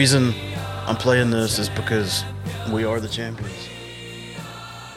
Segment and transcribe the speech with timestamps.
[0.00, 0.34] The reason
[0.86, 2.24] I'm playing this is because
[2.72, 3.68] we are the champions.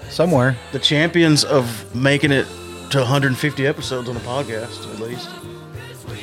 [0.08, 0.56] Somewhere.
[0.72, 2.48] The champions of making it
[2.92, 5.30] to 150 episodes on a podcast, at least.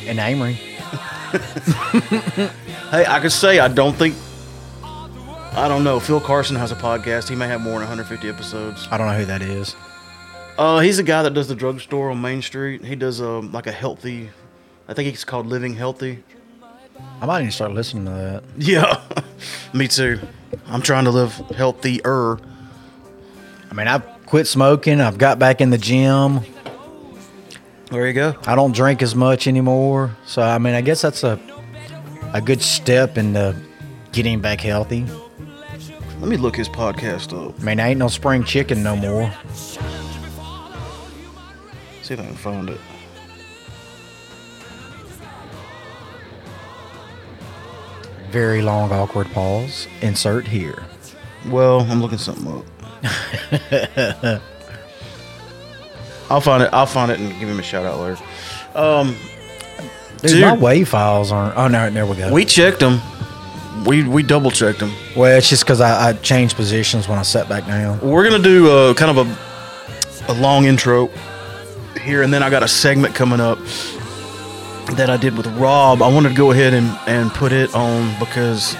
[0.06, 0.54] In Amory.
[2.90, 4.16] Hey, I could say I don't think.
[4.82, 6.00] I don't know.
[6.00, 7.28] Phil Carson has a podcast.
[7.28, 8.88] He may have more than 150 episodes.
[8.90, 9.76] I don't know who that is.
[10.56, 12.82] Uh, he's a guy that does the drugstore on Main Street.
[12.82, 14.30] He does um, like a healthy.
[14.88, 16.24] I think it's called Living Healthy.
[17.20, 18.44] I might need to start listening to that.
[18.56, 19.00] Yeah,
[19.72, 20.18] me too.
[20.66, 22.38] I'm trying to live healthier.
[23.70, 25.00] I mean, I've quit smoking.
[25.00, 26.40] I've got back in the gym.
[27.90, 28.36] There you go.
[28.46, 30.16] I don't drink as much anymore.
[30.26, 31.38] So, I mean, I guess that's a
[32.32, 33.56] a good step into
[34.12, 35.04] getting back healthy.
[36.20, 37.58] Let me look his podcast up.
[37.60, 39.32] I mean, I ain't no spring chicken no more.
[42.02, 42.80] See if I can find it.
[48.30, 49.86] Very long, awkward pause.
[50.02, 50.82] Insert here.
[51.48, 52.64] Well, I'm looking something up.
[56.30, 56.70] I'll find it.
[56.72, 58.22] I'll find it and give him a shout out later.
[58.74, 59.16] Um,
[60.18, 60.42] Dude, Dude.
[60.42, 61.56] my WAV files aren't.
[61.56, 62.32] Oh, no, there we go.
[62.32, 63.00] we checked them.
[63.84, 64.92] We we double checked them.
[65.16, 67.98] well, it's just because I, I changed positions when I sat back down.
[68.00, 71.08] We're gonna do a kind of a a long intro
[72.02, 73.58] here, and then I got a segment coming up
[74.96, 76.02] that I did with Rob.
[76.02, 78.76] I wanted to go ahead and and put it on because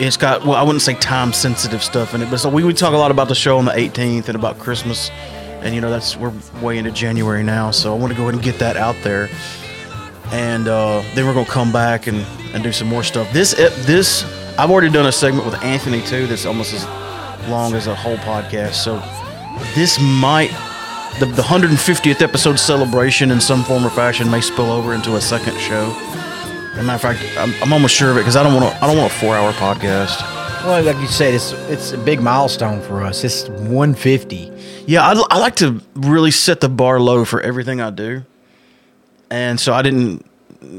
[0.00, 2.76] it's got well, I wouldn't say time sensitive stuff in it, but so we would
[2.76, 5.10] talk a lot about the show on the 18th and about Christmas,
[5.62, 8.34] and you know that's we're way into January now, so I want to go ahead
[8.34, 9.28] and get that out there,
[10.30, 12.18] and uh, then we're gonna come back and
[12.54, 13.32] and do some more stuff.
[13.32, 14.24] This this
[14.58, 16.26] I've already done a segment with Anthony too.
[16.26, 16.84] That's almost as
[17.48, 18.74] long as a whole podcast.
[18.74, 19.02] So
[19.74, 20.50] this might
[21.18, 25.20] the, the 150th episode celebration in some form or fashion may spill over into a
[25.20, 25.90] second show.
[26.72, 28.72] As a matter of fact, I'm, I'm almost sure of it because I don't want
[28.72, 28.84] to.
[28.84, 30.20] I don't want a four-hour podcast.
[30.64, 33.24] Well, like you said, it's it's a big milestone for us.
[33.24, 34.52] It's 150.
[34.86, 38.24] Yeah, I, I like to really set the bar low for everything I do,
[39.30, 40.24] and so I didn't.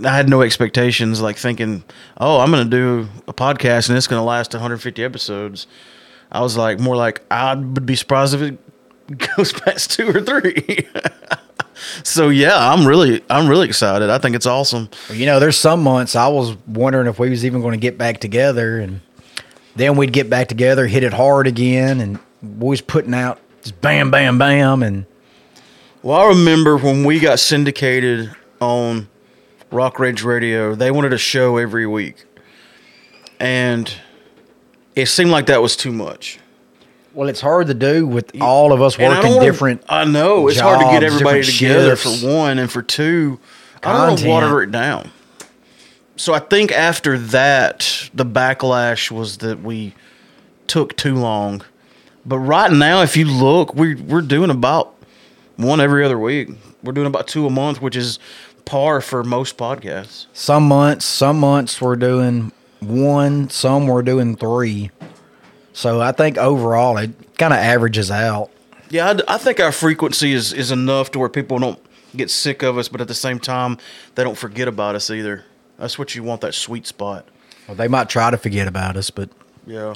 [0.05, 1.83] I had no expectations, like thinking,
[2.17, 5.67] "Oh, I'm going to do a podcast and it's going to last 150 episodes."
[6.31, 8.59] I was like, more like, I would be surprised if it
[9.17, 10.87] goes past two or three.
[12.03, 14.09] so yeah, I'm really, I'm really excited.
[14.09, 14.89] I think it's awesome.
[15.11, 17.97] You know, there's some months I was wondering if we was even going to get
[17.97, 19.01] back together, and
[19.75, 23.79] then we'd get back together, hit it hard again, and we was putting out just
[23.81, 25.05] bam, bam, bam, and
[26.01, 29.09] Well, I remember when we got syndicated on
[29.71, 32.25] Rock Ridge Radio, they wanted a show every week.
[33.39, 33.93] And
[34.95, 36.39] it seemed like that was too much.
[37.19, 39.83] Well, it's hard to do with all of us And I working don't wanna- different.
[39.89, 40.47] I know.
[40.47, 42.21] It's hard to get jobs, everybody different together shifts.
[42.21, 42.59] for one.
[42.59, 43.39] And for two,
[43.83, 44.29] I don't want to Content.
[44.29, 45.11] water it down.
[46.15, 49.95] So I think after that, the backlash was that we
[50.67, 51.61] took too long.
[52.25, 54.93] But right now, if you look, we, we're doing about
[55.57, 56.49] one every other week.
[56.83, 58.17] We're doing about two a month, which is
[58.63, 60.27] par for most podcasts.
[60.31, 64.91] Some months, some months we're doing one, some we're doing three.
[65.79, 68.51] So I think overall it kind of averages out.
[68.89, 71.79] Yeah, I think our frequency is, is enough to where people don't
[72.13, 73.77] get sick of us, but at the same time,
[74.15, 75.45] they don't forget about us either.
[75.77, 77.29] That's what you want, that sweet spot.
[77.65, 79.29] Well, they might try to forget about us, but
[79.65, 79.93] Yeah.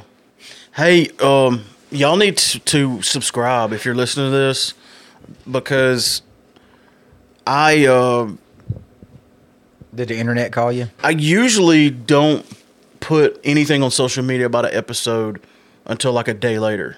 [0.73, 4.75] Hey, um, y'all need to, to subscribe if you're listening to this
[5.51, 6.21] because
[7.45, 8.31] I uh,
[9.93, 10.87] did the internet call you?
[11.03, 12.45] I usually don't
[13.01, 15.41] put anything on social media about an episode
[15.85, 16.97] until like a day later.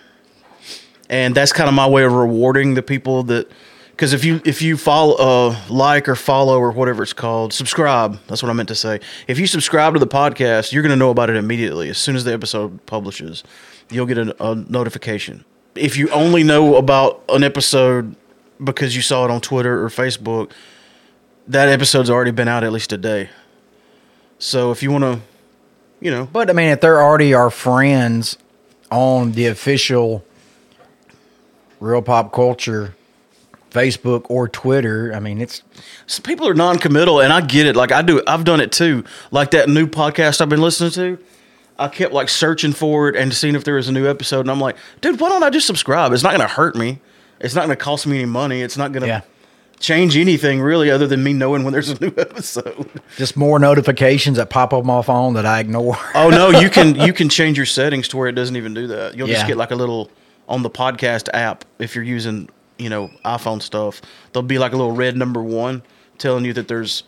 [1.10, 3.50] And that's kind of my way of rewarding the people that
[3.92, 8.20] because if you if you follow uh like or follow or whatever it's called, subscribe.
[8.28, 9.00] That's what I meant to say.
[9.28, 12.16] If you subscribe to the podcast, you're going to know about it immediately as soon
[12.16, 13.44] as the episode publishes.
[13.90, 15.46] You'll get a, a notification.
[15.76, 18.16] If you only know about an episode
[18.64, 20.52] because you saw it on Twitter or Facebook,
[21.48, 23.30] that episode's already been out at least a day.
[24.40, 25.22] So if you want to,
[26.02, 28.38] you know, But I mean, if they're already our friends
[28.96, 30.24] on the official
[31.80, 32.96] Real Pop Culture
[33.70, 35.62] Facebook or Twitter, I mean, it's
[36.08, 37.76] So people are non-committal, and I get it.
[37.76, 39.04] Like I do, I've done it too.
[39.32, 41.24] Like that new podcast I've been listening to,
[41.78, 44.52] I kept like searching for it and seeing if there was a new episode, and
[44.52, 46.14] I'm like, dude, why don't I just subscribe?
[46.14, 47.02] It's not going to hurt me.
[47.42, 48.62] It's not going to cost me any money.
[48.62, 49.22] It's not going to Yeah.
[49.86, 52.90] Change anything really, other than me knowing when there's a new episode.
[53.18, 55.98] just more notifications that pop up on my phone that I ignore.
[56.16, 58.88] Oh no, you can you can change your settings to where it doesn't even do
[58.88, 59.16] that.
[59.16, 60.10] You'll just get like a little
[60.48, 64.02] on the podcast app if you're using you know iPhone stuff.
[64.34, 65.84] There'll be like a little red number one
[66.18, 67.04] telling you that there's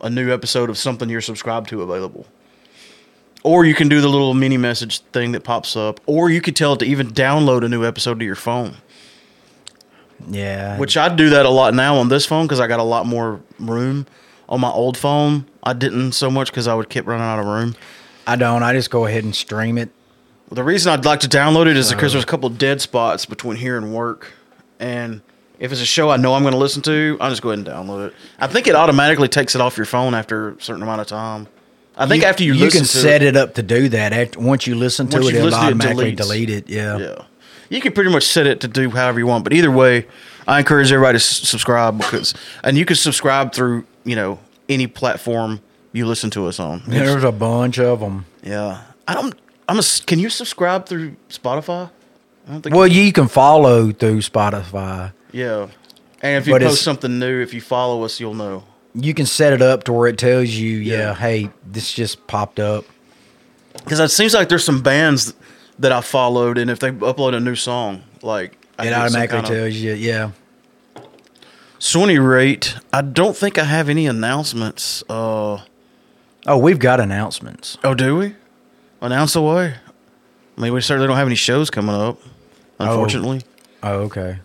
[0.00, 2.26] a new episode of something you're subscribed to available.
[3.42, 6.56] Or you can do the little mini message thing that pops up, or you could
[6.56, 8.76] tell it to even download a new episode to your phone.
[10.28, 10.78] Yeah.
[10.78, 13.06] Which I do that a lot now on this phone because I got a lot
[13.06, 14.06] more room.
[14.48, 17.46] On my old phone, I didn't so much because I would keep running out of
[17.46, 17.76] room.
[18.26, 18.62] I don't.
[18.62, 19.90] I just go ahead and stream it.
[20.50, 23.56] The reason I'd like to download it is because there's a couple dead spots between
[23.56, 24.32] here and work,
[24.80, 25.22] and
[25.60, 27.58] if it's a show I know I'm going to listen to, I just go ahead
[27.58, 28.14] and download it.
[28.40, 31.46] I think it automatically takes it off your phone after a certain amount of time.
[31.96, 34.12] I think after you, you listen can to set it, up to do that.
[34.12, 36.68] After once you listen to Once it, it'll to it, automatically delete it.
[36.68, 36.96] Yeah.
[36.98, 37.24] yeah,
[37.70, 39.44] you can pretty much set it to do however you want.
[39.44, 40.06] But either way,
[40.46, 44.38] I encourage everybody to s- subscribe because, and you can subscribe through you know
[44.68, 45.60] any platform
[45.92, 46.82] you listen to us on.
[46.86, 48.26] There's a bunch of them.
[48.42, 49.34] Yeah, I don't.
[49.68, 49.82] I'm a.
[50.06, 51.90] Can you subscribe through Spotify?
[52.46, 52.74] I don't think.
[52.76, 55.12] Well, you can follow through Spotify.
[55.32, 55.68] yeah,
[56.22, 58.64] and if you But post something new, if you follow us, you'll know.
[58.92, 61.14] You can set it up to where it tells you, yeah, Yeah.
[61.14, 62.84] hey, this just popped up.
[63.74, 65.32] Because it seems like there's some bands
[65.80, 69.74] that I followed, and if they upload a new song, like I It automatically tells
[69.74, 70.30] you, yeah.
[71.78, 75.02] So any rate, I don't think I have any announcements.
[75.08, 75.58] Uh,
[76.46, 77.76] Oh, we've got announcements.
[77.84, 78.34] oh, do we?
[79.02, 79.74] Announce away.
[80.56, 82.18] I mean, we certainly don't have any shows coming up,
[82.78, 83.42] unfortunately.
[83.82, 84.38] Oh, okay.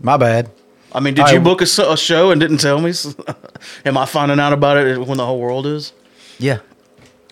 [0.00, 0.50] My bad.
[0.92, 2.92] I mean, did I- you book a show and didn't tell me?
[3.84, 5.92] Am I finding out about it when the whole world is?
[6.38, 6.58] Yeah.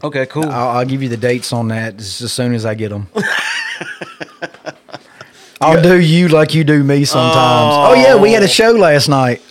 [0.02, 0.48] Okay, cool.
[0.48, 3.08] I'll, I'll give you the dates on that just as soon as I get them.
[5.60, 7.36] I'll do you like you do me sometimes.
[7.36, 8.48] Oh, yeah, we had a oh.
[8.48, 9.42] show last night.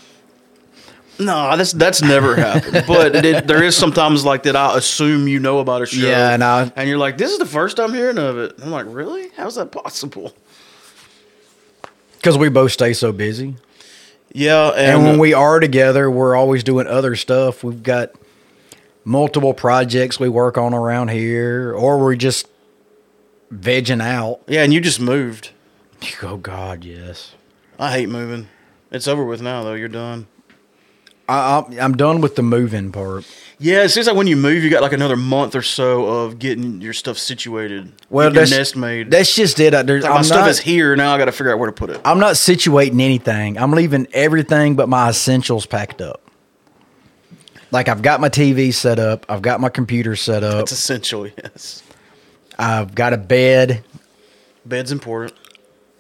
[1.20, 2.86] no, that's that's never happened.
[2.88, 4.56] But it, there is sometimes like that.
[4.56, 6.08] I assume you know about a show.
[6.08, 8.56] Yeah, and I- and you're like, this is the first I'm hearing of it.
[8.60, 9.30] I'm like, really?
[9.38, 10.34] How's that possible?
[12.18, 13.56] Because we both stay so busy.
[14.34, 17.64] Yeah, and, And when we are together, we're always doing other stuff.
[17.64, 18.12] We've got
[19.04, 22.48] multiple projects we work on around here, or we're just
[23.54, 24.42] vegging out.
[24.48, 25.52] yeah, and you just moved.
[26.24, 27.34] Oh, God, yes.
[27.78, 28.48] I hate moving.
[28.90, 29.74] It's over with now, though.
[29.74, 30.28] You're done.
[31.28, 33.26] I, I'm, I'm done with the moving part.
[33.60, 36.40] Yeah, it seems like when you move, you got like another month or so of
[36.40, 37.92] getting your stuff situated.
[38.10, 39.12] Well, that's, nest made.
[39.12, 39.72] that's just it.
[39.86, 41.14] There's, Like, my I'm stuff is here now.
[41.14, 42.00] I got to figure out where to put it.
[42.06, 43.58] I'm not situating anything.
[43.58, 46.29] I'm leaving everything but my essentials packed up.
[47.72, 51.28] Like I've got my TV set up, I've got my computer set up, It's essential.
[51.28, 51.84] Yes,
[52.58, 53.84] I've got a bed,
[54.66, 55.34] bed's important.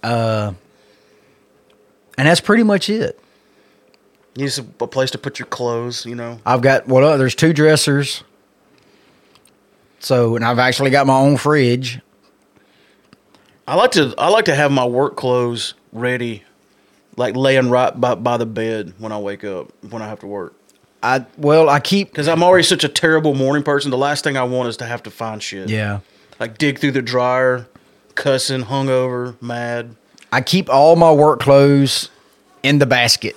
[0.01, 0.53] Uh,
[2.17, 3.19] and that's pretty much it.
[4.35, 6.05] You need a place to put your clothes.
[6.05, 6.39] You know.
[6.45, 8.23] I've got well, uh, there's two dressers.
[9.99, 11.99] So, and I've actually got my own fridge.
[13.67, 16.43] I like to I like to have my work clothes ready,
[17.15, 20.27] like laying right by, by the bed when I wake up when I have to
[20.27, 20.55] work.
[21.01, 23.89] I well, I keep Because I'm already such a terrible morning person.
[23.91, 25.69] The last thing I want is to have to find shit.
[25.69, 25.99] yeah.
[26.39, 27.67] Like dig through the dryer,
[28.15, 29.95] cussing, hungover, mad.
[30.31, 32.09] I keep all my work clothes
[32.63, 33.35] in the basket.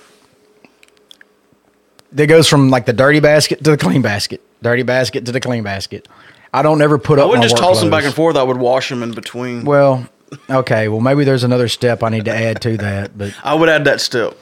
[2.12, 5.40] That goes from like the dirty basket to the clean basket, dirty basket to the
[5.40, 6.06] clean basket.
[6.52, 7.28] I don't ever put I up.
[7.28, 8.36] wouldn't my just toss them back and forth.
[8.36, 9.64] I would wash them in between.
[9.64, 10.06] Well,
[10.50, 10.88] okay.
[10.88, 13.84] Well, maybe there's another step I need to add to that, but, I would add
[13.86, 14.36] that step.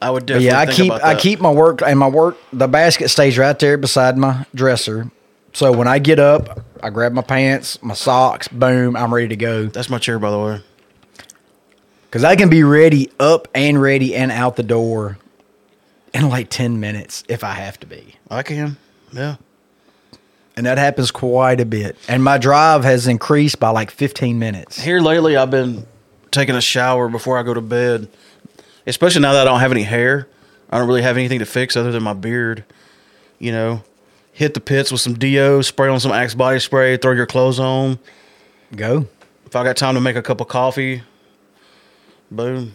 [0.00, 0.46] I would but definitely.
[0.46, 2.36] yeah, I keep I keep my work and my work.
[2.52, 5.10] The basket stays right there beside my dresser.
[5.52, 9.36] So when I get up, I grab my pants, my socks, boom, I'm ready to
[9.36, 9.66] go.
[9.66, 10.62] That's my chair, by the way.
[12.04, 15.18] Because I can be ready up and ready and out the door
[16.12, 18.16] in like ten minutes if I have to be.
[18.30, 18.76] I can.
[19.12, 19.36] Yeah.
[20.56, 21.96] And that happens quite a bit.
[22.08, 24.80] And my drive has increased by like 15 minutes.
[24.80, 25.86] Here lately, I've been
[26.30, 28.08] taking a shower before I go to bed,
[28.86, 30.28] especially now that I don't have any hair.
[30.70, 32.64] I don't really have anything to fix other than my beard.
[33.38, 33.82] You know,
[34.32, 37.60] hit the pits with some Dio, spray on some Axe body spray, throw your clothes
[37.60, 37.98] on.
[38.74, 39.06] Go.
[39.44, 41.02] If I got time to make a cup of coffee,
[42.30, 42.74] boom.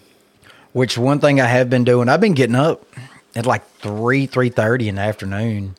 [0.73, 2.85] Which one thing I have been doing, I've been getting up
[3.35, 5.75] at like 3, 3.30 in the afternoon.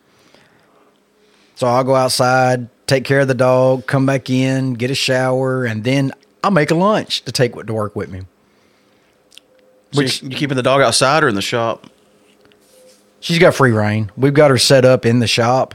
[1.55, 5.65] So I'll go outside, take care of the dog, come back in, get a shower,
[5.65, 6.13] and then
[6.45, 8.23] I'll make a lunch to take to work with me.
[9.93, 11.87] So Which- you, you keeping the dog outside or in the shop?
[13.21, 14.11] She's got free rein.
[14.17, 15.75] We've got her set up in the shop,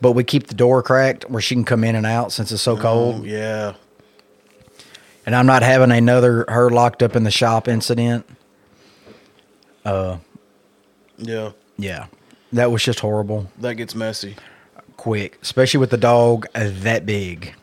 [0.00, 2.60] but we keep the door cracked where she can come in and out since it's
[2.60, 3.22] so cold.
[3.22, 3.74] Oh, yeah.
[5.24, 8.26] and I'm not having another her locked up in the shop incident.
[9.86, 10.18] Uh,
[11.16, 11.52] yeah.
[11.78, 12.06] Yeah,
[12.52, 13.50] that was just horrible.
[13.58, 14.36] That gets messy.
[14.98, 17.54] Quick, especially with the dog uh, that big.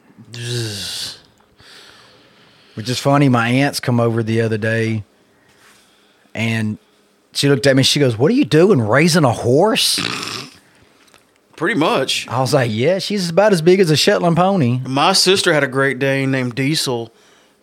[2.73, 3.29] Which is funny.
[3.29, 5.03] My aunts come over the other day,
[6.37, 6.77] and
[7.33, 7.83] she looked at me.
[7.83, 9.99] She goes, "What are you doing, raising a horse?"
[11.57, 12.27] Pretty much.
[12.27, 14.79] I was like, yeah, she's about as big as a Shetland pony.
[14.85, 17.11] My sister had a Great Dane named Diesel,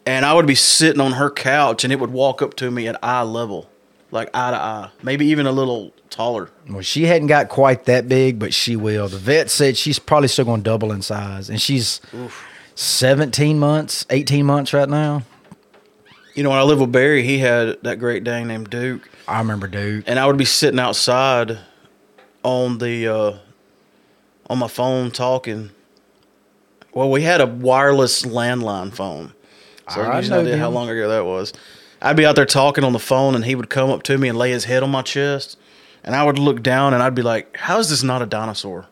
[0.05, 2.89] and I would be sitting on her couch, and it would walk up to me
[2.89, 3.71] at eye level,
[4.11, 6.51] like eye to eye, maybe even a little taller.
[6.69, 9.07] Well, she hadn't got quite that big, but she will.
[9.07, 12.01] The vet said she's probably still going to double in size, and she's
[12.75, 15.23] 17 months, 18 months right now.
[16.35, 19.39] You know, when I lived with Barry, he had that Great Dane named Duke, I
[19.39, 20.05] remember Duke.
[20.07, 21.59] and I would be sitting outside
[22.43, 23.39] on the uh,
[24.51, 25.71] on my phone talking.
[26.93, 29.33] Well, we had a wireless landline phone,
[29.89, 30.75] so I I just know idea how them.
[30.75, 31.53] long ago that was.
[32.03, 34.29] I'd be out there talking on the phone, and he would come up to me
[34.29, 35.57] and lay his head on my chest,
[36.03, 38.87] and I would look down, and I'd be like, "How is this not a dinosaur?"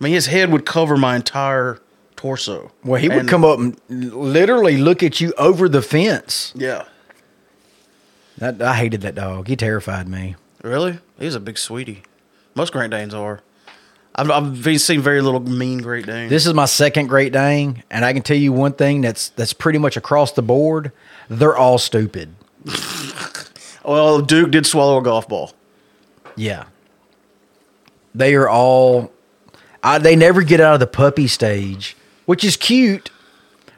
[0.00, 1.78] I mean, his head would cover my entire
[2.16, 2.72] torso.
[2.84, 6.52] Well, he would And- come up and literally look at you over the fence.
[6.56, 6.84] Yeah,
[8.38, 9.48] That, I hated that dog.
[9.48, 10.36] He terrified me.
[10.62, 10.98] really?
[11.18, 12.02] He's a big sweetie.
[12.54, 13.40] Most Great Danes are.
[14.14, 16.30] I've, I've seen very little mean Great Danes.
[16.30, 19.52] This is my second Great Dane, and I can tell you one thing that's that's
[19.52, 20.90] pretty much across the board.
[21.28, 22.34] They're all stupid.
[23.84, 25.52] well, Duke did swallow a golf ball.
[26.34, 26.64] Yeah.
[28.14, 29.12] They are all
[29.82, 31.96] I, they never get out of the puppy stage,
[32.26, 33.10] which is cute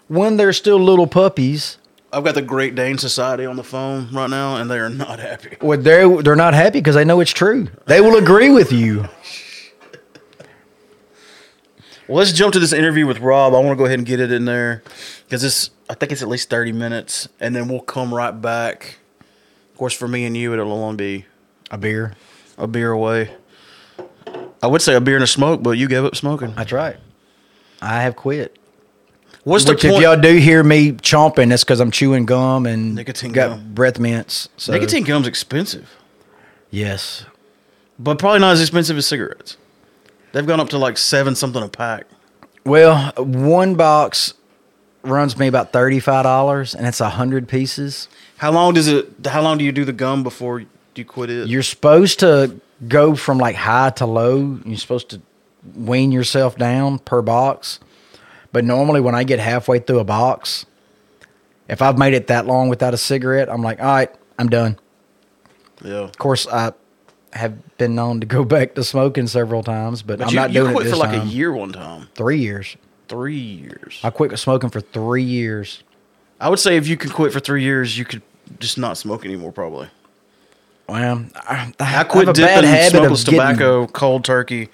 [0.09, 1.78] when they're still little puppies.
[2.12, 5.19] I've got the Great Dane Society on the phone right now, and they are not
[5.21, 5.57] happy.
[5.61, 7.69] Well, they're they're not happy because they know it's true.
[7.87, 9.07] They will agree with you.
[12.07, 13.52] Well, let's jump to this interview with Rob.
[13.55, 14.83] I want to go ahead and get it in there
[15.26, 18.97] because this, I think it's at least 30 minutes, and then we'll come right back.
[19.73, 21.26] Of course, for me and you, it'll only be
[21.71, 22.14] A beer.
[22.57, 23.37] a beer away.
[24.62, 26.55] I would say a beer and a smoke, but you gave up smoking.
[26.55, 26.97] That's right.
[27.80, 28.56] I have quit.
[29.44, 32.94] What's the Which, if y'all do hear me chomping, that's because I'm chewing gum and
[32.94, 33.75] Nicotine got gum.
[33.75, 34.49] breath mints.
[34.56, 35.88] So, Nicotine gum's expensive,
[36.70, 37.25] Yes.
[37.99, 39.56] but probably not as expensive as cigarettes.
[40.32, 42.06] They've gone up to like seven something a pack.
[42.64, 44.35] Well, one box
[45.02, 48.08] runs me about thirty five dollars, and it's a hundred pieces.
[48.37, 49.08] How long does it?
[49.26, 51.49] How long do you do the gum before you quit it?
[51.49, 54.58] You're supposed to go from like high to low.
[54.66, 55.23] You're supposed to
[55.74, 57.80] wean yourself down per box.
[58.52, 60.64] But normally, when I get halfway through a box,
[61.68, 64.78] if I've made it that long without a cigarette, I'm like, all right, I'm done.
[65.84, 65.96] yeah.
[65.98, 66.72] Of course, I
[67.34, 70.50] have been known to go back to smoking several times, but, But I'm you, not
[70.52, 71.28] you doing quit it this for like time.
[71.28, 72.08] a year one time.
[72.14, 72.76] Three years.
[73.08, 74.00] Three years.
[74.02, 75.82] I quit smoking for three years.
[76.40, 78.22] I would say if you could quit for three years, you could
[78.60, 79.52] just not smoke anymore.
[79.52, 79.88] Probably.
[80.88, 84.68] Well, I, I I quit a bad dipping habit smokeless of getting- tobacco cold turkey,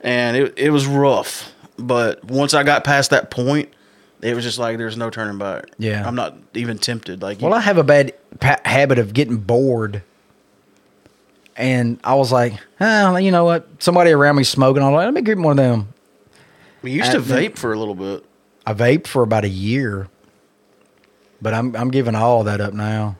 [0.00, 1.52] and it it was rough.
[1.78, 3.68] But once I got past that point,
[4.22, 5.66] it was just like there's no turning back.
[5.78, 6.06] Yeah.
[6.06, 7.20] I'm not even tempted.
[7.20, 10.02] Like, Well, I have a bad pa- habit of getting bored.
[11.58, 13.66] And I was like, oh, you know what?
[13.82, 14.82] Somebody around me smoking.
[14.82, 15.88] I'm like, let me get one of them.
[16.82, 18.24] we used to I- vape for a little bit.
[18.66, 20.08] I vaped for about a year,
[21.42, 23.16] but I'm I'm giving all that up now.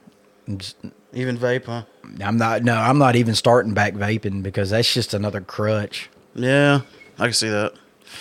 [0.57, 0.77] Just,
[1.13, 1.83] Even vape, huh?
[2.21, 6.09] I'm not no, I'm not even starting back vaping because that's just another crutch.
[6.35, 6.83] Yeah,
[7.19, 7.75] I can see that.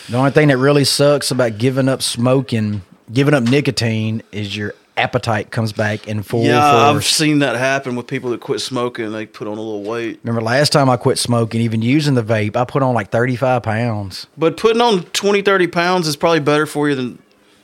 [0.09, 4.73] The only thing that really sucks about giving up smoking, giving up nicotine, is your
[4.97, 9.11] appetite comes back in full yeah, I've seen that happen with people that quit smoking.
[9.11, 10.19] They put on a little weight.
[10.23, 13.63] Remember last time I quit smoking, even using the vape, I put on like 35
[13.63, 14.27] pounds.
[14.37, 17.19] But putting on 20, 30 pounds is probably better for you than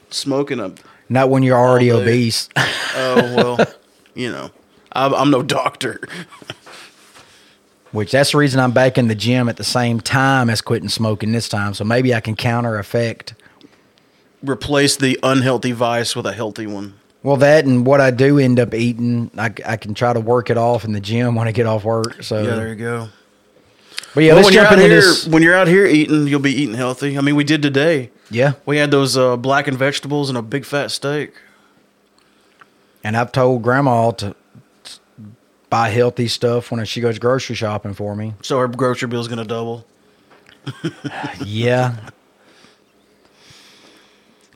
[0.10, 0.74] smoking a.
[1.10, 2.50] Not when you're already obese.
[2.96, 3.74] Oh well,
[4.14, 4.52] you know,
[4.94, 6.00] I'm, I'm no doctor.
[7.92, 10.88] Which that's the reason I'm back in the gym at the same time as quitting
[10.90, 11.74] smoking this time.
[11.74, 13.34] So maybe I can counter effect.
[14.42, 16.94] Replace the unhealthy vice with a healthy one.
[17.22, 20.50] Well, that and what I do end up eating, I, I can try to work
[20.50, 22.24] it off in the gym when I get off work.
[22.24, 23.10] So, Yeah, there you go.
[24.16, 25.28] but yeah, Well, let's jump into here, this.
[25.28, 27.18] when you're out here eating, you'll be eating healthy.
[27.18, 28.10] I mean, we did today.
[28.32, 31.34] Yeah, We had those uh, blackened vegetables and a big fat steak.
[33.04, 34.36] and I've told Grandma to
[35.72, 38.36] buy healthy stuff when she goes grocery shopping for me.
[38.44, 39.88] So our grocery bill's gonna double.
[41.44, 41.96] Yeah,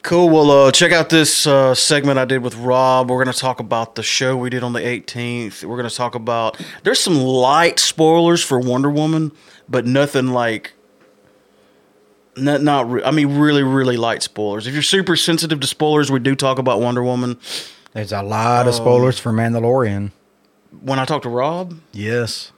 [0.04, 0.30] Cool.
[0.30, 3.10] Well, uh, check out this uh, segment I did with Rob.
[3.10, 5.64] We're going to talk about the show we did on the 18th.
[5.64, 6.62] We're going to talk about.
[6.84, 9.32] There's some light spoilers for Wonder Woman,
[9.68, 10.74] but nothing like.
[12.38, 12.88] Not, not.
[12.92, 14.68] Re- I mean, really, really light spoilers.
[14.68, 17.40] If you're super sensitive to spoilers, we do talk about Wonder Woman.
[17.94, 18.70] there's a lot Oh.
[18.70, 20.12] of spoilers for Mandalorian.
[20.82, 22.51] When I talked to Rob, Yes.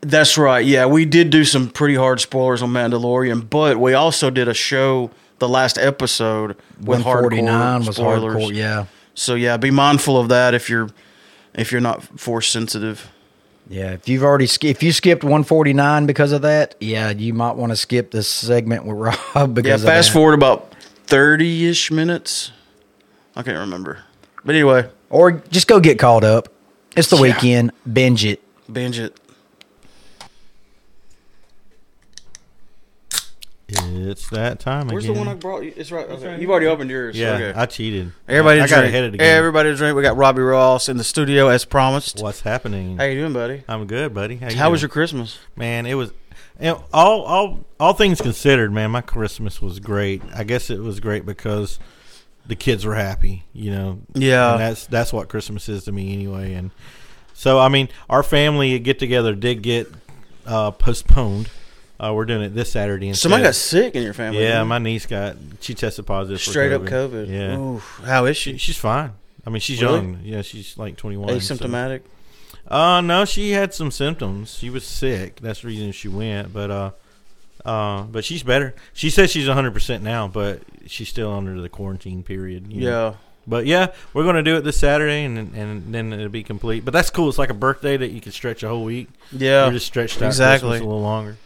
[0.00, 0.64] That's right.
[0.66, 4.52] Yeah, we did do some pretty hard spoilers on Mandalorian, but we also did a
[4.54, 8.36] show, the last episode with hardcore 149 was spoilers.
[8.36, 8.54] hardcore.
[8.54, 8.84] Yeah.
[9.14, 10.90] So yeah, be mindful of that if you're
[11.54, 13.10] if you're not force sensitive.
[13.66, 17.52] Yeah, if you've already sk- if you skipped 149 because of that, yeah, you might
[17.56, 20.74] want to skip this segment with Rob Yeah, because of fast forward about
[21.06, 22.52] thirty ish minutes.
[23.34, 24.00] I can't remember,
[24.44, 26.48] but anyway, or just go get caught up.
[26.96, 27.22] It's the Yeah.
[27.22, 28.40] weekend, binge it.
[28.72, 29.18] binge it.
[33.66, 34.92] It's that time again.
[34.94, 35.14] Where's again.
[35.14, 35.64] the one I brought?
[35.64, 35.72] you?
[35.74, 36.06] It's right.
[36.08, 36.38] Okay.
[36.40, 37.16] You've already opened yours.
[37.16, 37.58] yeah, Okay.
[37.58, 38.12] I cheated.
[38.28, 38.92] Everybody, I to got drink.
[38.92, 39.26] ahead of the game.
[39.26, 39.96] Everybody drink.
[39.96, 42.20] We got Robbie Ross in the studio as promised.
[42.22, 42.98] What's happening?
[42.98, 43.64] How you doing, buddy?
[43.66, 44.36] I'm good, buddy.
[44.36, 44.90] How, you How was your?
[44.90, 45.38] Christmas?
[45.56, 45.86] man?
[45.86, 46.10] It was
[46.60, 48.90] you know, all all all things considered, man.
[48.90, 50.22] My Christmas was great.
[50.34, 51.78] I guess it was great because
[52.46, 53.44] the kids were happy.
[53.52, 54.52] You know, Yeah.
[54.52, 56.54] and that's that's what Christmas is to me anyway.
[56.54, 56.70] And
[57.32, 59.88] so, I mean, our family get together did get
[60.46, 61.48] uh, postponed.
[61.98, 63.22] Uh, we're doing it this Saturday instead.
[63.22, 64.42] Somebody got sick in your family.
[64.42, 66.40] Yeah, my niece got she tested positive.
[66.42, 67.28] for straight up COVID.
[67.28, 67.78] Yeah.
[68.06, 68.58] How is she, she?
[68.58, 69.12] she's fine.
[69.46, 69.98] I mean, she's Really?
[70.00, 70.20] young.
[70.22, 71.40] Yeah, she's like 21.
[71.40, 72.00] so- Asymptomatic.
[72.66, 74.56] Uh, no, she had some symptoms.
[74.58, 75.38] She was sick.
[75.40, 76.52] That's the reason she went.
[76.52, 76.90] But uh,
[77.64, 78.74] uh, but she's better.
[78.92, 82.72] She says she's 100 percent now, but she's still under the quarantine period.
[82.72, 83.10] you know.
[83.10, 83.14] Yeah.
[83.46, 86.84] But yeah, we're gonna do it this Saturday, and and then it'll be complete.
[86.84, 87.28] But that's cool.
[87.28, 89.08] It's like a birthday that you can stretch a whole week.
[89.32, 89.66] Yeah.
[89.66, 90.70] We're just stretched out exactly.
[90.70, 91.36] Christmas a little longer.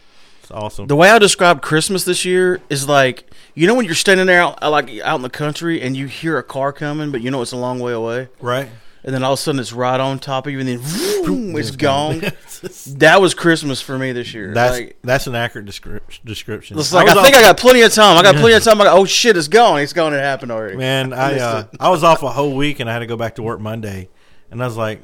[0.41, 0.87] It's awesome.
[0.87, 4.41] The way I describe Christmas this year is like you know when you're standing there
[4.41, 7.41] out, like out in the country and you hear a car coming, but you know
[7.41, 8.69] it's a long way away, right?
[9.03, 10.79] And then all of a sudden it's right on top of you, and then
[11.23, 12.19] vroom, it's gone.
[12.97, 14.53] that was Christmas for me this year.
[14.53, 16.77] that's like, that's an accurate descrip- description.
[16.77, 18.17] it's like was I, think off- I got plenty of time.
[18.17, 18.81] I got plenty of time.
[18.81, 19.79] I got, oh shit, it's gone.
[19.79, 20.13] It's gone.
[20.13, 20.77] It happened already.
[20.77, 23.35] Man, I uh, I was off a whole week and I had to go back
[23.35, 24.09] to work Monday,
[24.51, 25.01] and I was like,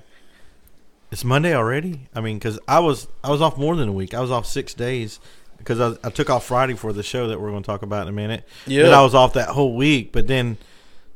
[1.11, 4.13] "It's Monday already." I mean, because I was I was off more than a week.
[4.13, 5.19] I was off six days
[5.57, 8.03] because I, I took off Friday for the show that we're going to talk about
[8.03, 8.47] in a minute.
[8.67, 8.83] Yeah.
[8.83, 10.57] Then I was off that whole week, but then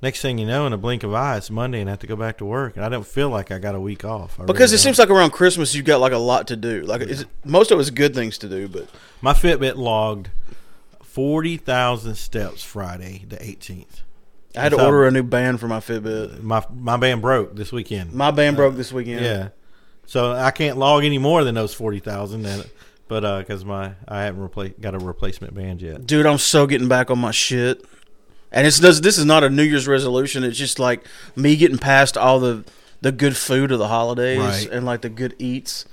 [0.01, 2.07] next thing you know, in a blink of eye, it's Monday and I have to
[2.07, 4.39] go back to work, and I don't feel like I got a week off.
[4.39, 5.09] I Because really it seems don't.
[5.09, 6.81] like around Christmas you've got like a lot to do.
[6.81, 8.88] Like is it, most of it's good things to do, but
[9.21, 10.29] my Fitbit logged
[11.03, 14.01] forty thousand steps Friday the eighteenth.
[14.55, 16.41] I had to how- order a new band for my Fitbit.
[16.41, 18.13] My my band broke this weekend.
[18.13, 19.21] My band broke this weekend.
[19.23, 19.49] Yeah.
[20.05, 22.47] So I can't log any more than those forty thousand,
[23.07, 26.07] but uh, because my I haven't replaced got a replacement band yet.
[26.07, 27.85] dude, I'm so getting back on my shit.
[28.51, 28.99] And it's this.
[28.99, 30.43] This is not a New Year's resolution.
[30.43, 32.63] It's just like me getting past all the
[33.01, 34.69] the good food of the holidays Right.
[34.71, 35.85] and like the good eats.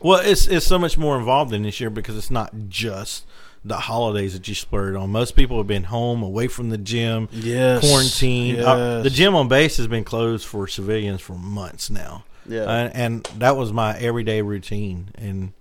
[0.00, 3.26] Well, it's it's so much more involved in this year because it's not just
[3.64, 5.10] the holidays that you splurge on.
[5.10, 7.80] Most people have been home, away from the gym, Yes.
[7.80, 8.60] quarantine.
[8.60, 12.24] Uh, the gym on base has been closed for civilians for months now.
[12.48, 12.62] Yeah.
[12.70, 15.08] and, and that was my everyday routine.
[15.16, 15.52] And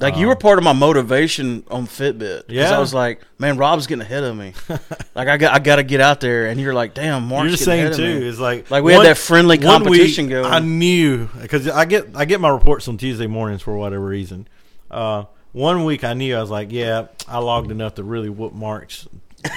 [0.00, 2.44] Like you were part of my motivation on Fitbit.
[2.48, 2.74] Yeah.
[2.74, 4.52] I was like, man, Rob's getting ahead of me.
[5.14, 6.46] like I got I got to get out there.
[6.46, 8.28] And you're like, damn, Mark's You're just getting saying ahead of too.
[8.28, 10.52] It's like Like, we had that friendly one competition week, going.
[10.52, 14.46] I knew because I get I get my reports on Tuesday mornings for whatever reason.
[14.90, 18.52] Uh, one week I knew I was like, yeah, I logged enough to really whoop
[18.52, 19.08] Mark's,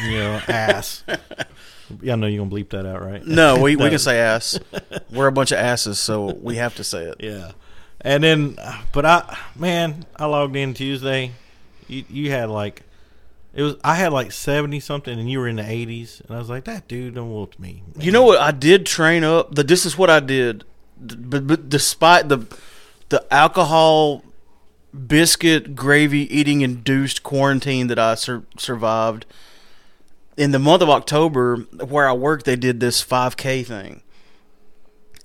[0.06, 1.04] you know, ass.
[2.02, 3.26] Yeah, I know you're gonna bleep that out, right?
[3.26, 4.58] No, we, we can say ass.
[5.12, 7.18] We're a bunch of asses, so we have to say it.
[7.20, 7.52] Yeah,
[8.04, 8.58] and then,
[8.92, 11.32] but I, man, I logged in Tuesday.
[11.88, 12.84] You you had like.
[13.54, 16.40] It was I had like seventy something, and you were in the eighties, and I
[16.40, 18.40] was like, "That dude don't whoop me." You know what?
[18.40, 19.56] I did train up.
[19.56, 20.64] The this is what I did,
[20.98, 22.48] but, but despite the
[23.10, 24.24] the alcohol,
[25.08, 29.26] biscuit, gravy eating induced quarantine that I sur- survived
[30.38, 34.02] in the month of October, where I worked, they did this 5K thing,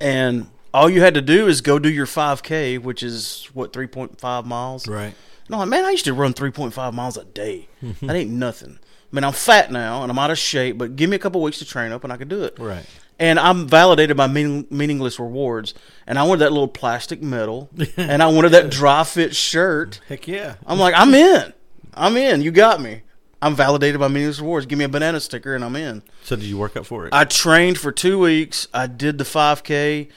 [0.01, 4.45] and all you had to do is go do your 5K, which is what 3.5
[4.45, 4.87] miles.
[4.87, 5.15] right?
[5.49, 7.69] No, man, I used to run 3.5 miles a day.
[8.03, 8.79] that ain't nothing.
[8.83, 11.41] I mean, I'm fat now and I'm out of shape, but give me a couple
[11.41, 12.59] weeks to train up and I could do it.
[12.59, 12.85] Right.
[13.19, 15.73] And I'm validated by meaning, meaningless rewards.
[16.07, 20.01] And I wanted that little plastic medal and I wanted that dry fit shirt.
[20.09, 20.57] Heck yeah!
[20.67, 21.55] I'm like, I'm in.
[21.95, 22.43] I'm in.
[22.43, 23.03] You got me.
[23.41, 24.67] I'm validated by meaningless rewards.
[24.67, 26.03] Give me a banana sticker and I'm in.
[26.25, 27.15] So did you work up for it?
[27.15, 28.67] I trained for two weeks.
[28.75, 30.09] I did the 5K,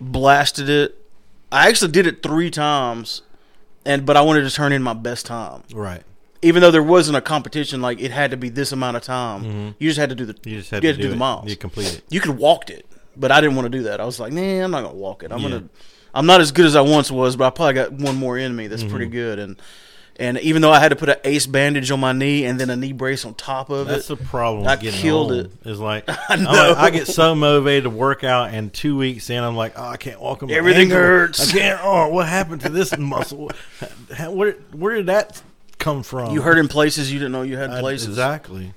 [0.00, 0.94] blasted it.
[1.50, 3.22] I actually did it three times,
[3.84, 6.02] and but I wanted to turn in my best time right.
[6.42, 9.74] even though there wasn't a competition, like it had to be this amount of time.
[9.78, 10.48] You just had to do the Mm-hmm.
[10.48, 11.18] You just had you to, do, the it.
[11.18, 11.48] miles.
[11.48, 12.02] You complete it.
[12.10, 12.84] You could walk it,
[13.16, 14.00] but I didn't want to do that.
[14.00, 15.32] I was like, nah, I'm not gonna walk it.
[15.32, 15.48] I'm Yeah.
[15.48, 15.68] gonna.
[16.14, 18.54] I'm not as good as I once was, but I probably got one more in
[18.56, 18.90] me that's Mm-hmm.
[18.90, 19.38] pretty good.
[19.38, 19.60] And
[20.18, 22.70] and even though I had to put an ace bandage on my knee and then
[22.70, 23.90] a knee brace on top of it.
[23.92, 24.66] That's it, the problem.
[24.66, 25.52] I killed old, it.
[25.64, 26.50] Is like I know.
[26.50, 29.84] like- I get so motivated to work out, and two weeks in, I'm like, oh,
[29.88, 30.42] I can't walk.
[30.42, 30.98] on Everything ankle.
[30.98, 31.48] hurts.
[31.48, 31.80] I can't.
[31.82, 33.50] Oh, what happened to this muscle?
[34.14, 35.40] How- Where where did that
[35.78, 36.32] come from?
[36.34, 38.08] you hurt in places you didn't know you had I- places.
[38.08, 38.74] exactly.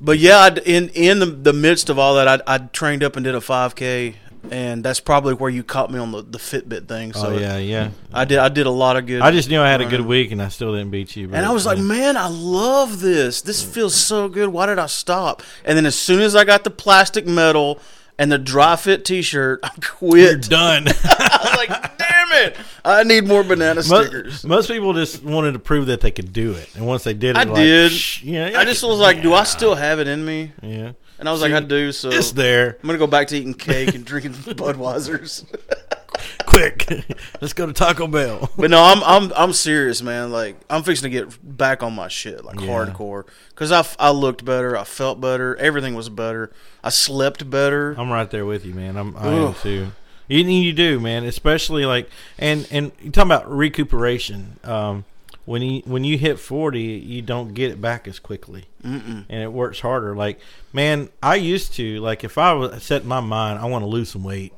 [0.00, 3.14] But yeah, I'd, in in the, the midst of all that, I I trained up
[3.16, 4.14] and did a 5K
[4.50, 7.12] and that's probably where you caught me on the, the Fitbit thing.
[7.14, 7.90] Oh, so oh yeah, yeah.
[8.12, 9.20] I did I did a lot of good.
[9.22, 11.28] I just knew I had a good week, and I still didn't beat you.
[11.28, 11.84] but, And I was like, yeah.
[11.84, 13.42] man, I love this.
[13.42, 14.48] This feels so good.
[14.48, 15.42] Why did I stop?
[15.64, 17.78] And then as soon as I got the plastic medal
[18.18, 20.48] and the dry fit T-shirt, I you're quit.
[20.48, 20.86] done.
[21.04, 22.56] I was like, damn it!
[22.84, 24.44] I need more banana stickers.
[24.44, 27.14] most, most people just wanted to prove that they could do it, and once they
[27.14, 28.22] did it, I like, did.
[28.22, 30.52] Yeah, I just was like, do I still have it in me?
[30.62, 31.92] Yeah, And I was like, I do.
[31.92, 32.78] So it's there.
[32.82, 35.44] I'm gonna go back to eating cake and drinking Budweisers.
[36.46, 36.86] Quick,
[37.40, 38.50] let's go to Taco Bell.
[38.58, 40.32] But no, I'm I'm I'm serious, man.
[40.32, 42.66] Like I'm fixing to get back on my shit, like Yeah.
[42.66, 43.24] hardcore.
[43.50, 46.50] Because I, f- I looked better, I felt better, everything was better.
[46.82, 47.94] I slept better.
[47.96, 48.96] I'm right there with you, man.
[48.96, 49.56] I'm I am Ugh.
[49.62, 49.92] too.
[50.28, 51.24] You you do, man.
[51.24, 54.58] Especially like and and you talking about recuperation.
[54.64, 55.04] Um,
[55.44, 59.24] when you when you hit 40, you don't get it back as quickly, Mm-mm.
[59.28, 60.14] and it works harder.
[60.14, 60.40] Like
[60.72, 64.10] man, I used to like if I was set my mind, I want to lose
[64.10, 64.52] some weight.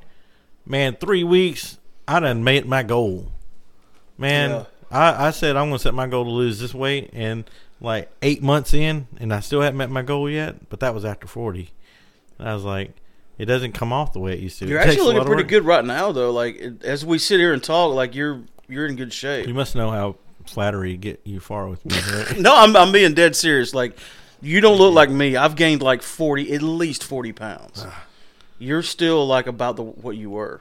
[0.66, 3.32] Man, three weeks, I done made my goal.
[4.18, 4.64] Man, Yeah.
[4.90, 7.44] I I said I'm gonna set my goal to lose this weight, and
[7.80, 10.68] like eight months in, and I still haven't met my goal yet.
[10.68, 11.70] But that was after 40.
[12.38, 12.92] And I was like,
[13.38, 14.66] it doesn't come off the way it used to.
[14.66, 16.30] You're It actually looking pretty good right now, though.
[16.30, 19.46] Like it, as we sit here and talk, like you're you're in good shape.
[19.46, 21.96] You must know how flattery get you far with me.
[22.12, 22.38] Right?
[22.40, 23.74] No, I'm I'm being dead serious.
[23.74, 23.98] Like
[24.42, 25.36] you don't look like me.
[25.36, 27.86] I've gained like forty, at least forty pounds.
[28.58, 30.60] You're still like about the what you were.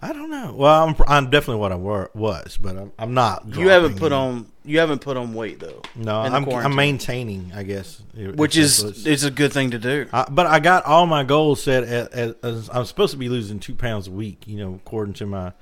[0.00, 0.52] I don't know.
[0.56, 3.44] Well, I'm I'm definitely what I were, was, but I'm, I'm not.
[3.56, 5.82] You haven't put on you haven't put on weight though.
[5.94, 7.52] No, I'm I'm maintaining.
[7.54, 8.02] I guess,
[8.34, 10.06] which is it's- it's a good thing to do.
[10.12, 13.28] I, but I got all my goals set at, at, as I'm supposed to be
[13.28, 14.42] losing two pounds a week.
[14.46, 15.52] You know, according to my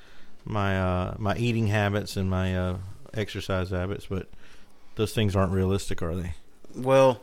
[0.44, 2.76] my uh, my eating habits and my uh,
[3.14, 4.06] exercise habits.
[4.06, 4.28] But
[4.96, 6.34] those things aren't realistic, are they?
[6.74, 7.20] Well,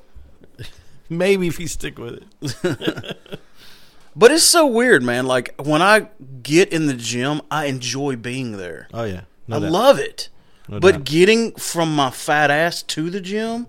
[1.09, 3.39] Maybe if you stick with it.
[4.15, 5.25] but it's so weird, man.
[5.25, 6.09] Like when I
[6.43, 8.87] get in the gym, I enjoy being there.
[8.93, 9.71] Oh yeah, no I doubt.
[9.71, 10.29] love it.
[10.67, 11.03] No but doubt.
[11.05, 13.65] getting from my fat ass to the gym,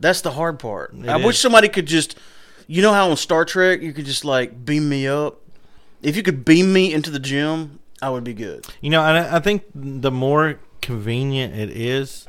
[0.00, 0.94] that's the hard part.
[0.94, 2.18] It I wish somebody could just,
[2.66, 5.38] you know how on Star Trek you could just like beam me up.
[6.02, 8.66] If you could beam me into the gym, I would be good.
[8.80, 12.26] You know, and I think the more convenient it is,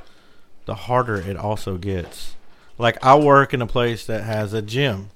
[0.65, 2.35] the harder it also gets.
[2.77, 5.11] Like I work in a place that has a gym,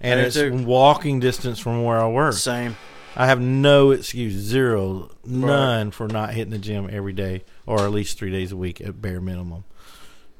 [0.00, 0.64] and it's too.
[0.64, 2.34] walking distance from where I work.
[2.34, 2.76] Same.
[3.18, 7.90] I have no excuse, zero, none for not hitting the gym every day or at
[7.90, 9.64] least three days a week at bare minimum.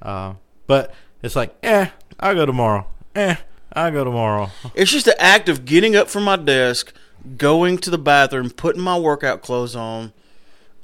[0.03, 0.35] Uh,
[0.67, 1.89] but it's like, eh,
[2.21, 2.87] I'll go tomorrow.
[3.15, 3.37] Eh,
[3.73, 4.51] I'll go tomorrow.
[4.75, 6.93] It's just the act of getting up from my desk,
[7.39, 10.13] going to the bathroom, putting my workout clothes on,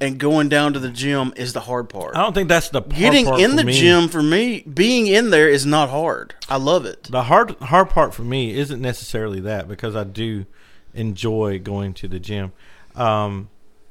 [0.02, 2.16] and going down to the gym is the hard part.
[2.16, 3.72] I don't think that's the hard Getting in the me.
[3.72, 6.34] gym for me, being in there is not hard.
[6.48, 7.04] I love it.
[7.04, 10.44] The hard hard part for me isn't necessarily that because I do
[10.92, 12.52] enjoy going to the gym.
[12.96, 13.48] Um,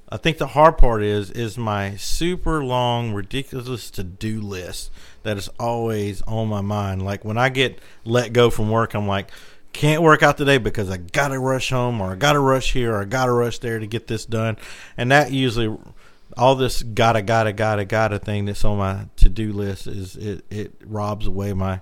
[0.09, 4.91] I think the hard part is is my super long, ridiculous to do list
[5.23, 7.03] that is always on my mind.
[7.03, 9.31] Like when I get let go from work, I'm like,
[9.71, 13.01] can't work out today because I gotta rush home or I gotta rush here or
[13.03, 14.57] I gotta rush there to get this done,
[14.97, 15.73] and that usually.
[16.37, 20.45] All this gotta gotta gotta gotta thing that's on my to do list is it,
[20.49, 21.81] it robs away my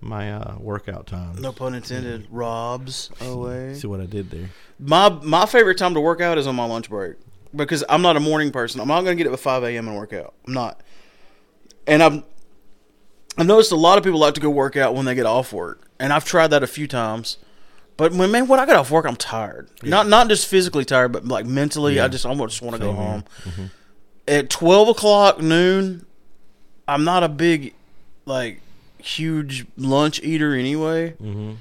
[0.00, 1.40] my uh, workout time.
[1.40, 2.26] No pun intended.
[2.30, 3.74] Robs away.
[3.74, 4.50] See what I did there?
[4.78, 7.16] My my favorite time to work out is on my lunch break
[7.54, 8.80] because I'm not a morning person.
[8.80, 9.88] I'm not going to get up at 5 a.m.
[9.88, 10.34] and work out.
[10.46, 10.80] I'm not.
[11.86, 12.22] And I've
[13.36, 15.52] I've noticed a lot of people like to go work out when they get off
[15.52, 17.38] work, and I've tried that a few times.
[17.96, 19.68] But when man, when I get off work, I'm tired.
[19.82, 21.96] Not not just physically tired, but like mentally.
[21.96, 22.06] Yeah.
[22.06, 23.24] I just almost just want to go home.
[23.44, 23.66] Mm-hmm.
[24.28, 26.06] At 12 o'clock noon,
[26.86, 27.74] I'm not a big
[28.26, 28.60] like
[28.98, 31.10] huge lunch eater anyway.
[31.12, 31.52] Mm-hmm.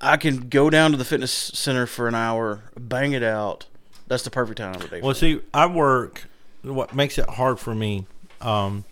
[0.00, 3.66] I can go down to the fitness center for an hour, bang it out.
[4.06, 5.00] That's the perfect time of the day.
[5.02, 6.24] Well, see, I work.
[6.62, 8.06] What makes it hard for me
[8.40, 8.84] um,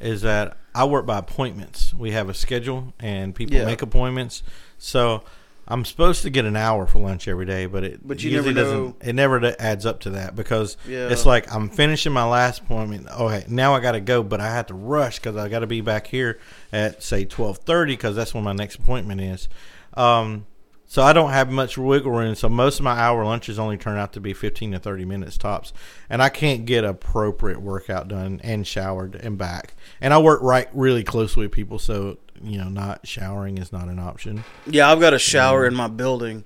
[0.00, 1.92] is that I work by appointments.
[1.92, 3.64] We have a schedule, and people Yeah.
[3.64, 4.42] make appointments.
[4.78, 5.24] So
[5.70, 8.52] I'm supposed to get an hour for lunch every day, but it But you usually
[8.52, 8.84] never doesn't.
[8.86, 8.96] know.
[9.02, 11.08] It never adds up to that because Yeah.
[11.08, 13.06] it's like I'm finishing my last appointment.
[13.08, 15.68] Okay, now I got to go, but I have to rush because I got to
[15.68, 16.38] be back here
[16.72, 19.48] at say 12:30 because that's when my next appointment is.
[19.94, 20.46] Um,
[20.86, 22.34] so I don't have much wiggle room.
[22.34, 25.38] So most of my hour lunches only turn out to be 15 to 30 minutes
[25.38, 25.72] tops,
[26.08, 29.74] and I can't get appropriate workout done and showered and back.
[30.00, 33.88] And I work right really closely with people, so you know, not showering is not
[33.88, 34.44] an option.
[34.66, 36.44] yeah, I've got a shower in my building,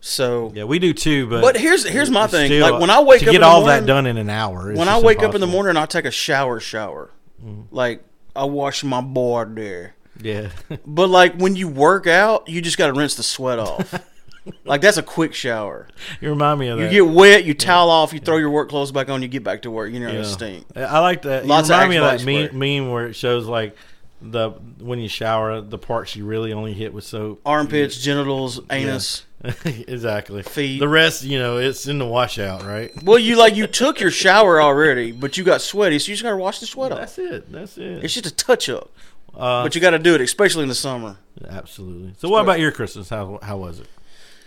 [0.00, 0.52] so.
[0.54, 2.46] Yeah, we do too, but But here's here's my thing.
[2.48, 4.16] still- like when I wake to up get in the all morning, that done in
[4.16, 4.72] an hour.
[4.74, 6.58] when I wake up in the morning, I take a shower.
[6.60, 7.10] Shower,
[7.44, 7.64] mm.
[7.70, 8.02] like
[8.34, 9.94] I wash my board there.
[10.20, 10.48] yeah.
[10.86, 13.94] But like when you work out, you just got to rinse the sweat off.
[14.64, 15.86] like that's a quick shower.
[16.20, 18.90] You remind me of You get wet, you towel off, you throw your work clothes
[18.92, 19.92] back on, you get back to work.
[19.92, 20.20] You know, Yeah.
[20.20, 20.66] it stink.
[20.76, 21.46] I like that.
[21.46, 23.76] Lots you of remind me of that meme, meme where it shows like
[24.22, 27.40] the when you shower, the parts you really only hit with soap.
[27.46, 29.24] Armpits, genitals, anus.
[29.64, 30.42] exactly.
[30.42, 30.80] Feet.
[30.80, 32.90] The rest, you know, it's in the washout, right?
[33.02, 36.22] Well, you like you took your shower already, but you got sweaty, so you just
[36.22, 36.98] gotta wash the sweat off.
[36.98, 37.50] That's it.
[37.50, 38.04] That's it.
[38.04, 38.90] It's just a touch up,
[39.34, 41.16] Uh, but you got to do it, especially in the summer.
[41.48, 42.14] absolutely.
[42.18, 43.08] So, what about your Christmas?
[43.08, 43.86] How how was it?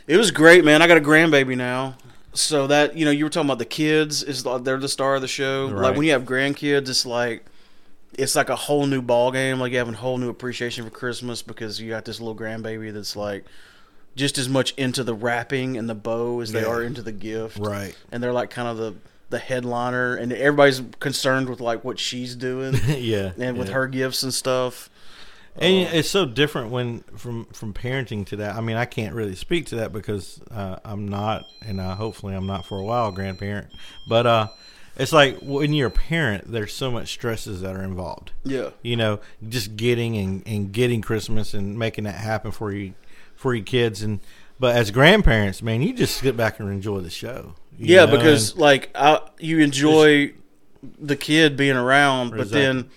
[0.05, 0.81] It was great, man.
[0.83, 1.95] I got a grandbaby now,
[2.33, 5.15] so that you know, you were talking about the kids is like, they're the star
[5.15, 5.71] of the show.
[5.73, 7.45] Like when you have grandkids, it's like
[8.17, 9.59] it's like a whole new ball game.
[9.59, 12.93] Like you have a whole new appreciation for Christmas because you got this little grandbaby
[12.93, 13.45] that's like
[14.15, 17.57] just as much into the wrapping and the bow as they are into the gift.
[17.57, 17.95] Right.
[18.11, 18.95] And they're like kind of the
[19.29, 23.31] the headliner, and everybody's concerned with like what she's doing yeah.
[23.37, 23.73] and with yeah.
[23.73, 24.89] her gifts and stuff.
[25.55, 28.55] And it's so different when from from parenting to that.
[28.55, 32.35] I mean, I can't really speak to that because uh, I'm not, and uh, hopefully
[32.35, 33.71] I'm not for a while, grandparent.
[34.07, 34.47] But uh,
[34.95, 38.31] it's like when you're a parent, there's so much stresses that are involved.
[38.43, 38.69] Yeah.
[38.81, 42.93] You know, just getting and, and getting Christmas and making that happen for you
[43.35, 44.01] for your kids.
[44.03, 44.19] And
[44.59, 47.55] but as grandparents, man, you just sit back and enjoy the show.
[47.77, 50.33] Yeah, know, because and- like I, you enjoy
[50.99, 52.61] the kid being around, but Exactly.
[52.61, 52.89] then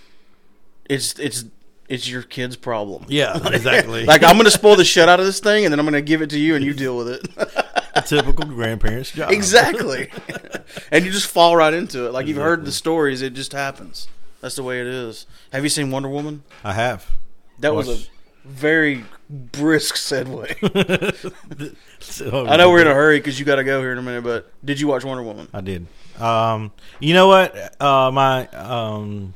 [0.90, 1.44] it's it's
[1.88, 3.06] it's your kid's problem.
[3.08, 4.04] yeah, exactly.
[4.04, 6.20] Like I'm gonna spoil the shit out of this thing, and then I'm gonna give
[6.20, 7.28] it to you, and you deal with it.
[8.06, 9.30] typical grandparent's job.
[9.30, 10.10] exactly.
[10.90, 12.12] and you just fall right into it.
[12.12, 14.08] Like you've heard the stories, it just happens.
[14.40, 15.26] That's the way it is.
[15.52, 16.42] Have you seen Wonder Woman?
[16.64, 17.10] I have.
[17.58, 18.08] That was a
[18.44, 21.76] very brisk segue.
[21.98, 24.02] So- I know we're in a hurry because you got to go here in a
[24.02, 25.48] minute, but did you watch Wonder Woman?
[25.52, 25.86] I did.
[26.20, 27.82] Um, you know what?
[27.82, 29.34] Uh, my um,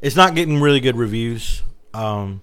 [0.00, 1.62] it's not getting really good reviews.
[1.94, 2.42] Um,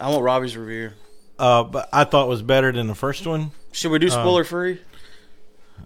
[0.00, 0.92] I want Robbie's review.
[1.38, 3.50] uh, but I thought it was better than the first one.
[3.72, 4.80] Should we do spoiler free?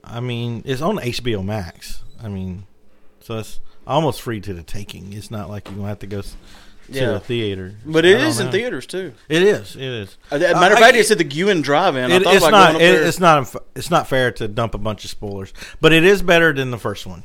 [0.05, 2.03] I mean, it's on HBO Max.
[2.23, 2.67] I mean,
[3.21, 5.13] so it's almost free to the taking.
[5.13, 6.37] It's not like you're gonna have to go s-
[6.87, 7.13] to Yeah.
[7.13, 7.75] the theater.
[7.85, 9.15] But it I don't in theaters too.
[9.29, 9.75] It is.
[9.77, 10.17] It is.
[10.31, 12.13] Uh, Matter of fact, it's at the Guin Drive-In.
[12.13, 12.81] I It- thought it's not.
[12.81, 13.55] it- it's not.
[13.75, 16.79] It's not fair to dump a bunch of spoilers, but it is better than the
[16.79, 17.25] first one.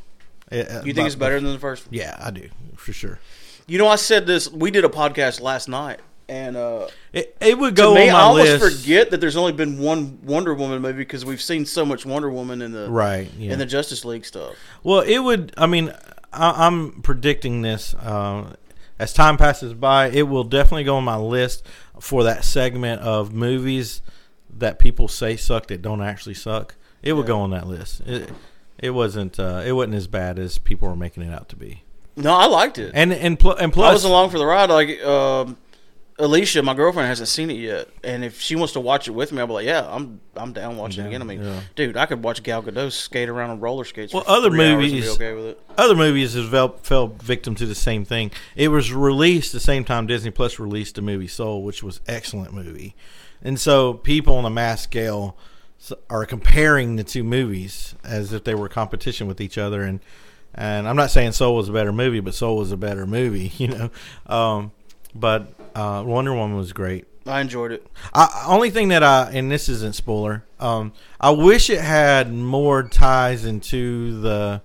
[0.52, 1.88] It- uh, you think but- it's better than the first?
[1.88, 1.94] one?
[1.96, 3.20] Yeah, I do for sure.
[3.68, 4.50] You know, I said this.
[4.52, 8.22] We did a podcast last night, and uh, It, it would go me, on I
[8.22, 8.82] almost list.
[8.82, 12.30] forget that there's only been one Wonder Woman movie because we've seen so much Wonder
[12.30, 13.30] Woman in the Right.
[13.38, 13.54] Yeah.
[13.54, 14.54] in the Justice League stuff.
[14.84, 15.54] Well, it would.
[15.58, 15.94] I mean,
[16.32, 17.94] I, I'm predicting this.
[17.96, 18.54] Uh,
[19.00, 21.66] as time passes by, it will definitely go on my list
[22.00, 24.02] for that segment of movies
[24.58, 26.76] that people say suck that don't actually suck.
[27.02, 27.28] It will Yeah.
[27.28, 28.02] go on that list.
[28.02, 28.30] It,
[28.78, 29.40] it wasn't.
[29.40, 31.84] Uh, it wasn't as bad as people were making it out to be.
[32.16, 32.92] No, I liked it.
[32.94, 34.70] And and pl- and plus, I was along for the ride.
[34.70, 35.58] Like um,
[36.22, 39.32] Alicia, my girlfriend, hasn't seen it yet, and if she wants to watch it with
[39.32, 41.62] me, I'll be like, "Yeah, I'm I'm down watching it again." I mean, yeah.
[41.76, 44.14] dude, I could watch Gal Gadot skate around on roller skates.
[44.14, 48.32] Well, for other movies- okay other movies have fell, fell victim to the same thing.
[48.56, 52.54] It was released the same time Disney Plus released the movie Soul, which was excellent
[52.54, 52.96] movie,
[53.42, 55.36] and so people on a mass scale
[56.10, 59.82] are comparing the two movies as if they were competition with each other.
[59.82, 60.00] And
[60.54, 63.52] and I'm not saying Soul was a better movie, but Soul was a better movie,
[63.58, 63.90] you know.
[64.28, 64.72] Um,
[65.16, 67.06] but uh, Wonder Woman was great.
[67.26, 67.86] I enjoyed it.
[68.14, 70.44] I, only thing that I and this isn't spoiler.
[70.60, 74.62] Um, I wish it had more ties into the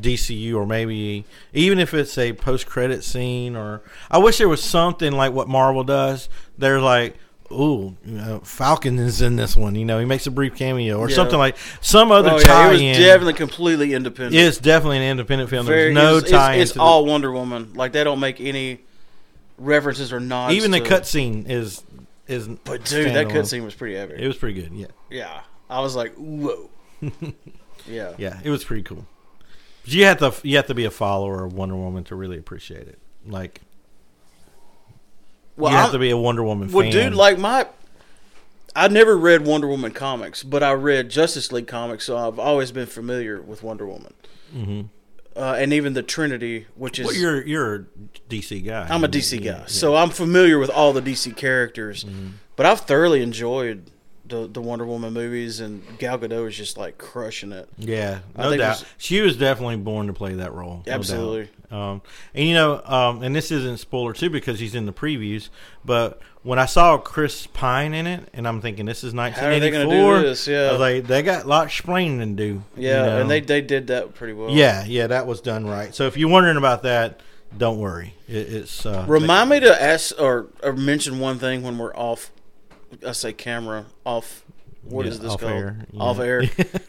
[0.00, 4.62] DCU or maybe even if it's a post credit scene or I wish there was
[4.62, 6.28] something like what Marvel does.
[6.58, 7.16] They're like,
[7.50, 9.74] ooh, you know, Falcon is in this one.
[9.74, 11.16] You know, he makes a brief cameo or Yeah.
[11.16, 12.94] something like some other Oh yeah, it was in.
[13.00, 14.36] definitely completely independent.
[14.36, 15.66] it's definitely an independent film.
[15.66, 17.72] Very- There's no it's, tie It's, it's all Wonder Woman.
[17.74, 18.80] Like they don't make any
[19.58, 20.54] references or nods.
[20.54, 21.82] even the cutscene is
[22.26, 22.48] is.
[22.48, 24.16] But dude, that cutscene was pretty epic.
[24.18, 24.72] It was pretty good.
[24.72, 26.70] Yeah, yeah, I was like, whoa.
[27.86, 28.14] yeah.
[28.18, 29.06] Yeah, it was pretty cool.
[29.84, 32.38] But you have to you have to be a follower of Wonder Woman to really
[32.38, 32.98] appreciate it.
[33.26, 33.60] Like
[35.56, 36.92] Well, you have I'm- to be a Wonder Woman Well, fan.
[36.92, 37.66] dude, like my,
[38.76, 42.70] I never read Wonder Woman comics, but I read Justice League comics, so I've always
[42.72, 44.14] been familiar with Wonder Woman,
[44.52, 44.80] hmm
[45.38, 47.84] uh, and even the Trinity, which is well, you're you're a
[48.28, 48.86] DC guy.
[48.90, 52.04] I'm a DC guy, so I'm familiar with all the DC characters.
[52.04, 52.28] Mm-hmm.
[52.56, 53.90] But I've thoroughly enjoyed
[54.26, 57.68] the the Wonder Woman movies, and Gal Gadot is just like crushing it.
[57.78, 58.58] yeah, I no doubt.
[58.58, 60.82] there's- She was definitely born to play that role.
[60.86, 61.44] Absolutely.
[61.70, 61.78] doubt.
[61.80, 62.02] Um,
[62.34, 65.50] and you know, um, and this isn't spoiler too because he's in the previews.
[65.84, 69.30] But when I saw Chris Pine in it, and I'm thinking this is How are
[69.30, 70.48] they 1984, gonna do this?
[70.48, 70.70] Yeah.
[70.72, 72.44] Like, they got a lot of explaining to do.
[72.74, 73.20] you Yeah, know?
[73.20, 74.48] and they they did that pretty well.
[74.48, 75.94] Yeah, yeah, that was done right.
[75.94, 77.20] So if you're wondering about that,
[77.58, 78.14] don't worry.
[78.26, 82.30] It, it's uh, Remind me to ask or, or mention one thing when we're off.
[83.06, 84.42] I say camera off
[84.82, 85.52] what Yeah, is this off called?
[85.52, 86.00] air, yeah.
[86.00, 86.44] Off air.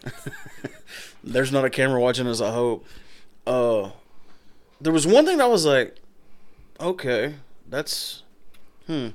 [1.24, 2.40] There's not a camera watching us.
[2.40, 2.86] I hope.
[3.46, 3.92] Uh,
[4.80, 5.98] there was one thing that was like,
[6.80, 7.36] okay,
[7.68, 8.24] that's,
[8.88, 9.10] hmm.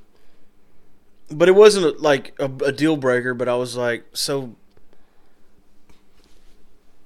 [1.30, 3.34] But it wasn't like a, a deal breaker.
[3.34, 4.54] But I was like, so,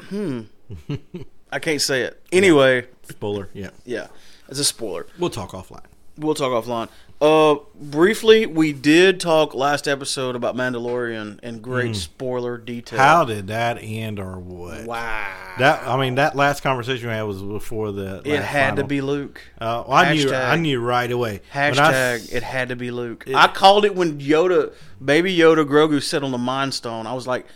[0.02, 0.42] hmm.
[1.52, 2.22] I can't say it.
[2.32, 3.48] Anyway, Spoiler.
[3.54, 3.70] Yeah.
[3.86, 4.08] yeah,
[4.48, 5.06] it's a spoiler.
[5.18, 5.84] We'll talk offline.
[6.18, 6.88] We'll talk offline.
[7.20, 12.96] Uh, briefly, we did talk last episode about Mandalorian in great spoiler detail.
[12.98, 13.02] Mm.
[13.02, 14.84] How did that end, or what?
[14.84, 15.34] Wow.
[15.58, 18.22] That I mean, that last conversation we had was before the.
[18.24, 19.40] it had to be Luke.
[19.60, 20.26] Uh, well, I knew.
[20.26, 21.40] Hashtag- I knew right away.
[21.52, 23.24] When I Hashtag it had to be Luke.
[23.26, 24.72] It- I called it when Yoda,
[25.04, 27.08] baby Yoda Grogu sat on the Mind Stone.
[27.08, 27.46] I was like,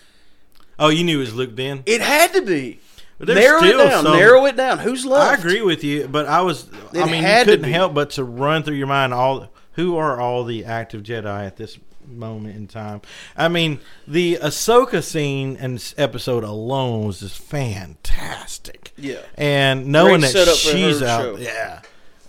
[0.79, 1.85] Oh, you knew it was Luke then.
[1.87, 2.81] it had to be.
[3.23, 4.03] There's Narrow it down.
[4.05, 4.79] some- Narrow it down.
[4.79, 5.31] Who's left?
[5.39, 6.69] I agree with you, but I was.
[6.95, 10.45] I mean, you couldn't help but to run through your mind all who are all
[10.45, 13.01] the active Jedi at this moment in time.
[13.37, 18.93] I mean, the Ahsoka scene and s- episode alone was just fantastic.
[18.97, 19.21] Yeah.
[19.37, 21.37] and knowing Great that she's out, show.
[21.39, 21.81] yeah,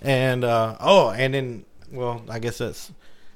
[0.02, 2.92] and uh, oh, and then well, I guess that's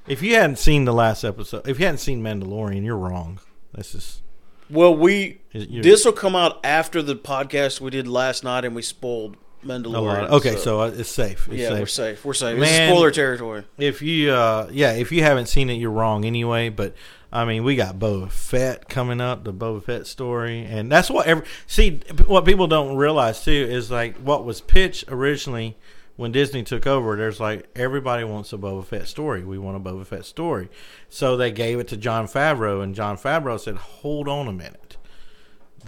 [0.06, 3.40] if you hadn't seen the last episode, if you hadn't seen Mandalorian, you're wrong.
[3.74, 4.22] That's just
[4.70, 8.82] Well, we this will come out after the podcast we did last night, and we
[8.82, 10.22] spoiled Mandalorian.
[10.22, 10.30] lot.
[10.30, 11.48] Okay, so, uh, it's safe.
[11.48, 11.78] It's yeah, safe.
[11.78, 12.24] we're safe.
[12.24, 12.58] We're safe.
[12.58, 12.68] Man.
[12.68, 13.64] it's spoiler territory.
[13.76, 16.94] if you uh yeah if you haven't seen it you're wrong anyway but
[17.32, 21.26] i mean we got boba fett coming up the boba fett story and that's what
[21.26, 25.76] every see what people don't realize too is like what was pitched originally
[26.18, 29.80] when disney took over there's like everybody wants a boba fett story we want a
[29.80, 30.68] boba fett story
[31.08, 34.98] so they gave it to john favreau and john favreau said hold on a minute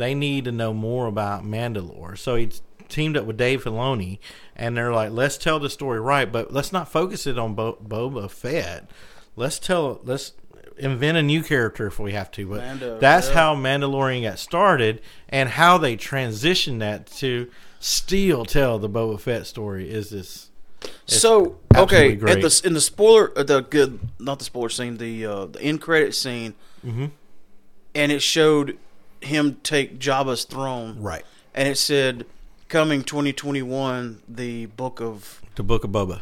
[0.00, 2.16] they need to know more about Mandalore.
[2.16, 2.50] So he
[2.88, 4.18] teamed up with Dave Filoni,
[4.56, 7.78] and they're like, let's tell the story right, but let's not focus it on Bo-
[7.86, 8.90] Boba Fett.
[9.36, 10.32] Let's tell, let's
[10.78, 12.46] invent a new character if we have to.
[12.46, 13.34] But Mando, that's yeah.
[13.34, 19.46] how Mandalorian got started, and how they transitioned that to still tell the Boba Fett
[19.46, 20.50] story is this.
[21.06, 22.36] So okay, great.
[22.36, 25.60] at the in the spoiler, uh, the good, not the spoiler scene, the uh, the
[25.60, 26.54] end credit scene,
[26.86, 27.06] Mm-hmm.
[27.94, 28.78] and it showed
[29.20, 32.24] him take Jabba's throne, right, and it said,
[32.68, 36.20] "Coming 2021, the book of." the Book of Boba.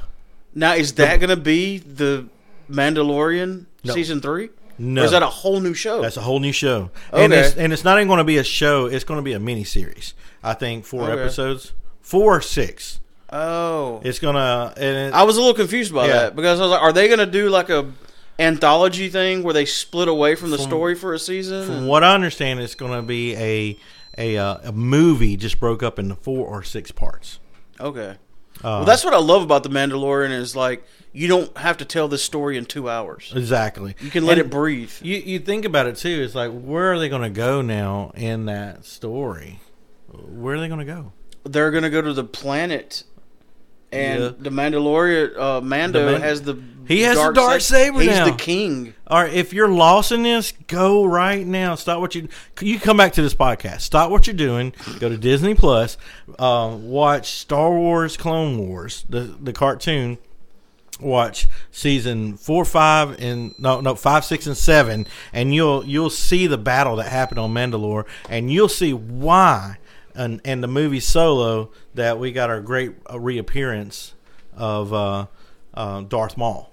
[0.55, 2.27] Now is that going to be the
[2.69, 3.95] Mandalorian No.
[3.95, 4.49] season three?
[4.79, 5.03] No.
[5.03, 6.01] or is that a whole new show?
[6.03, 8.45] That's a whole new show, and it's and it's not even going to be a
[8.45, 8.87] show.
[8.87, 10.15] It's going to be a mini series.
[10.43, 11.21] I think four Okay.
[11.21, 13.01] episodes, four or six.
[13.33, 14.73] oh, It's gonna.
[14.77, 16.13] It, I was a little confused by Yeah.
[16.15, 17.91] that because I was like, are they going to do like a
[18.39, 21.67] anthology thing where they split away from the From- story for a season?
[21.67, 23.77] from what I understand, it's going to be a
[24.17, 27.39] a uh, a movie just broke up into four or six parts.
[27.81, 28.17] Okay.
[28.59, 31.85] Uh, well, that's what I love about the Mandalorian is like you don't have to
[31.85, 33.33] tell this story in two hours.
[33.35, 33.95] exactly.
[34.01, 34.93] You can let And it breathe.
[35.01, 36.23] You you think about it too.
[36.23, 39.61] It's like where are they going to go now in that story?
[40.11, 41.13] Where are they going to go?
[41.45, 43.05] They're gonna go to the planet,
[43.93, 44.31] and Yeah.
[44.39, 48.11] the Mandalorian uh, Mando The Man- has the He has the dark dark saber He's
[48.11, 48.25] now.
[48.27, 48.95] the king.
[49.07, 51.75] All right, if you're lost in this, go right now.
[51.75, 52.29] Stop what you
[52.61, 53.81] you come back to this podcast.
[53.83, 54.73] Stop what you're doing.
[54.99, 55.97] Go to Disney Plus.
[56.39, 60.19] Um, watch Star Wars Clone Wars, the the cartoon.
[61.01, 66.49] Watch season four, five, and no, no, five, six, and seven, and you'll you'll see
[66.49, 69.79] the battle that happened on Mandalore, and you'll see why.
[70.15, 74.15] And and the movie Solo that we got our great uh, reappearance
[74.57, 75.27] of uh,
[75.75, 76.73] uh, Darth Maul.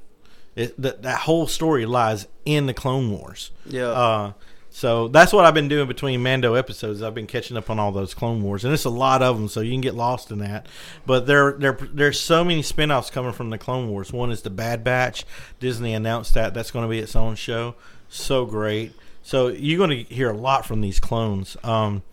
[0.56, 3.52] It, that that whole story lies in the Clone Wars.
[3.66, 3.88] Yeah.
[3.88, 4.34] Uh,
[4.70, 7.02] so that's what I've been doing between Mando episodes.
[7.02, 9.48] I've been catching up on all those Clone Wars, and it's a lot of them,
[9.48, 10.68] so you can get lost in that.
[11.06, 14.12] But there, there, there's so many spin-offs coming from the Clone Wars.
[14.12, 15.24] One is the Bad Batch.
[15.62, 17.76] Disney announced that that's going to be its own show.
[18.10, 18.92] So great.
[19.24, 21.56] So you're going to hear a lot from these clones.
[21.64, 22.04] Um,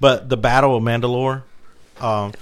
[0.00, 1.42] but the Battle of Mandalore,
[2.00, 2.32] um,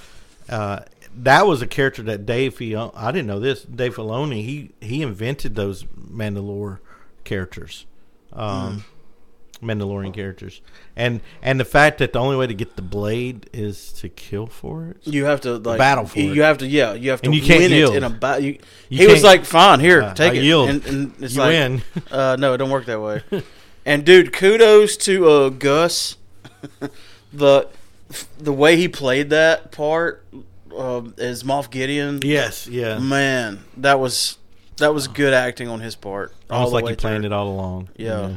[0.48, 0.80] uh,
[1.16, 3.62] that was a character that Dave Filoni, I didn't know this.
[3.62, 6.78] Dave Filoni, he he invented those Mandalore
[7.22, 7.86] characters,
[8.32, 8.84] um,
[9.62, 10.60] Mandalorian characters,
[10.96, 14.46] and and the fact that the only way to get the blade is to kill
[14.48, 14.96] for it.
[15.04, 16.44] You have to like Battle for You it.
[16.44, 16.94] have to, yeah.
[16.94, 17.94] You have to And you can't win yield.
[17.94, 18.44] it in a battle.
[18.44, 20.68] You, You he was like, "Fine, here, Uh, take I it." yield.
[20.68, 21.82] And, and it's You like, win.
[22.10, 23.22] Uh, no, it don't work that way.
[23.86, 26.16] and dude, kudos to uh, Gus.
[27.34, 27.68] the
[28.38, 30.24] the way he played that part
[30.76, 32.20] uh, as Moff Gideon.
[32.22, 34.38] Yes, yeah, Man, that was
[34.78, 36.32] that was good acting on his part.
[36.50, 37.26] almost like he planned through.
[37.26, 37.88] it all along.
[37.96, 38.36] Yeah.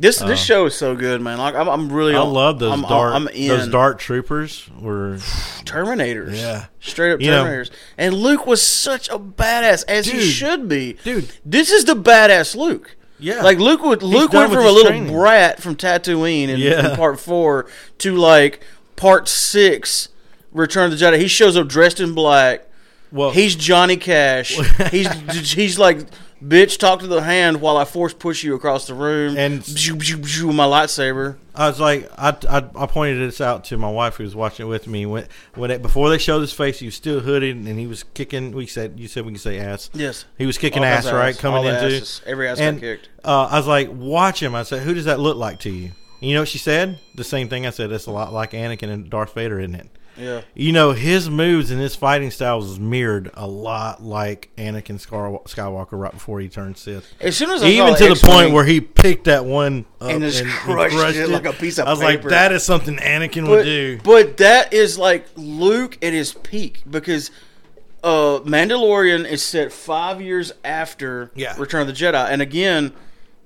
[0.00, 1.38] This this Uh, show is so good, man.
[1.38, 2.14] Like I'm, I'm really.
[2.14, 5.16] I love those I'm, dark I'm those dark troopers were
[5.64, 6.36] Terminators.
[6.36, 6.66] Yeah.
[6.80, 7.70] straight up You know- Terminators.
[7.96, 10.96] and Luke was such a badass as he should be.
[11.02, 11.32] Dude.
[11.44, 12.94] this is the badass Luke.
[13.20, 13.42] Yeah.
[13.42, 15.12] like Luke would Luke went from a little training.
[15.12, 16.90] brat from Tatooine in, Yeah.
[16.90, 17.66] in part four
[17.98, 18.60] to like
[18.96, 20.08] part six,
[20.52, 21.18] Return of the Jedi.
[21.18, 22.64] He shows up dressed in black.
[23.10, 24.56] Well, He's Johnny Cash.
[24.90, 26.06] he's he's like,
[26.42, 29.94] bitch, talk to the hand while I force push you across the room And- Bzoo,
[29.96, 31.36] bzoo, bzoo, with my lightsaber.
[31.54, 34.66] I was like, I, I, I pointed this out to my wife who was watching
[34.66, 35.06] it with me.
[35.06, 38.04] When, when it, before they showed his face, he was still hooded and he was
[38.04, 38.52] kicking.
[38.52, 39.90] We said, you said we can say ass.
[39.92, 40.24] Yes.
[40.38, 41.36] He was kicking All ass, kinds right?
[41.38, 42.22] Coming All into asses.
[42.26, 43.08] Every ass got and kicked.
[43.24, 44.54] uh, I was like, watch him.
[44.54, 45.90] I said, who does that look like to you?
[46.20, 46.98] And you know what she said?
[47.16, 47.90] The same thing I said.
[47.90, 49.88] That's a lot like Anakin and Darth Vader, isn't it?
[50.18, 50.40] Yeah.
[50.54, 55.92] You know, his moves and his fighting styles was mirrored a lot like Anakin Skywalker
[55.92, 57.12] right before he turned Sith.
[57.20, 60.10] As soon as I Even to the X-Wing- point where he picked that one up
[60.10, 61.88] And just crushed it like a piece of paper.
[61.88, 63.98] I was like, that is something Anakin but, would do.
[64.02, 67.30] But that is like Luke at his peak because
[68.02, 71.54] uh, Mandalorian is set five years after Yeah.
[71.58, 72.92] Return of the Jedi, and again,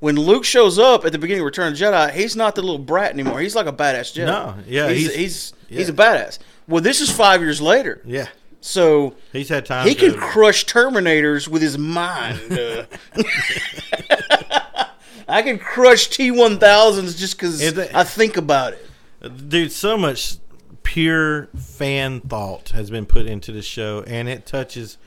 [0.01, 2.61] when Luke shows up at the beginning of Return of the Jedi, he's not the
[2.61, 3.41] little brat anymore.
[3.41, 4.27] He's like a badass Jedi.
[4.27, 5.79] No, yeah, he's he's- he's yeah.
[5.79, 6.39] he's a badass.
[6.69, 8.29] Well, this is five years later, Yeah,
[8.61, 9.87] so he's had time.
[9.89, 12.41] he can crush Terminators with his mind.
[12.53, 12.85] uh.
[15.29, 19.49] I can crush T one thousands just because I think about it.
[19.49, 20.37] dude so much
[20.83, 24.99] pure fan thought has been put into the show and it touches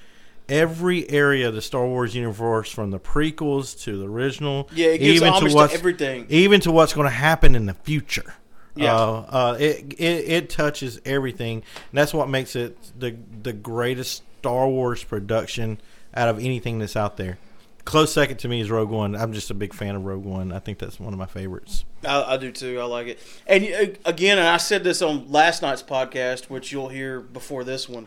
[0.47, 4.99] every area of the star wars universe from the prequels to the original Yeah, it
[4.99, 6.25] gives homage to what's- everything.
[6.29, 8.33] even to what's going to happen in the future
[8.75, 8.93] Yeah.
[8.95, 11.57] uh, uh, it, it it touches everything
[11.91, 15.79] and that's what makes it the the greatest star wars production
[16.13, 17.37] out of anything that's out there
[17.85, 20.51] close second to me is rogue one i'm just a big fan of rogue one
[20.51, 22.79] i think that's one of my favorites I, I do too.
[22.79, 23.19] I like it.
[23.47, 27.63] And uh, again, and I said this on last night's podcast, which you'll hear before
[27.63, 28.05] this one.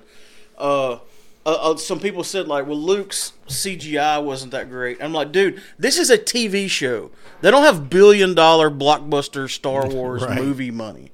[0.57, 0.99] Uh,
[1.49, 5.63] uh, uh, some people said like, "Well, Luke's CGI wasn't that great." I'm like, dude,
[5.79, 7.11] this is a TV show.
[7.41, 10.37] They don't have billion dollar blockbuster Star Wars Right.
[10.41, 11.11] movie money.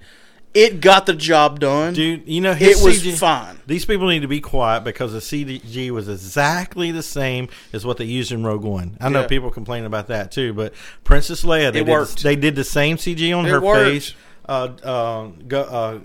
[0.53, 1.95] It got the job done.
[1.95, 3.59] Dude, you know it his was CG fine.
[3.67, 7.97] These people need to be quiet because the CG was exactly the same as what
[7.97, 8.97] they used in Rogue One.
[9.01, 9.27] I know Yeah.
[9.27, 10.73] people complain about that too, but
[11.03, 12.23] Princess Leia, they It did, worked.
[12.23, 13.81] they did the same CG on It her worked.
[13.91, 14.15] face.
[14.49, 15.99] Uh, uh, go, uh,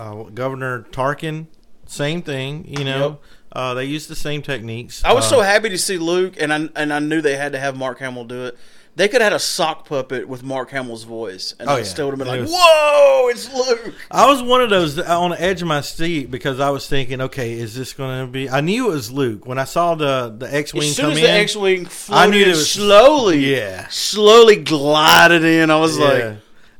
[0.00, 1.46] uh, Governor Tarkin,
[1.84, 2.64] same thing.
[2.66, 3.20] You know, Yep.
[3.54, 5.02] Uh, they used the same techniques.
[5.04, 7.52] I was Uh, so happy to see Luke, and I and I knew they had
[7.52, 8.58] to have Mark Hamill do it.
[8.94, 11.84] They could have had a sock puppet with Mark Hamill's voice, and Oh, it yeah.
[11.84, 14.98] still would have been It like, was- "Whoa, it's Luke!" I was one of those
[14.98, 18.30] on the edge of my seat because I was thinking, okay, is this going to
[18.30, 18.50] be?
[18.50, 21.12] I knew it was Luke when I saw the the X wing As soon come
[21.12, 21.24] as in.
[21.24, 23.86] the X-wing I knew it in was- slowly, Yeah.
[23.88, 26.04] slowly glided in, I was Yeah.
[26.04, 26.24] like,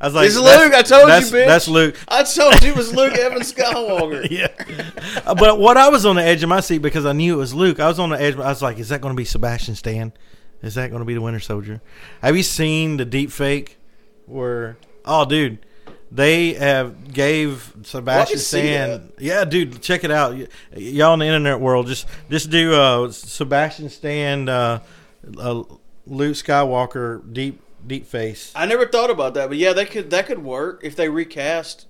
[0.02, 0.74] I was like, "It's Luke!
[0.74, 1.46] I told you, bitch.
[1.46, 1.96] That's Luke.
[2.08, 4.48] I told you it was Luke Evans Skywalker." Yeah.
[5.24, 7.38] Uh, but what I was on the edge of my seat because I knew it
[7.38, 7.78] was Luke.
[7.78, 8.34] I was on the edge.
[8.34, 10.12] I was like, is that going to be Sebastian Stan?
[10.60, 11.80] Is that going to be the Winter Soldier?
[12.20, 13.78] Have you seen the deep fake
[14.26, 14.76] where?
[15.04, 15.64] Oh, dude,
[16.10, 19.12] they have gave Sebastian Stan.
[19.18, 20.34] Yeah, dude, check it out.
[20.34, 24.80] Y- y'all in the internet world, just just do uh, Sebastian Stan, uh,
[25.38, 25.62] uh,
[26.06, 28.52] Luke Skywalker deep deep face.
[28.54, 31.86] I never thought about that, but yeah, that could that could work if they recast.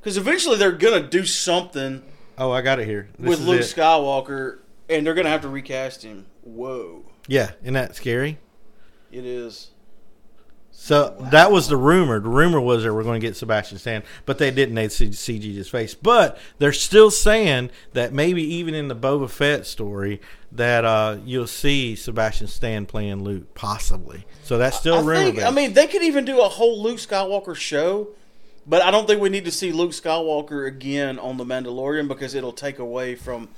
[0.00, 2.02] Because eventually they're gonna do something
[2.38, 3.10] Oh, I got it here.
[3.18, 3.64] This with is Luke it.
[3.64, 6.24] Skywalker, and they're gonna have to recast him.
[6.42, 8.38] Whoa, Yeah, isn't that scary?
[9.12, 9.70] it is.
[10.72, 12.20] So that was the rumor.
[12.20, 14.74] The rumor was they were going to get Sebastian Stan, but they didn't.
[14.74, 15.94] They CG his face.
[15.94, 21.46] But they're still saying that maybe even in the Boba Fett story that uh, you'll
[21.46, 24.24] see Sebastian Stan playing Luke, possibly.
[24.42, 25.32] So that's still I rumor.
[25.32, 25.42] think.
[25.42, 28.08] I mean, they could even do a whole Luke Skywalker show,
[28.66, 32.34] but I don't think we need to see Luke Skywalker again on the Mandalorian because
[32.34, 33.48] it'll take away from.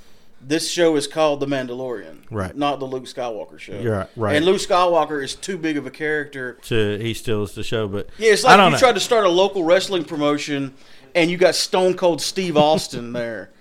[0.45, 2.55] This show is called The Mandalorian, Right.
[2.55, 4.07] Not the Luke Skywalker show.
[4.15, 4.35] Right.
[4.35, 6.57] And Luke Skywalker is too big of a character.
[6.63, 8.77] to he steals the show, but Yeah, it's like you know.
[8.77, 10.73] tried to start a local wrestling promotion,
[11.15, 13.51] and you got Stone Cold Steve Austin there.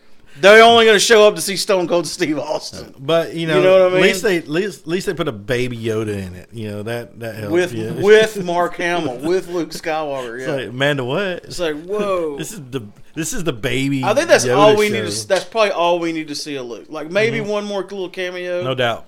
[0.41, 3.59] They're only going to show up to see Stone Cold Steve Austin but you know,
[3.59, 4.33] You know what I at least mean?
[4.33, 6.49] they at least, at least they put a baby Yoda in it.
[6.53, 7.53] You know that that helps.
[7.53, 7.91] with yeah.
[7.93, 10.39] with Mark Hamill with Luke Skywalker.
[10.39, 11.45] It's Yeah, like, Amanda, what?
[11.45, 12.37] it's like whoa.
[12.39, 14.03] This is the this is the baby.
[14.05, 15.03] I think that's Yoda all we show.
[15.05, 15.11] need.
[15.12, 16.87] To, that's probably all we need to see a Luke.
[16.89, 18.62] Like maybe one more little cameo.
[18.64, 19.07] no doubt.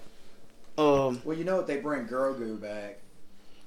[0.77, 1.66] Um, Well, you know what?
[1.66, 2.99] They bring Grogu back.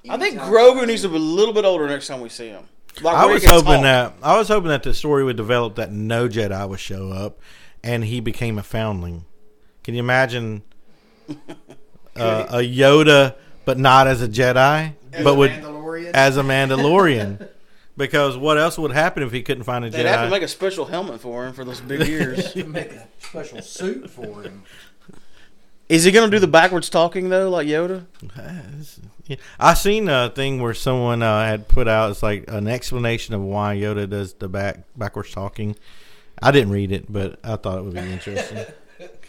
[0.08, 2.48] I think Anytime Grogu needs to be a little bit older next time we see
[2.48, 2.64] him.
[3.02, 3.82] Like I was hoping talk.
[3.82, 7.38] that I was hoping that the story would develop that no Jedi would show up,
[7.82, 9.24] and he became a foundling.
[9.84, 10.62] Can you imagine
[12.16, 13.34] uh, a Yoda,
[13.64, 16.10] but not as a Jedi, As but a would Mandalorian?
[16.14, 17.48] as a Mandalorian?
[17.96, 19.92] because what else would happen if he couldn't find a Jedi?
[19.92, 22.54] They'd have to make a special helmet for him for those big ears.
[22.66, 24.62] make a special suit for him.
[25.88, 28.04] Is he going to do the backwards talking though, like Yoda?
[29.60, 33.42] I seen a thing where someone uh, had put out it's like an explanation of
[33.42, 35.76] why Yoda does the back backwards talking.
[36.42, 38.64] I didn't read it, but I thought it would be interesting.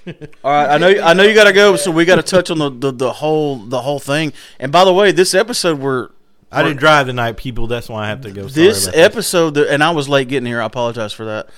[0.43, 2.49] All right, I know I know you got to go, so we got to touch
[2.49, 4.33] on the, the the whole the whole thing.
[4.59, 6.09] And by the way, this episode we're
[6.51, 7.67] I didn't drive tonight, people.
[7.67, 8.47] That's why I have to go.
[8.47, 10.61] Sorry this episode, that- and I was late getting here.
[10.61, 11.49] I apologize for that.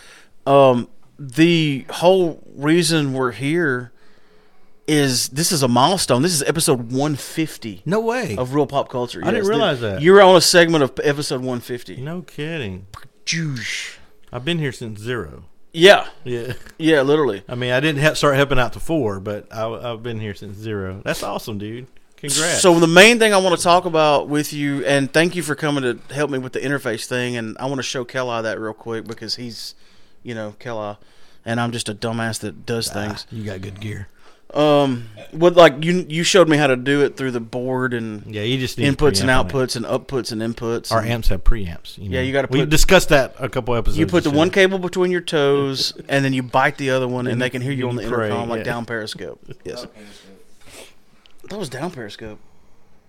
[0.45, 3.91] Um, the whole reason we're here
[4.87, 6.21] is this is a milestone.
[6.21, 8.35] This is episode 150 No way.
[8.37, 9.21] of Real Pop Culture.
[9.23, 10.01] I didn't realize th- that.
[10.01, 11.97] You're on a segment of episode 150.
[11.97, 12.87] No kidding.
[13.25, 13.97] Juice.
[14.31, 15.43] I've been here since zero.
[15.73, 16.53] Yeah, Yeah.
[16.77, 17.43] yeah, literally.
[17.47, 20.33] I mean, I didn't ha- start helping out to four, but I, I've been here
[20.33, 21.01] since zero.
[21.05, 21.87] That's awesome, dude.
[22.17, 22.61] Congrats.
[22.61, 25.55] So the main thing I want to talk about with you, and thank you for
[25.55, 28.59] coming to help me with the interface thing, and I want to show Kelly that
[28.59, 29.73] real quick because he's,
[30.23, 30.97] you know, Kelly,
[31.45, 33.25] and I'm just a dumbass that does ah, things.
[33.31, 34.07] you got good gear.
[34.53, 38.25] Um, what like you you showed me how to do it through the board and
[38.35, 39.53] Yeah, you just need inputs and preamp on it.
[39.53, 40.91] outputs and upputs and inputs.
[40.91, 41.97] Our and amps have preamps.
[41.97, 42.15] You know.
[42.17, 43.97] Yeah, you gotta We discussed that a couple episodes.
[43.97, 47.27] you put the one cable between your toes, and then you bite the other one,
[47.27, 48.63] and And they can hear you on the pray, intercom like yeah.
[48.65, 49.39] down Periscope.
[49.63, 49.87] Yes,
[51.49, 52.39] that was down Periscope.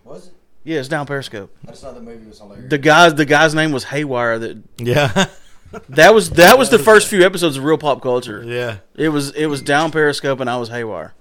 [0.05, 0.35] Was it?
[0.65, 1.53] Yeah, it's down Periscope.
[1.67, 2.71] I just thought the movie was hilarious.
[2.71, 4.39] The guy's the guy's name was Haywire.
[4.39, 5.27] That Yeah,
[5.89, 8.45] that was that was the first few episodes of Real Pop Culture.
[8.47, 8.77] yeah.
[8.95, 11.15] It was it was down Periscope, and I was Haywire.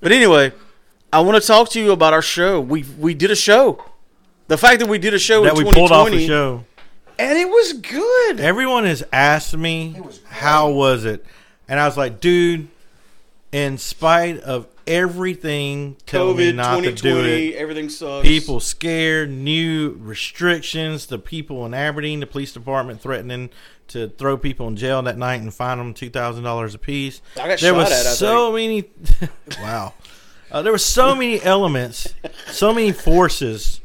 [0.00, 0.52] But anyway,
[1.12, 2.60] I want to talk to you about our show.
[2.60, 3.84] We we did a show.
[4.48, 6.64] The fact that we did a show That in we pulled off 2020, the show.
[7.18, 8.40] and it was good.
[8.40, 11.24] Everyone has asked me was how was it,
[11.68, 12.68] and I was like, dude.
[13.50, 18.28] In spite of everything telling me COVID, not to do 2020, it, everything sucks.
[18.28, 23.48] people scared, new restrictions, the people in Aberdeen, the police department threatening
[23.88, 27.20] to throw people in jail that night and fine them two thousand dollars a piece.
[27.36, 28.84] I got there shot was at, I so many.
[29.60, 29.94] wow,
[30.50, 32.14] uh, there were so many elements,
[32.46, 33.80] so many forces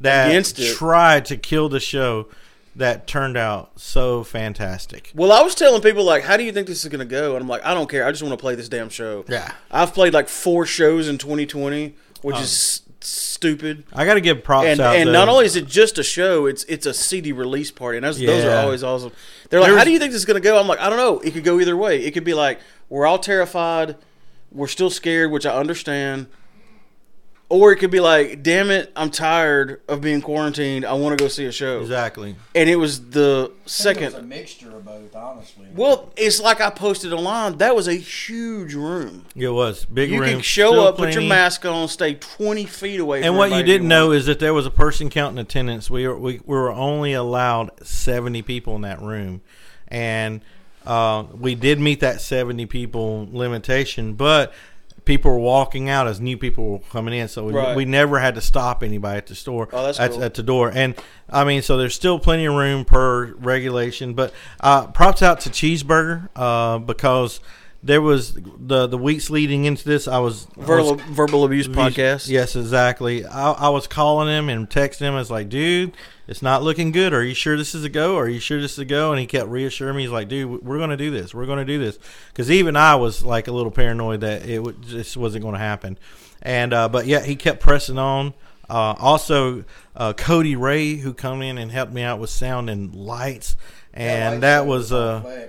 [0.00, 0.44] that
[0.76, 2.28] tried to kill the show
[2.74, 5.12] that turned out so fantastic.
[5.14, 7.34] Well, I was telling people like, "How do you think this is going to go?"
[7.34, 8.06] And I'm like, "I don't care.
[8.06, 9.52] I just want to play this damn show." Yeah.
[9.70, 13.84] I've played like four shows in 2020, which is s- stupid.
[13.92, 14.96] I got to give props And out.
[14.96, 15.12] and though.
[15.12, 18.18] not only is it just a show, it's it's a CD release party, and those,
[18.18, 19.12] those are always awesome.
[19.50, 20.98] They're like, "How do you think this is going to go?" I'm like, "I don't
[20.98, 21.20] know.
[21.20, 22.02] It could go either way.
[22.04, 23.96] It could be like we're all terrified,
[24.50, 26.26] we're still scared, which I understand."
[27.52, 30.86] Or it could be like, damn it, I'm tired of being quarantined.
[30.86, 31.82] I want to go see a show.
[31.82, 32.34] exactly.
[32.54, 34.04] And it was the second.
[34.04, 34.14] It second.
[34.14, 35.66] was a mixture of both, honestly.
[35.74, 37.58] Well, it's like I posted online.
[37.58, 39.26] That was a huge room.
[39.36, 40.30] It was big You room.
[40.30, 43.50] can show still up, put your mask on, stay 20 feet away from And what
[43.52, 45.90] you didn't know is that there was a person counting attendance.
[45.90, 49.42] We were we, we were only allowed seventy people in that room,
[49.88, 50.40] and
[50.86, 54.14] uh, we did meet that seventy people limitation.
[54.14, 54.54] But
[55.04, 57.76] people were walking out as new people were coming in, so we, Right.
[57.76, 59.68] we never had to stop anybody at the store.
[59.72, 60.22] Oh, that's at, cool.
[60.24, 60.70] at the door.
[60.72, 60.94] And
[61.28, 64.14] I mean, so there's still plenty of room per regulation.
[64.14, 67.40] But uh, props out to Cheeseburger uh, because.
[67.84, 70.06] There was the the weeks leading into this.
[70.06, 72.28] I was I was Verbal, verbal abuse podcast.
[72.28, 73.24] Yes, exactly.
[73.24, 75.14] I, I was calling him and texting him.
[75.14, 75.96] I was like, dude,
[76.28, 77.12] it's not looking good.
[77.12, 78.16] Are you sure this is a go?
[78.16, 79.10] Are you sure this is a go?
[79.10, 80.02] And he kept reassuring me.
[80.02, 81.34] He's like, dude, we're going to do this.
[81.34, 81.98] We're going to do this.
[82.28, 85.58] Because even I was like a little paranoid that it would, just wasn't going to
[85.60, 85.98] happen.
[86.40, 88.34] And uh, but yeah, he kept pressing on.
[88.70, 89.64] Uh, also,
[89.96, 93.56] uh, Cody Ray, who come in and helped me out with sound and lights,
[93.92, 95.48] and that was uh,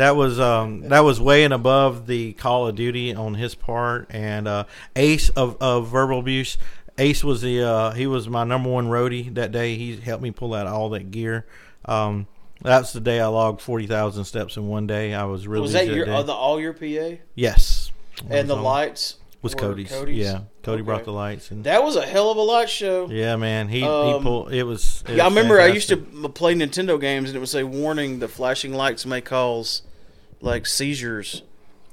[0.00, 4.06] that was um, that was way and above the Call of Duty on his part.
[4.10, 4.64] And uh,
[4.96, 6.56] Ace of, of verbal abuse.
[6.98, 9.76] Ace was the uh, he was my number one roadie that day.
[9.76, 11.46] He helped me pull out all that gear.
[11.84, 12.26] Um,
[12.62, 15.14] that's the day I logged forty thousand steps in one day.
[15.14, 16.12] I was really Was that your day.
[16.12, 17.90] uh, all your PA yes,
[18.28, 19.90] and the on- lights was Cody's.
[19.90, 20.18] Cody's?
[20.18, 23.08] Yeah, Cody brought the lights and That was a hell of a light show.
[23.10, 23.68] yeah, man.
[23.68, 24.52] He Um, he pulled.
[24.52, 25.02] It was.
[25.08, 27.62] it Yeah, I was remember I used to play Nintendo games and it would say
[27.64, 29.80] warning: the flashing lights may cause
[30.40, 31.42] like seizures.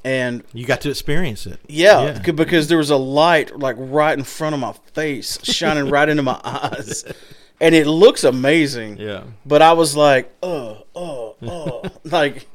[0.04, 1.60] And You got to experience it.
[1.68, 2.32] yeah, Yeah.
[2.32, 6.24] because there was a light like right in front of my face, shining right into
[6.24, 7.04] my eyes,
[7.60, 8.98] and it looks amazing.
[9.00, 9.24] Yeah.
[9.46, 12.48] But I was like, uh, uh, uh, like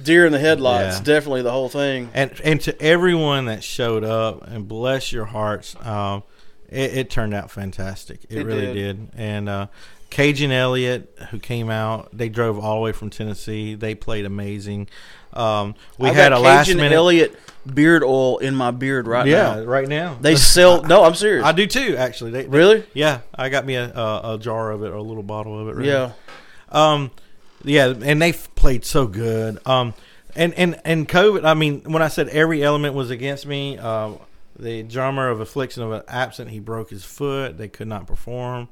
[0.00, 0.98] deer in the headlights.
[0.98, 1.04] Yeah.
[1.04, 2.08] Definitely the whole thing.
[2.14, 6.22] and and to everyone that showed up and bless your hearts um
[6.70, 8.74] it, it turned out fantastic it, It really did.
[8.74, 9.66] did, and uh
[10.12, 13.74] Cajun Elliott, who came out, they drove all the way from Tennessee.
[13.74, 14.88] They played amazing.
[15.32, 16.92] Um, we I've had a last minute.
[16.92, 17.34] Elliott
[17.72, 19.62] beard oil in my beard right yeah, now.
[19.62, 20.82] right now They sell.
[20.82, 21.46] No, I'm serious.
[21.46, 21.96] I do too.
[21.96, 22.84] Actually, they, they- Really?
[22.92, 25.68] yeah, I got me a, a, a jar of it or a little bottle of
[25.68, 25.76] it.
[25.76, 26.12] Right Yeah.
[26.68, 27.10] Um,
[27.64, 29.66] yeah, and they played so good.
[29.66, 29.94] Um,
[30.36, 31.46] and and and COVID.
[31.46, 34.10] I mean, when I said every element was against me, uh,
[34.62, 37.58] the drummer of Affliction of an Absent, he broke his foot.
[37.58, 38.68] They could not perform.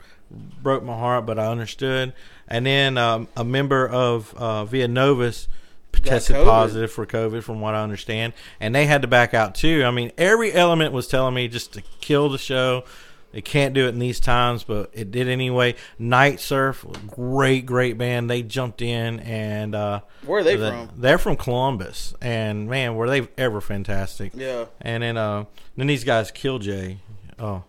[0.63, 2.13] Broke my heart, but I understood.
[2.47, 5.49] And then um, a member of uh, Via Novus
[5.93, 6.45] tested COVID.
[6.45, 9.85] positive for COVID, from what I understand, and they had to back out too.
[9.85, 12.85] I mean, every element was telling me just to kill the show.
[13.33, 15.77] They can't do it in these times, but it did anyway.
[15.99, 18.29] Night Surf, great, great band.
[18.29, 20.91] They jumped in and uh, Where are they the- from?
[20.97, 24.33] They're from Columbus, and man, were they ever fantastic!
[24.35, 24.65] Yeah.
[24.81, 25.45] And then uh,
[25.77, 26.97] then these guys, Killjoy,
[27.39, 27.63] oh,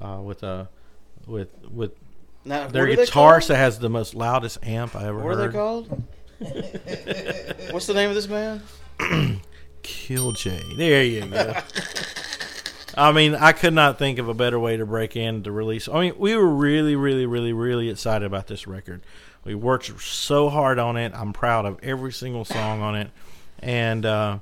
[0.00, 0.66] uh, with uh,
[1.26, 1.92] with with
[2.44, 5.24] Now, their what are guitarist that has the most loudest amp I ever heard.
[5.24, 6.04] What are they called?
[7.72, 8.62] What's the name of this band?
[9.82, 10.76] Killjoy.
[10.76, 11.54] There you go.
[12.96, 15.88] I mean, I could not think of a better way to break in to release.
[15.88, 19.02] I mean, we were really, really, really, really excited about this record.
[19.44, 21.12] We worked so hard on it.
[21.14, 23.10] I'm proud of every single song on it,
[23.60, 24.38] and uh,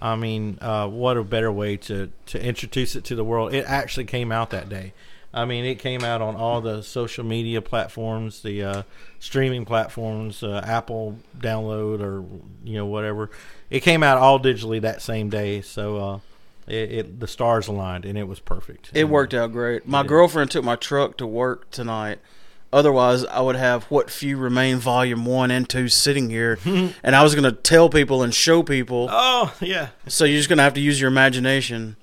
[0.00, 3.54] I mean, uh, what a better way to to introduce it to the world.
[3.54, 4.92] It actually came out that day.
[5.32, 8.82] I mean, it came out on all the social media platforms, the uh,
[9.18, 12.24] streaming platforms, uh, Apple download or
[12.64, 13.30] you know whatever.
[13.68, 16.18] It came out all digitally that same day, so uh,
[16.66, 18.90] it, it the stars aligned and it was perfect.
[18.94, 19.86] It worked out great.
[19.86, 22.18] My girlfriend took my truck to work tonight.
[22.72, 27.22] Otherwise, I would have what few remain volume one and two sitting here, and I
[27.22, 29.06] was going to tell people and show people.
[29.12, 31.96] Oh yeah, So you're just going to have to use your imagination.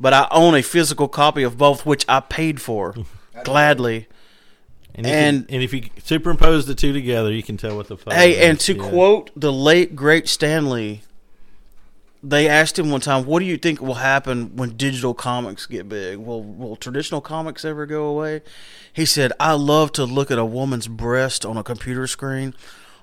[0.00, 2.94] But I own a physical copy of both, which I paid for
[3.44, 4.06] gladly.
[4.94, 7.88] and if And- you, and if you superimpose the two together, you can tell what
[7.88, 8.12] the fuck.
[8.12, 11.00] Hey, and to quote the late great Stan Lee,
[12.22, 15.88] they asked him one time, "What do you think will happen when digital comics get
[15.88, 16.18] big?
[16.18, 18.42] Will will traditional comics ever go away?"
[18.92, 22.54] He said, "I love to look at a woman's breast on a computer screen,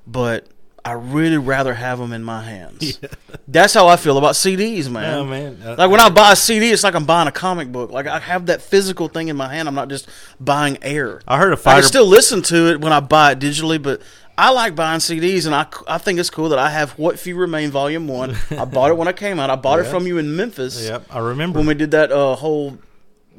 [0.06, 0.48] but
[0.84, 3.00] I really rather have them in my hands."
[3.48, 5.14] That's how I feel about CDs, man.
[5.20, 7.72] Oh man, Uh, Like when I buy a CD, it's like I'm buying a comic
[7.72, 7.92] book.
[7.92, 9.68] Like I have that physical thing in my hand.
[9.68, 10.08] I'm not just
[10.40, 11.22] buying air.
[11.28, 11.82] I heard a I fighter.
[11.82, 14.02] can still listen to it when I buy it digitally, but
[14.38, 17.36] I like buying CDs, and I, I think it's cool that I have What Few
[17.38, 18.36] Remain Volume One.
[18.52, 19.50] I bought it when I came out.
[19.50, 21.60] I bought it from you in Memphis Yep, I remember.
[21.60, 22.78] when we did that uh, whole.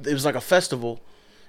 [0.05, 1.01] It was like a festival,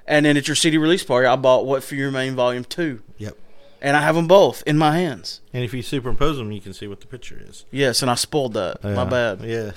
[0.05, 3.37] and then at your CD release party, I bought What Few Remain Volume Two, yep.
[3.81, 5.39] and I have them both in my hands.
[5.53, 7.65] And if you superimpose them, you can see what the picture is.
[7.71, 8.83] Yes, and I spoiled that.
[8.83, 9.41] My bad.
[9.41, 9.71] Yeah.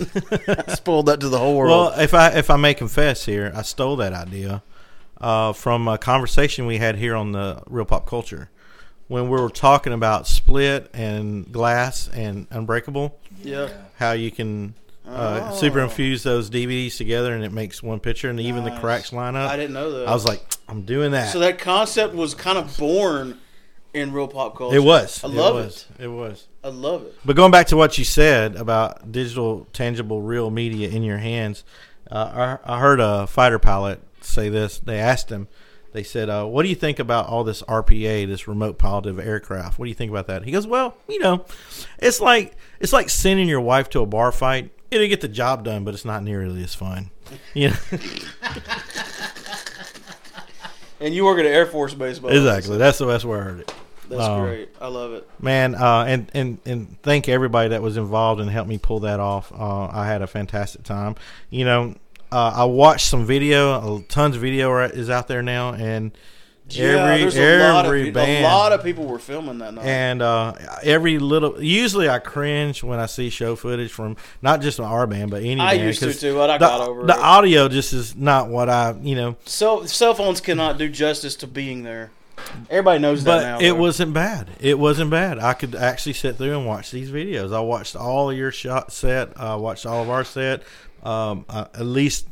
[0.68, 1.70] I spoiled that to the whole world.
[1.70, 4.62] well, if I if I may confess here, I stole that idea
[5.20, 8.50] uh, from a conversation we had here on the Real Pop Culture
[9.10, 13.18] when we were talking about Split and Glass and Unbreakable.
[13.42, 13.68] yeah.
[13.98, 14.74] How you can
[15.06, 15.54] uh, Oh.
[15.60, 19.50] superinfuse those DVDs together and it makes one picture, and even the cracks line up.
[19.50, 20.06] I didn't know that.
[20.08, 21.32] I was like, I'm doing that.
[21.32, 23.38] so that concept was kind of born
[23.92, 24.76] in real pop culture.
[24.76, 25.24] it was.
[25.24, 25.64] I love it.
[25.64, 25.86] Was.
[25.98, 26.46] It was.
[26.62, 27.16] I love it.
[27.24, 31.64] But going back to what you said about digital, tangible, real media in your hands,
[32.08, 34.78] uh, I, I heard a fighter pilot say this.
[34.78, 35.48] They asked him,
[35.92, 39.78] they said, uh, "What do you think about all this RPA, this remote piloted aircraft?
[39.78, 41.44] What do you think about that?" He goes, "Well, you know,
[41.98, 44.70] it's like it's like sending your wife to a bar fight.
[44.90, 47.10] It'll get the job done, but it's not nearly as fun."
[47.54, 47.76] You know,
[51.00, 52.76] And you work at an Air Force base, by exactly.
[52.76, 53.74] That's the best way I heard it.
[54.10, 54.68] That's Um, great.
[54.80, 55.26] I love it.
[55.40, 59.18] Man, uh, and and and thank everybody that was involved and helped me pull that
[59.20, 59.50] off.
[59.52, 61.14] Uh, I had a fantastic time.
[61.48, 61.94] You know,
[62.32, 64.00] uh, I watched some video.
[64.08, 66.12] Tons of video is out there now, and
[66.78, 69.84] every there's every a lot of band a lot of people were filming that night.
[69.84, 70.52] and uh,
[70.82, 71.62] every little.
[71.62, 75.60] Usually, I cringe when I see show footage from not just our band, but any
[75.60, 75.86] I band.
[75.86, 77.16] used to too, but I the, got over the it.
[77.16, 79.36] The audio just is not what I you know.
[79.44, 82.10] So cell phones cannot do justice to being there.
[82.70, 83.58] Everybody knows that But now.
[83.58, 83.80] it though.
[83.80, 84.48] wasn't bad.
[84.60, 85.38] It wasn't bad.
[85.38, 87.54] I could actually sit through and watch these videos.
[87.54, 89.38] I watched all of your shot set.
[89.38, 90.62] I watched all of our set.
[91.02, 92.26] Um, uh, at least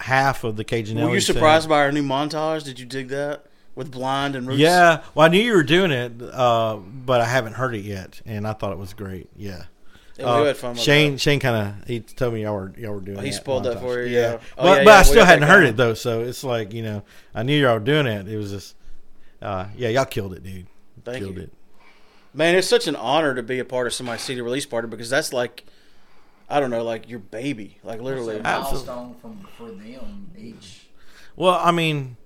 [0.00, 1.00] half of the Cajun.
[1.00, 2.64] Were you surprised by our new montage?
[2.64, 4.60] Did you dig that with blind and roots?
[4.60, 5.02] Yeah.
[5.14, 8.46] Well, I knew you were doing it, uh, but I haven't heard it yet, and
[8.46, 9.28] I thought it was great.
[9.36, 9.64] Yeah.
[10.18, 11.20] Yeah, we Uh, had fun Shane that.
[11.20, 13.18] Shane kind of he told me y'all were y'all were doing.
[13.22, 14.38] He that spoiled that for you, yeah.
[14.58, 16.82] Oh, but yeah, but yeah, I still hadn't heard it though, so it's like you
[16.82, 17.02] know
[17.34, 18.28] I knew y'all were doing it.
[18.28, 18.76] It was just,
[19.40, 20.66] uh, yeah, y'all killed it, dude.
[21.02, 21.42] Thank killed you.
[21.44, 21.52] it.
[22.34, 25.08] Man, it's such an honor to be a part of somebody's CD release party because
[25.08, 25.64] that's like,
[26.52, 28.36] I don't know, like your baby, like literally.
[28.36, 28.86] It's a Absolutely.
[28.94, 30.86] milestone from for them each.
[31.36, 32.16] Well, I mean,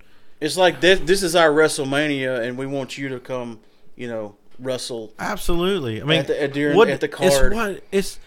[0.40, 1.00] It's like this.
[1.00, 3.60] This is our WrestleMania, and we want you to come,
[3.94, 5.14] you know, wrestle.
[5.18, 6.02] Absolutely.
[6.02, 7.54] I mean, At the- at during- what, at the It's card.
[7.54, 8.18] what it's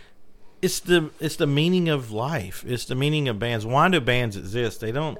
[0.61, 2.63] it's the it's the meaning of life.
[2.67, 3.65] It's the meaning of bands.
[3.65, 4.79] Why do bands exist?
[4.81, 5.19] They don't.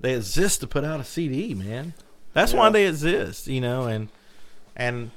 [0.00, 1.94] They exist to put out a CD, man.
[2.34, 3.86] That's why they exist, you know.
[3.86, 4.08] And
[4.76, 5.10] and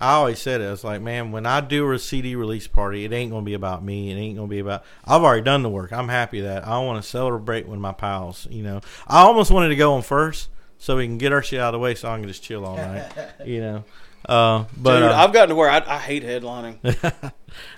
[0.00, 0.66] I always said it.
[0.66, 3.54] I was like, man, when I do a CD release party, it ain't gonna be
[3.54, 4.10] about me.
[4.10, 4.82] It ain't gonna be about.
[5.04, 5.92] I've already done the work.
[5.92, 8.46] I'm happy that I want to celebrate with my pals.
[8.50, 10.48] You know, I almost wanted to go on first
[10.78, 12.64] so we can get our shit out of the way, so I can just chill
[12.64, 13.12] all night.
[13.44, 13.84] you know,
[14.26, 16.78] uh, but Dude, uh, I've gotten to where I, I hate headlining.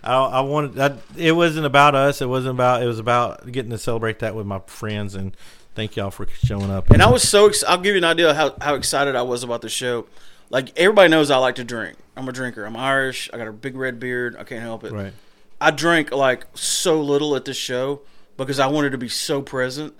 [0.05, 0.79] I, I wanted.
[0.79, 2.21] I, it wasn't about us.
[2.21, 2.83] It wasn't about.
[2.83, 5.17] It was about getting to celebrate that with my friends.
[5.17, 5.37] And
[5.75, 6.91] thank y'all for showing up.
[6.91, 9.23] And I was so ex- I'll give you an idea of how, how excited I
[9.23, 10.07] was about the show.
[10.53, 11.97] Like everybody knows I like to drink.
[12.15, 12.65] I'm a drinker.
[12.65, 13.31] I'm Irish.
[13.33, 14.37] I got a big red beard.
[14.39, 14.93] I can't help it.
[14.93, 15.13] right.
[15.61, 18.03] I drank like so little at this show
[18.37, 19.95] because I wanted to be so present.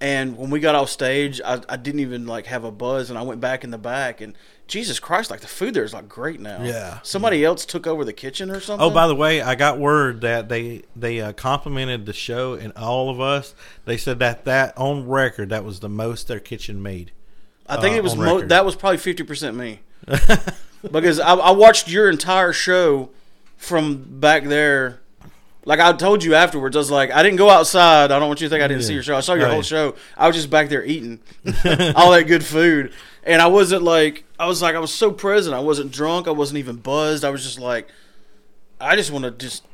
[0.00, 3.16] And when we got off stage, I, I didn't even like have a buzz, and
[3.16, 4.20] I went back in the back.
[4.20, 4.34] And
[4.66, 6.64] Jesus Christ, like the food there is like great now.
[6.64, 6.98] Yeah.
[7.04, 8.84] Somebody else took over the kitchen or something.
[8.84, 12.72] Oh, by the way, I got word that they they uh, complimented the show and
[12.76, 13.54] all of us.
[13.84, 17.12] They said that that on record that was the most their kitchen made.
[17.66, 19.80] I think uh, it was mo- that was probably fifty percent me
[20.90, 23.10] because I, I watched your entire show
[23.56, 25.00] from back there.
[25.64, 28.10] Like I told you afterwards, I was like, I didn't go outside.
[28.10, 29.16] I don't want you to think I didn't see your show.
[29.16, 29.52] I saw your Right.
[29.52, 29.94] whole show.
[30.16, 31.20] I was just back there eating
[31.94, 32.92] all that good food,
[33.22, 35.54] and I wasn't like I was like I was so present.
[35.54, 36.26] I wasn't drunk.
[36.26, 37.24] I wasn't even buzzed.
[37.24, 37.88] I was just like,
[38.80, 39.64] I just want to just.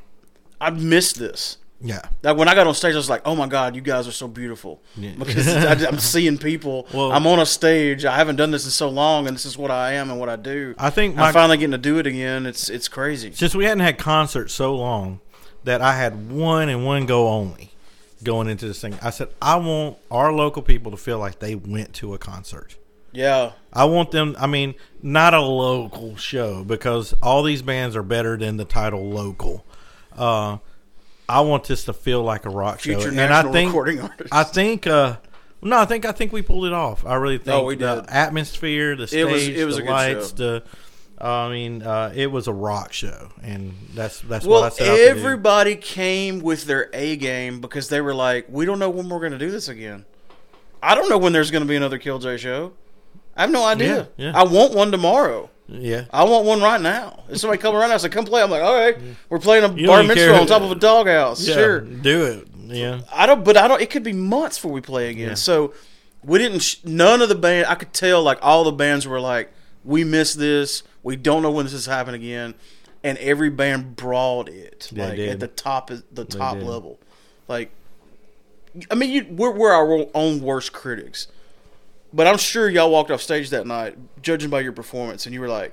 [0.60, 1.56] I missed this.
[1.80, 2.02] Yeah.
[2.22, 4.12] Like when I got on stage, I was like, "Oh my god, you guys are
[4.12, 5.12] so beautiful!" Yeah.
[5.16, 6.88] Because I, I'm seeing people.
[6.94, 8.04] Well- I'm on a stage.
[8.04, 10.28] I haven't done this in so long, and this is what I am and what
[10.28, 10.74] I do.
[10.78, 12.46] I think my I'm finally getting to do it again.
[12.46, 13.32] It's it's crazy.
[13.32, 15.20] since we hadn't had concerts so long
[15.64, 17.72] that I had one and one go only
[18.24, 18.98] going into this thing.
[19.00, 22.76] I said I want our local people to feel like they went to a concert.
[23.12, 24.34] Yeah, I want them.
[24.38, 29.08] I mean, not a local show because all these bands are better than the title
[29.10, 29.64] local.
[30.16, 30.58] Uh,
[31.28, 34.32] I want this to feel like a rock show, future and I think recording artist.
[34.32, 34.86] I think.
[34.86, 35.16] Uh,
[35.60, 37.04] no, I think I think we pulled it off.
[37.04, 37.48] I really think.
[37.48, 38.10] Oh, we the did.
[38.10, 40.36] atmosphere, the stage, It was- it was the lights, show.
[40.36, 40.62] the.
[41.20, 44.90] I mean, uh, it was a rock show, and that's that's well, what I to
[45.08, 49.18] everybody came with their A game because they were like, "We don't know when we're
[49.18, 50.04] going to do this again.
[50.80, 52.72] I don't know when there's going to be another Kill Killjoy show.
[53.36, 54.08] I have no idea.
[54.16, 54.38] Yeah, yeah.
[54.38, 57.24] I want one tomorrow." Yeah, I want one right now.
[57.28, 58.96] If somebody come around and say, "Come play," I'm like, "All right,
[59.28, 62.48] we're playing a bar mitzvah on top of a doghouse." yeah, Sure, do it.
[62.68, 63.80] Yeah, I don't, but I don't.
[63.80, 65.28] It could be months before we play again.
[65.28, 65.34] Yeah.
[65.34, 65.74] So
[66.24, 66.76] we didn't.
[66.84, 67.66] None of the band.
[67.66, 68.22] I could tell.
[68.22, 69.52] Like all the bands were like,
[69.84, 70.84] "We missed this.
[71.02, 72.54] We don't know when this is happening again."
[73.04, 75.28] And every band brought it They like did.
[75.28, 76.98] at the top, the top level.
[77.46, 77.70] Like,
[78.90, 81.28] I mean, you, we're we're our own worst critics.
[82.12, 85.40] But I'm sure y'all walked off stage that night, judging by your performance, and you
[85.40, 85.72] were like,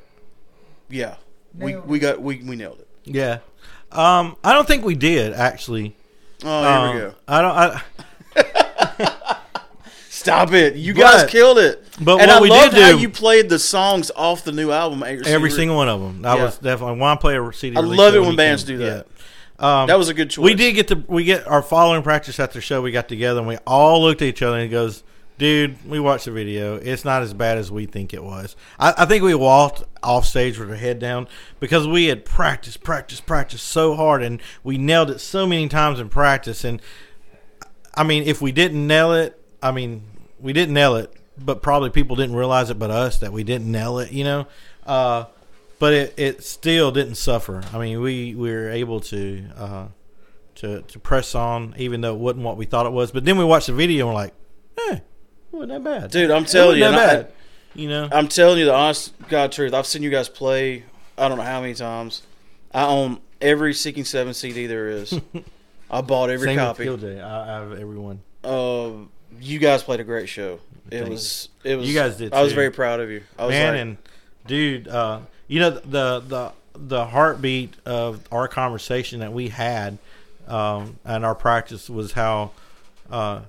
[0.89, 1.15] "Yeah,
[1.57, 3.39] we, Nailed we got we we nailed it." yeah.
[3.91, 5.95] Um, I don't think we did actually.
[6.43, 7.13] Oh, here Um, we go.
[7.27, 7.55] I don't.
[7.55, 7.81] I,
[10.09, 10.75] Stop it!
[10.75, 11.83] You But- guys killed it.
[12.01, 14.51] but and what I we loved did how do- you played the songs off the
[14.51, 15.03] new album.
[15.03, 15.61] at your Every CD.
[15.61, 16.21] single one of them.
[16.23, 16.45] That Yeah.
[16.45, 17.77] was definitely when I play a CD.
[17.77, 19.07] I love it when bands can- do that.
[19.59, 19.81] yeah.
[19.81, 20.43] Um, That was a good choice.
[20.43, 22.81] we did get the we get our following practice after the show.
[22.81, 25.03] We got together and we all looked at each other and he goes,
[25.37, 26.75] "Dude, we watched the video.
[26.75, 30.25] It's not as bad as we think it was." I, I think we walked off
[30.25, 31.27] stage with our head down
[31.59, 35.99] because we had practiced, practiced, practiced so hard and we nailed it so many times
[35.99, 36.63] in practice.
[36.63, 36.81] And
[37.95, 40.03] I mean, if we didn't nail it, I mean,
[40.39, 43.71] we didn't nail it, but probably people didn't realize it, but us that we didn't
[43.71, 44.11] nail it.
[44.11, 44.47] You know.
[44.85, 45.25] Uh,
[45.79, 47.63] but it, it still didn't suffer.
[47.73, 49.87] I mean, we, we were able to uh,
[50.55, 53.11] to to press on, even though it wasn't what we thought it was.
[53.11, 54.33] But then we watched the video and we're like,
[54.89, 54.99] eh,
[55.55, 57.31] wasn't that bad, Dude, I'm telling you, wasn't and that I-
[57.79, 59.73] you know, I'm telling you the honest God truth.
[59.73, 60.83] I've seen you guys play.
[61.17, 62.21] I don't know how many times.
[62.73, 65.19] I own every Seeking Seven CD there is.
[65.91, 66.85] I bought every Same copy.
[66.85, 67.19] Killjoy.
[67.19, 68.21] I, I have everyone.
[68.45, 68.91] Uh,
[69.41, 70.59] you guys played a great show.
[70.89, 71.49] It was.
[71.65, 71.87] It was.
[71.87, 73.23] You guys did I was very proud of you.
[73.37, 73.97] I was Man, like, and
[74.47, 79.97] dude, uh, you know the the the heartbeat of our conversation that we had
[80.47, 82.51] um, and our practice was how
[83.09, 83.41] uh,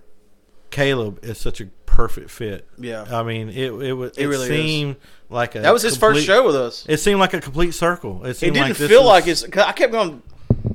[0.70, 2.68] Caleb is such a perfect fit.
[2.78, 3.05] yeah.
[3.11, 4.49] I mean, it it was It it, really is.
[4.49, 4.97] seemed
[5.30, 6.84] like a that was his complete- first show with us.
[6.88, 8.24] It seemed like a complete circle.
[8.24, 9.47] It It didn't like this feel was- like it's.
[9.47, 10.22] 'cause I kept going.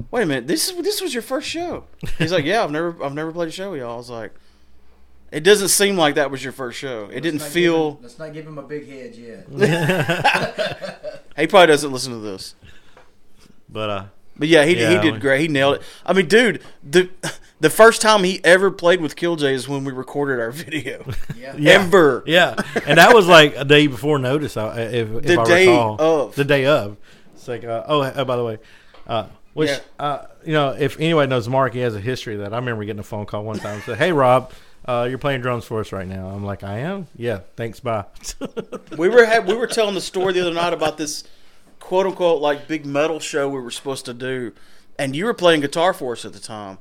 [0.10, 0.48] Wait a minute.
[0.48, 1.86] This is this was your first show.
[2.18, 3.94] He's like, yeah, I've never I've never played a show with y'all.
[3.94, 4.34] I was like,
[5.32, 7.06] it doesn't seem like that was your first show.
[7.06, 7.92] It didn't Let's not feel.
[7.92, 9.48] Give him, let's not give him a big head yet.
[11.38, 12.56] He probably doesn't listen to this.
[13.70, 14.04] But uh,
[14.42, 15.40] But yeah, he, he did great.
[15.42, 15.82] He nailed it.
[16.04, 17.10] I mean, dude, the
[17.60, 21.06] the first time he ever played with Killjoy is when we recorded our video.
[21.38, 21.54] Yeah.
[21.58, 21.72] Yeah.
[21.74, 22.24] Ever.
[22.26, 22.56] yeah,
[22.88, 24.58] and that was like a day before notice.
[24.58, 26.36] I- If, if The I day recall, of.
[26.36, 26.98] the day of.
[27.36, 28.58] It's like, uh, oh, oh, by the way,
[29.06, 29.80] uh, which Yeah.
[30.00, 32.52] uh, you know, if anybody knows Mark, he has a history of that.
[32.52, 34.52] I remember getting a phone call one time and said, "Hey, Rob."
[34.84, 36.26] Uh, you're playing drums for us right now.
[36.30, 37.06] I'm like, I am.
[37.16, 37.80] Yeah, thanks.
[37.80, 38.06] Bye.
[38.98, 41.24] We were had, we were telling the story the other night about this
[41.82, 44.54] quote unquote like big metal show we were supposed to do,
[44.98, 46.78] and you were playing guitar for us at the time,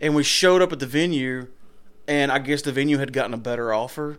[0.00, 1.46] and we showed up at the venue,
[2.06, 4.18] and I guess the venue had gotten a better offer.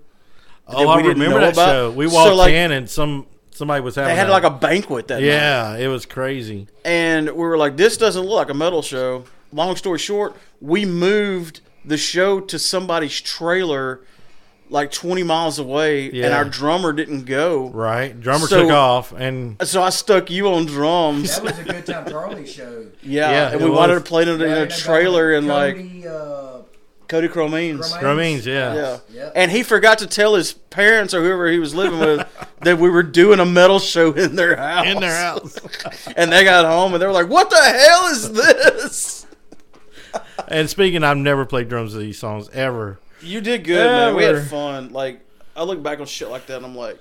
[0.68, 1.68] Oh, I remember that about.
[1.70, 1.92] show.
[1.92, 4.10] We So, walked like, in and some somebody was having.
[4.10, 5.28] They had a- like a banquet that night.
[5.28, 6.68] yeah, it was crazy.
[6.84, 10.84] and we were like, "This doesn't look like a metal show." Long story short, we
[10.86, 14.02] moved the show to somebody's trailer,
[14.76, 17.70] like twenty miles away, and our drummer didn't go.
[17.70, 21.34] Right, drummer So- took off, and So I stuck you on drums.
[21.36, 22.86] That was a good time Charlie show.
[23.02, 25.48] Yeah, Yeah, and it we wanted to play it in a, in a trailer and
[25.48, 26.58] like Cody, uh,
[27.08, 27.80] Cody Cromines.
[27.94, 28.00] Cromines.
[28.02, 28.74] Cromines, yeah.
[28.74, 28.98] Yeah.
[29.12, 29.32] Yep.
[29.36, 32.28] And he forgot to tell his parents or whoever he was living with
[32.62, 34.88] that we were doing a metal show in their house.
[34.88, 35.58] in their house.
[36.18, 39.26] And they got home and they were like, "What the hell is this?"
[40.48, 43.00] and speaking, I've never played drums of these songs ever.
[43.22, 44.16] You did good, man.
[44.16, 44.92] We had fun.
[44.92, 45.22] Like
[45.56, 47.00] I look back on shit like that and I'm like,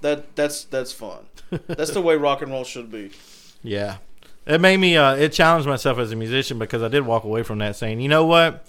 [0.00, 1.26] that that's that's fun.
[1.66, 3.10] That's the way rock and roll should be.
[3.64, 3.98] Yeah.
[4.44, 7.44] It made me uh it challenged myself as a musician because I did walk away
[7.44, 8.66] from that saying, "You know what?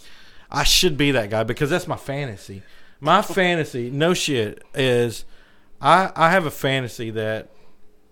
[0.52, 2.62] I should be that guy because that's my fantasy."
[3.00, 5.26] My fantasy, no shit, is
[5.82, 7.50] I I have a fantasy that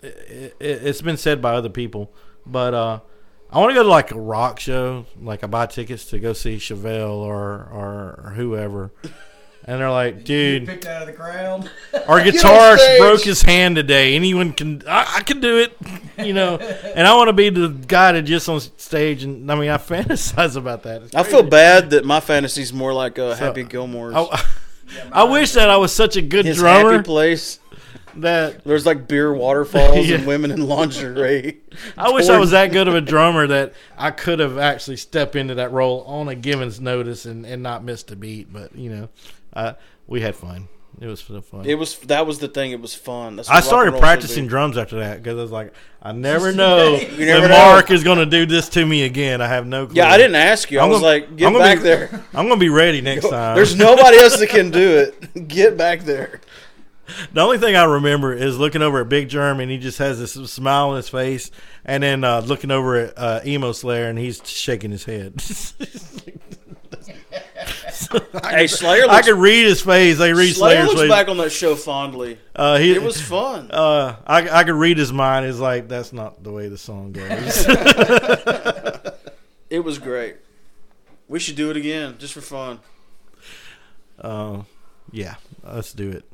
[0.02, 2.12] it, it, it's been said by other people,
[2.48, 3.00] but uh
[3.52, 6.34] I want to go to like a rock show, like I buy tickets to go
[6.34, 8.92] see Chevelle or or, or whoever.
[9.64, 11.70] And they're like, you dude, picked out of the crowd.
[12.08, 14.16] our guitarist broke his hand today.
[14.16, 15.78] Anyone can, I, I can do it,
[16.18, 16.58] you know.
[16.58, 19.24] And I want to be the guy that just on stage.
[19.24, 21.14] And I mean, I fantasize about that.
[21.14, 24.16] I feel bad that my fantasy's more like uh, Happy Gilmore's.
[24.16, 24.46] I,
[25.12, 27.60] I wish that I was such a good his drummer happy place.
[28.18, 30.18] That There's like beer waterfalls Yeah.
[30.18, 31.60] and women in lingerie.
[31.98, 35.36] I wish I was that good of a drummer that I could have actually stepped
[35.36, 38.52] into that role on a given's notice and, and not missed a beat.
[38.52, 39.10] But you know,
[39.54, 39.74] uh,
[40.08, 40.68] we had fun.
[41.00, 41.66] It was so fun.
[41.66, 42.72] It was that was the thing.
[42.72, 43.38] It was fun.
[43.38, 46.12] That's I started and roll should practicing drums after that because I was like, I
[46.12, 47.58] never know You never know.
[47.58, 49.42] Mark is going to do this to me again.
[49.42, 49.96] I have no clue.
[49.96, 50.80] Yeah, I didn't ask you.
[50.80, 52.10] I I'm was gonna- like, get I'm back be- there.
[52.36, 53.56] I'm going to be ready next time.
[53.56, 54.98] There's nobody else that can do
[55.34, 55.48] it.
[55.48, 56.42] Get back there.
[57.34, 60.20] the only thing I remember is looking over at Big Germ and he just has
[60.20, 61.52] this smile on his face,
[61.86, 65.36] and then uh, looking over at uh, Emo Slayer and he's shaking his head.
[68.50, 70.20] Hey, Slayer I looks, could read his face.
[70.20, 71.10] I read Slayer Slayer's looks face.
[71.10, 72.40] back on that show fondly.
[72.56, 73.70] uh, he, It was fun.
[73.72, 75.46] Uh, I I could read his mind.
[75.46, 77.68] He's like, that's not the way the song goes.
[79.70, 80.36] It was great.
[81.30, 82.80] We should do it again just for fun.
[84.20, 84.64] uh,
[85.12, 86.26] yeah, let's do it.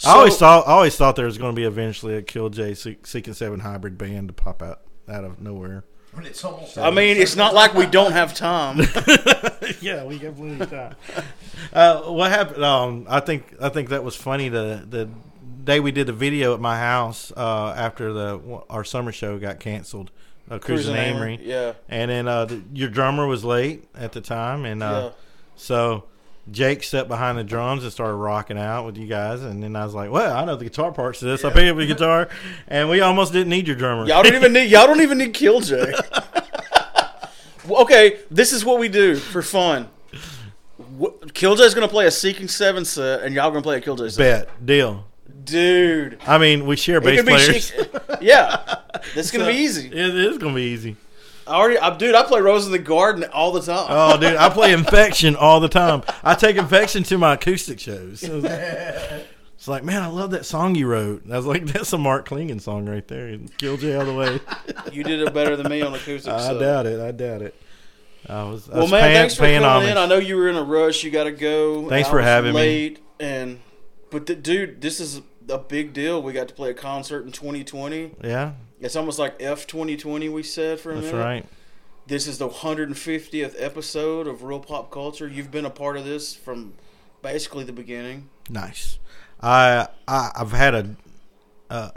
[0.00, 2.72] So, I always thought I always thought there was going to be eventually a Killjoy
[2.72, 5.84] Seek Seek and Seven hybrid band to pop out out of nowhere.
[6.12, 8.78] When it's almost I mean, it's not like we don't have time.
[9.82, 10.96] yeah, we got plenty of time.
[11.74, 12.64] uh, what happened?
[12.64, 14.48] Um, I think I think that was funny.
[14.48, 15.10] The the
[15.64, 19.60] day we did the video at my house uh, after the our summer show got
[19.60, 20.10] canceled,
[20.50, 21.72] uh, Cruising Cruising Amory, Amory, yeah.
[21.90, 25.18] and then uh, the, your drummer was late at the time, and uh, Yeah.
[25.56, 26.04] so.
[26.50, 29.84] Jake stepped behind the drums and started rocking out with you guys, and then I
[29.84, 31.44] was like, "Well, I know the guitar parts to this.
[31.44, 32.28] I picked up the guitar,
[32.66, 34.06] and we almost didn't need your drummer.
[34.06, 34.70] Y'all don't even need.
[34.70, 35.92] Y'all don't even need Killjoy.
[37.66, 39.88] Well, okay, this is what we do for fun.
[41.34, 44.46] Killjoy's gonna play a Seeking Seven set, and y'all gonna play a Killjoy set.
[44.48, 45.04] Bet deal.
[45.44, 47.72] Dude, I mean, we share bass be players.
[48.20, 48.76] Yeah,
[49.14, 49.86] this is gonna be easy.
[49.86, 50.96] It is gonna be easy.
[51.50, 53.86] I already, I, dude, I play Rose in the Garden all the time.
[53.88, 56.02] Oh, dude, I play Infection all the time.
[56.22, 58.22] I take Infection to my acoustic shows.
[58.22, 61.30] It's like, man, I love that song you wrote.
[61.30, 63.36] I was like, that's a Mark Klingon song right there.
[63.58, 64.40] Killjoy all the way.
[64.92, 66.32] You did it better than me on acoustic.
[66.32, 66.58] I so.
[66.58, 66.98] doubt it.
[66.98, 67.54] I doubt it.
[68.28, 68.68] I was.
[68.68, 69.90] I Well, was man, paying, thanks for paying coming homage.
[69.90, 69.98] in.
[69.98, 71.04] I know you were in a rush.
[71.04, 71.88] You got to go.
[71.88, 72.58] Thanks I for was having me.
[72.60, 73.60] late, And
[74.10, 76.22] but the, dude, this is a big deal.
[76.22, 78.12] We got to play a concert in 2020.
[78.24, 80.28] Yeah, It's almost like F 2020.
[80.28, 81.04] We said for a minute.
[81.04, 81.24] that's minute.
[81.24, 81.46] right.
[82.06, 85.28] This is the 150th episode of Real Pop Culture.
[85.28, 86.74] You've been a part of this from
[87.22, 88.30] basically the beginning.
[88.48, 88.98] Nice.
[89.40, 90.96] I, I I've had a.
[91.68, 91.90] Uh,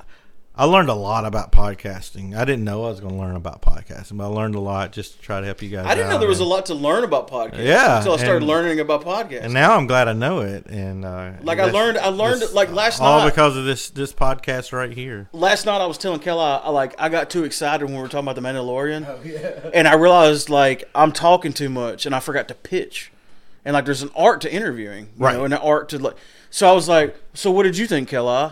[0.56, 2.38] I learned a lot about podcasting.
[2.38, 4.91] I didn't know I was going to learn about podcasting, but I learned a lot
[4.91, 5.88] just to try to help you guys.
[5.88, 7.66] I didn't know there was a lot to learn about podcasting.
[7.66, 10.68] Yeah, until I started and- learning about podcasting, And now I'm glad I know it.
[10.68, 13.32] And uh, like I learned, I learned this- like last all night.
[13.32, 15.28] because of this this podcast right here.
[15.34, 18.01] last night I was telling Kelly, I, I like I got too excited when we
[18.01, 19.72] were talking about the Mandalorian, Oh, yeah.
[19.74, 23.12] and I realized like I'm talking too much, and I forgot to pitch,
[23.66, 25.36] and like there's an art to interviewing, you Right.
[25.36, 26.16] know, and an art to like.
[26.51, 28.51] So I was like, so what did you think, Kelly?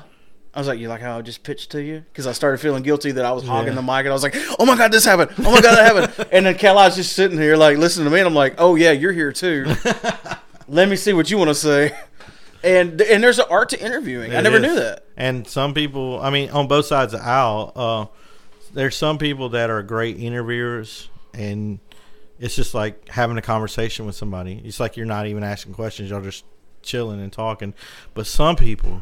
[0.54, 2.00] I was like, you like how I just pitched to you?
[2.12, 3.76] Because I started feeling guilty that I was hogging Yeah.
[3.76, 5.32] the mic, and I was like, oh my god, this happened!
[5.40, 6.28] Oh my god, that happened!
[6.34, 8.92] And then Kelly's just sitting here like listening to me, and I'm like, oh yeah,
[8.92, 9.74] you're here too.
[10.68, 11.98] Let me see what you want to say.
[12.64, 14.36] And and there's an art to interviewing.
[14.36, 14.62] I never is.
[14.62, 15.06] knew that.
[15.18, 18.06] And some people, I mean, on both sides of the aisle, uh,
[18.74, 21.80] there's some people that are great interviewers, and
[22.40, 24.62] it's just like having a conversation with somebody.
[24.64, 26.44] It's like you're not even asking questions; you're just
[26.84, 27.74] chilling and talking.
[28.14, 29.02] But some people,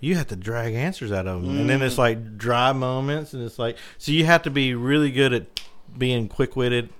[0.00, 3.42] you have to drag answers out of them, and then it's like dry moments, and
[3.42, 5.46] it's like so you have to be really good at
[5.96, 6.90] being quick witted,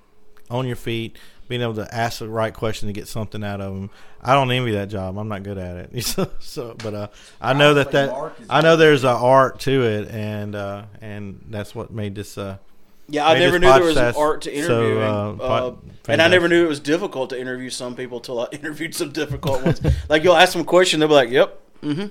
[0.51, 1.19] on your feet.
[1.47, 3.91] Being able to ask the right question to get something out of them,
[4.23, 5.19] I don't envy that job.
[5.19, 6.03] I'm not good at it.
[6.05, 10.09] so, so but uh, I know that that I know there's an art to it,
[10.09, 12.39] and uh, and that's what made this.
[12.39, 12.57] Uh,
[13.11, 15.03] Yeah, I never knew there was an art to so, interviewing.
[15.03, 15.79] uh, uh, pod-
[16.09, 19.11] and I never knew it was difficult to interview some people till I interviewed some
[19.13, 19.83] difficult ones.
[20.09, 22.07] like you'll ask them a question, they'll be like, "Yep, mm-hmm."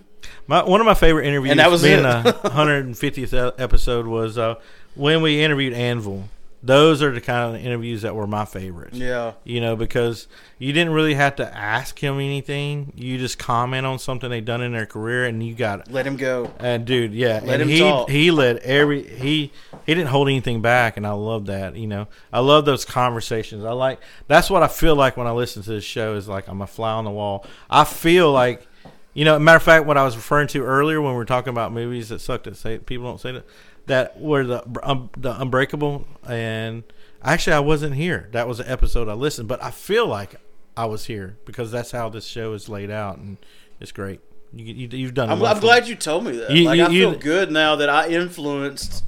[0.48, 4.38] My, one of my favorite interviews, And that was being the 150th e- episode, was
[4.38, 4.56] uh,
[4.96, 6.30] when we interviewed Anvil.
[6.66, 8.98] Those are the kind of interviews that were my favorites.
[8.98, 9.34] Yeah.
[9.44, 12.94] You know, because you didn't really have to ask him anything.
[12.96, 16.16] You just comment on something they've done in their career, and you got Let him
[16.16, 16.54] go.
[16.60, 18.10] And dude, yeah, Let and him he talk.
[18.10, 19.52] he let every he
[19.86, 21.76] he didn't hold anything back, and I love that.
[21.76, 23.66] You know, I love those conversations.
[23.66, 26.16] I like that's what I feel like when I listen to this show.
[26.16, 27.46] Is like I'm a fly on the wall.
[27.70, 28.66] I feel like,
[29.14, 31.50] you know, matter of fact, what I was referring to earlier when we were talking
[31.52, 33.46] about movies that suck that say people don't say that
[33.86, 36.84] that were the um, the Unbreakable, and
[37.24, 38.30] actually I wasn't here.
[38.32, 40.36] That was an episode I listened, but I feel like
[40.78, 43.38] I was here because that's how this show is laid out, and
[43.80, 44.20] it's great.
[44.56, 45.30] You, you, you've done.
[45.30, 46.52] I'm, I'm glad you told me that.
[46.52, 49.04] You- like you- I feel good now that I influenced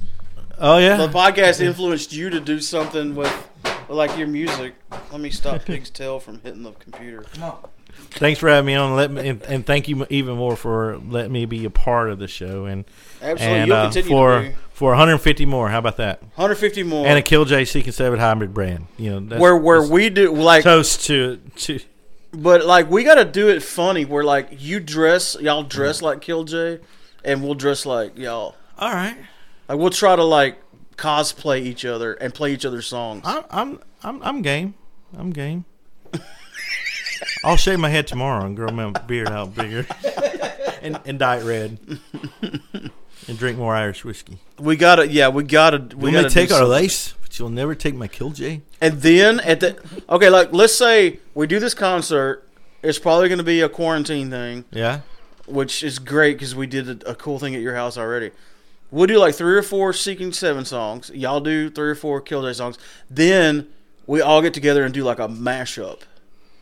[0.58, 3.30] Oh yeah, the podcast influenced you to do something with,
[3.62, 4.74] with like your music.
[5.12, 7.22] Let me stop Pig's tail from hitting the computer.
[7.34, 7.58] Come on.
[8.10, 8.96] Thanks for having me on.
[8.96, 12.18] Let me and, and thank you even more for letting me be a part of
[12.18, 12.84] the show and
[13.20, 15.70] Absolutely, and you'll uh, continue for to for 150 more.
[15.70, 16.20] How about that?
[16.20, 17.06] 150 more.
[17.06, 18.86] And a Killjoy Seeking Seven hybrid brand.
[18.98, 21.80] You know, that's, where where that's we do like, toast to to.
[22.32, 24.04] but like we got to do it funny.
[24.04, 26.82] Where like you dress, y'all dress like Killj,
[27.24, 28.54] and we'll dress like y'all.
[28.78, 29.16] All right,
[29.66, 30.58] Like we'll try to like
[30.96, 33.22] cosplay each other and play each other's songs.
[33.24, 34.74] I'm I'm I'm, I'm game.
[35.16, 35.64] I'm game.
[37.44, 39.86] I'll shave my head tomorrow and grow my beard out bigger,
[40.82, 41.78] and and dye it red,
[43.28, 44.38] and drink more Irish whiskey.
[44.58, 45.78] We gotta, yeah, we gotta.
[45.96, 48.60] We We gotta may take our lace, but you'll never take my Killjoy.
[48.80, 49.76] And then at the
[50.08, 52.42] okay, like let's say we do this concert.
[52.82, 55.00] It's probably going to be a quarantine thing, Yeah.
[55.46, 58.30] which is great because we did a, a cool thing at your house already.
[58.92, 61.10] We'll do like three or four Seeking Seven songs.
[61.12, 62.78] Y'all do three or four Killjoy songs.
[63.10, 63.66] Then
[64.06, 66.02] we all get together and do like a mashup,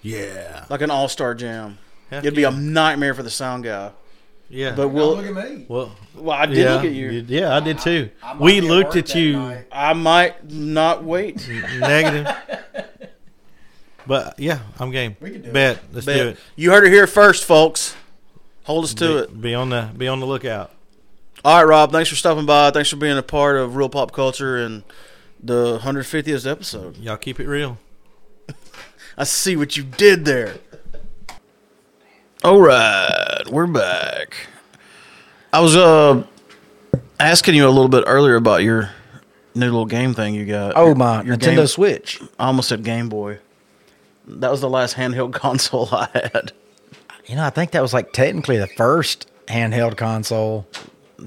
[0.04, 0.64] Yeah.
[0.68, 1.78] like an all star jam.
[2.10, 3.90] Heck It'd be a nightmare for the sound guy.
[4.50, 4.74] Yeah.
[4.76, 5.16] But Well, we'll.
[5.24, 5.64] look at me.
[5.66, 7.10] well, Well, I did yeah, look at you.
[7.26, 8.10] Yeah, I did too.
[8.22, 9.66] I might we looked work at you night.
[9.72, 11.48] I might not wait.
[11.80, 12.28] negative.
[14.06, 15.16] But yeah, I'm game.
[15.18, 15.80] We can do Bet.
[15.90, 16.38] Let's do it.
[16.56, 17.96] You heard it here first, folks.
[18.64, 19.40] Hold us to be, it.
[19.40, 20.70] Be on the be on the lookout.
[21.42, 21.90] All right, Rob.
[21.90, 22.70] Thanks for stopping by.
[22.70, 24.82] Thanks for being a part of Real Pop Culture and
[25.42, 26.98] the 150th episode.
[26.98, 27.78] Y'all keep it real.
[29.16, 30.54] I see what you did there.
[32.42, 34.34] All right, we're back.
[35.52, 36.24] I was uh
[37.18, 38.90] asking you a little bit earlier about your
[39.54, 40.72] new little game thing you got.
[40.76, 42.20] Oh Your- my your Nintendo Game- Switch.
[42.38, 43.38] I almost said Game Boy.
[44.26, 46.52] That was the last handheld console I had.
[47.26, 50.66] You know, I think that was like technically the first handheld console.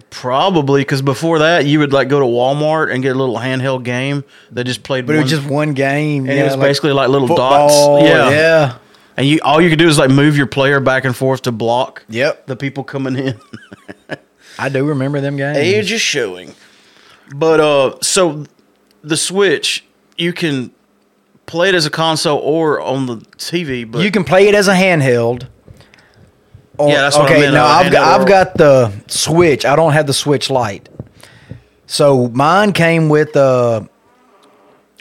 [0.09, 3.83] Probably because before that, you would like go to Walmart and get a little handheld
[3.83, 5.05] game that just played.
[5.07, 6.25] But it was just one game.
[6.27, 8.09] and yeah, it was like basically like little football, dots.
[8.09, 8.77] Yeah, yeah.
[9.15, 11.51] And you all you could do is like move your player back and forth to
[11.51, 12.47] block Yep.
[12.47, 13.39] the people coming in.
[14.59, 15.57] I do remember them games.
[15.57, 16.53] Age is showing.
[17.33, 18.45] But uh, so
[19.03, 19.85] the Switch,
[20.17, 20.71] you can
[21.45, 23.89] play it as a console or on the TV.
[23.89, 25.47] But you can play it as a handheld.
[26.77, 27.41] Or, Yeah, that's what I okay.
[27.41, 29.65] meant, now uh, I've got I've got the Switch.
[29.65, 30.89] I don't have the Switch Lite.
[31.87, 33.87] So mine came with a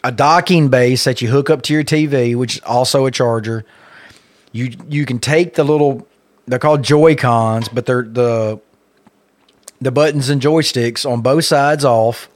[0.04, 3.64] a docking base that you hook up to your TV, which is also a charger.
[4.52, 6.06] You you can take the little
[6.46, 8.60] they're called Joy Cons, but they're the
[9.80, 12.30] the buttons and joysticks on both sides off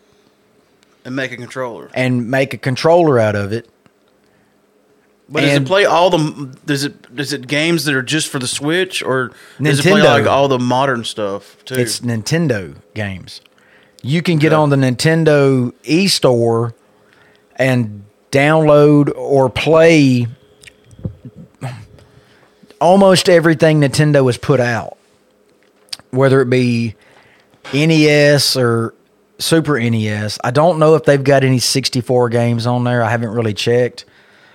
[1.05, 1.91] and make a controller.
[1.95, 3.66] and make a controller out of it.
[5.33, 6.57] But does it play all the?
[6.66, 7.14] Does it?
[7.14, 9.31] Does it games that are just for the Switch, or
[9.62, 10.05] does it play Nintendo.
[10.05, 11.76] like all the modern stuff too?
[11.76, 13.41] It's Nintendo games.
[14.03, 14.61] You can get Okay.
[14.61, 16.72] on the Nintendo eStore
[17.57, 18.03] and
[18.33, 20.26] download or play
[22.81, 24.97] almost everything Nintendo has put out,
[26.11, 26.95] whether it be
[27.72, 28.95] NES or
[29.39, 30.39] Super NES.
[30.45, 33.03] I don't know if they've got any 64 games on there.
[33.03, 34.05] I haven't really checked.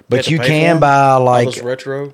[0.10, 2.14] But to you can buy like those retro.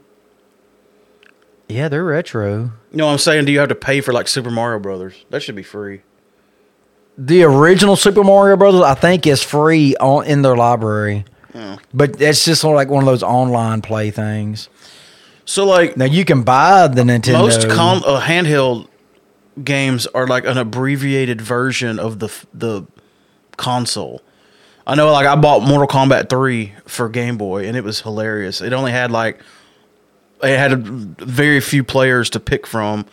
[1.67, 2.71] Yeah, they're retro.
[2.91, 5.25] No, I'm saying, do you have to pay for like Super Mario Brothers?
[5.29, 6.01] That should be free.
[7.17, 11.25] The original Super Mario Brothers, I think, is free on in their library.
[11.93, 14.69] But that's just sort of like one of those online play things.
[15.45, 17.39] So like Now you can buy the Nintendo.
[17.39, 18.87] most con- uh, handheld
[19.61, 22.83] games are like an abbreviated version of the f- the
[23.57, 24.21] console.
[24.85, 28.61] I know, like I bought Mortal Kombat three for Game Boy, and it was hilarious.
[28.61, 29.39] It only had like
[30.43, 33.05] it had a, very few players to pick from,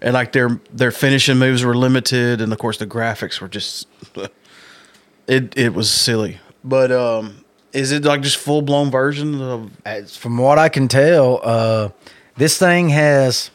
[0.00, 3.88] and like their their finishing moves were limited, and of course the graphics were just
[5.26, 6.38] it it was silly.
[6.62, 9.70] But um, is it like just full blown version of?
[9.84, 11.88] As from what I can tell, uh,
[12.36, 13.50] this thing has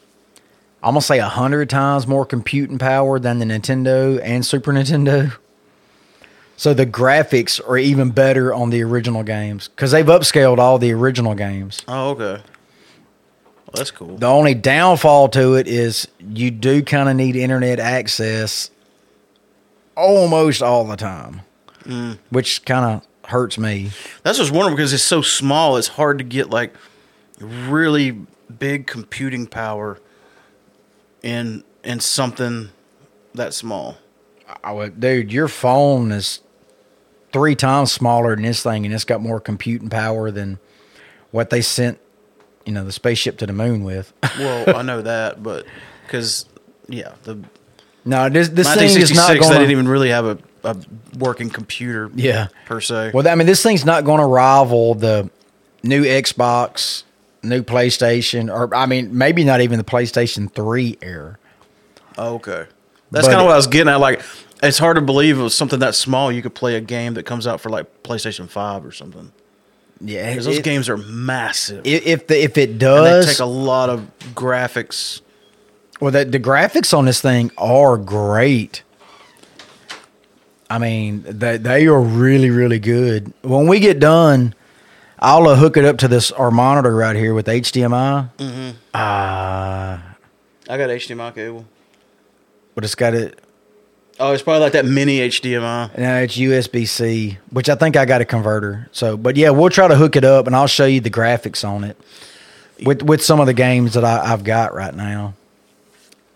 [0.84, 5.34] I'm gonna say a hundred times more computing power than the Nintendo and Super Nintendo.
[6.62, 10.92] So the graphics are even better on the original games because they've upscaled all the
[10.92, 11.82] original games.
[11.88, 12.44] Oh, okay.
[13.56, 14.16] Well, that's cool.
[14.16, 18.70] The only downfall to it is you do kind of need internet access
[19.98, 21.42] almost all the time,
[21.84, 22.20] mm.
[22.30, 23.90] which kind of hurts me.
[24.22, 25.78] That's just wondering because it's so small.
[25.78, 26.76] It's hard to get like
[27.40, 28.12] really
[28.60, 30.00] big computing power
[31.24, 32.70] in in something
[33.34, 33.98] that small.
[34.64, 36.42] I would, dude, your phone is
[37.32, 40.60] three times smaller than this thing, and it's got more computing power than
[41.32, 42.00] what they sent,
[42.66, 44.14] you know, the spaceship to the moon with.
[44.38, 45.66] Well, I know that, but
[46.06, 46.46] because
[46.88, 47.44] yeah, the
[48.04, 49.54] no, this this thing is 1966 not they going.
[49.54, 50.78] didn't even really have a, a
[51.18, 52.10] working computer.
[52.16, 52.48] Yeah.
[52.66, 53.12] per se.
[53.14, 55.30] Well, I mean, this thing's not going to rival the
[55.84, 57.04] new Xbox,
[57.44, 61.38] new PlayStation, or I mean, maybe not even the PlayStation Three era.
[62.18, 62.66] Oh, okay,
[63.12, 64.00] that's kind of what I was getting at.
[64.00, 64.22] Like,
[64.62, 66.32] it's hard to believe it was something that small.
[66.32, 69.32] You could play a game that comes out for like PlayStation Five or something.
[70.04, 71.86] Yeah, Because those it- games are massive.
[71.86, 75.22] If the if it does, take a lot of graphics.
[76.00, 78.82] Well, the, the graphics on this thing are great.
[80.70, 83.34] I mean, they they are really really good.
[83.44, 84.56] When we get done,
[85.20, 88.30] I'll uh, hook it up to this our monitor right here with HDMI.
[88.38, 88.70] Mm-hmm.
[88.94, 88.98] Uh,
[90.70, 91.66] I got HDMI cable.
[92.74, 93.40] but it's got it.
[94.24, 95.98] Oh, it's probably like that mini HDMI.
[95.98, 98.88] Now it's USB C, which I think I got a converter.
[98.92, 101.68] So, but yeah, we'll try to hook it up, and I'll show you the graphics
[101.68, 101.98] on it
[102.84, 105.34] with with some of the games that I, I've got right now.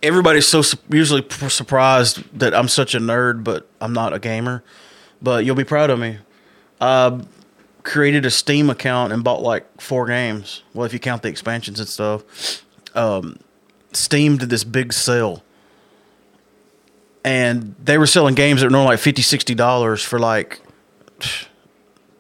[0.02, 4.64] Everybody's so su- usually surprised that I'm such a nerd, but I'm not a gamer.
[5.22, 6.18] But you'll be proud of me.
[6.82, 7.22] I
[7.84, 10.64] created a Steam account and bought like four games.
[10.74, 12.64] Well, if you count the expansions and stuff.
[12.96, 13.38] Um,
[13.94, 15.44] Steam did this big sale.
[17.26, 20.62] And they were selling games that were normally like 50 $60 for like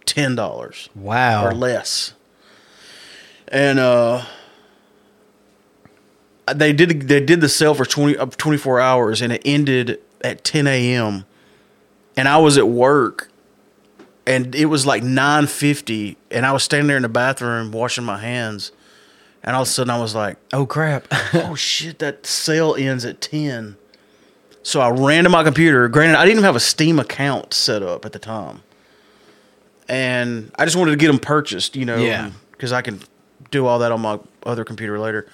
[0.05, 0.89] $10.
[0.95, 1.45] Wow.
[1.45, 2.13] or less.
[3.47, 4.25] And uh
[6.53, 10.43] they did they did the sale for 20 up 24 hours and it ended at
[10.43, 11.25] 10 a.m.
[12.17, 13.29] and I was at work
[14.27, 18.17] and it was like 9:50 and I was standing there in the bathroom washing my
[18.19, 18.71] hands
[19.43, 21.07] and all of a sudden I was like Oh crap!
[21.33, 23.77] oh shit, that sale ends at 10.
[24.65, 25.87] So I ran to my computer.
[25.87, 28.63] Granted, I didn't even have a Steam account set up at the time.
[29.87, 32.31] And I just wanted to get them purchased, you know, Yeah.
[32.51, 32.99] because I can
[33.51, 35.27] do all that on my other computer later.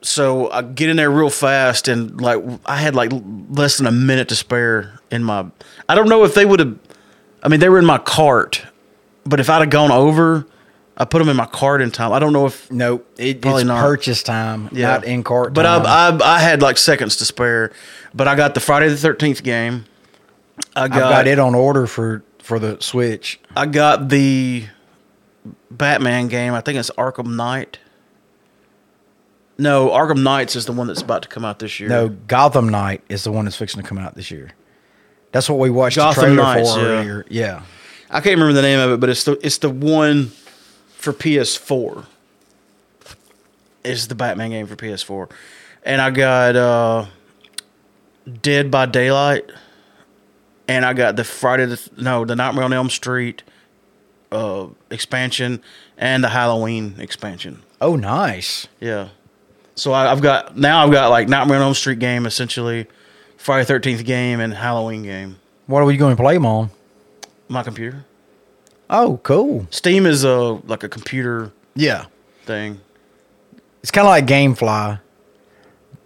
[0.00, 3.12] So I get in there real fast, and like I had like
[3.50, 5.44] less than a minute to spare in my.
[5.86, 6.78] I don't know if they would have.
[7.42, 8.62] I mean, they were in my cart,
[9.26, 10.46] but if I'd have gone over,
[11.00, 12.12] I put them in my cart in time.
[12.12, 13.80] I don't know if Nope, it, Probably it's not.
[13.80, 15.54] purchase time, not in cart.
[15.54, 15.86] But time.
[15.86, 17.70] I, I I had like seconds to spare.
[18.12, 19.86] But I got the Friday the Thirteenth game.
[20.74, 23.38] I got, got it on order for for the Switch.
[23.56, 24.66] I got the
[25.70, 26.52] Batman game.
[26.52, 27.78] I think it's Arkham Knight.
[29.56, 31.88] No, Arkham Knights is the one that's about to come out this year.
[31.88, 34.50] No, Gotham Knight is the one that's fixing to come out this year.
[35.32, 37.44] That's what we watched Gotham the trailer Knights, for yeah.
[37.44, 37.62] Yeah.
[38.10, 40.32] I can't remember the name of it, but it's the it's the one
[40.98, 42.04] for PS4.
[43.84, 45.30] Is the Batman game for PS4,
[45.84, 47.06] and I got uh,
[48.42, 49.44] Dead by Daylight,
[50.66, 53.44] and I got the Friday the no the Nightmare on Elm Street
[54.30, 55.62] uh, expansion
[55.96, 57.62] and the Halloween expansion.
[57.80, 58.66] Oh, nice.
[58.80, 59.08] Yeah,
[59.74, 62.86] so I, I've got now I've got like Nightmare on Elm Street game essentially,
[63.36, 65.38] Friday Thirteenth game, and Halloween game.
[65.66, 66.70] What are we going to play them on?
[67.48, 68.04] My computer.
[68.90, 69.66] Oh, cool.
[69.70, 70.34] Steam is a
[70.66, 72.06] like a computer Yeah.
[72.44, 72.80] thing.
[73.82, 75.00] It's kind of like GameFly,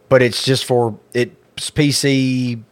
[0.09, 2.63] but it's just for it's PC.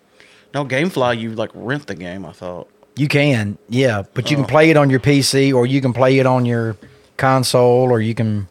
[0.52, 2.26] No, GameFly, you like rent the game.
[2.26, 2.68] I thought.
[2.96, 4.40] You can, yeah, but you Oh.
[4.40, 6.76] can play it on your PC or you can play it on your
[7.16, 8.48] console or you can.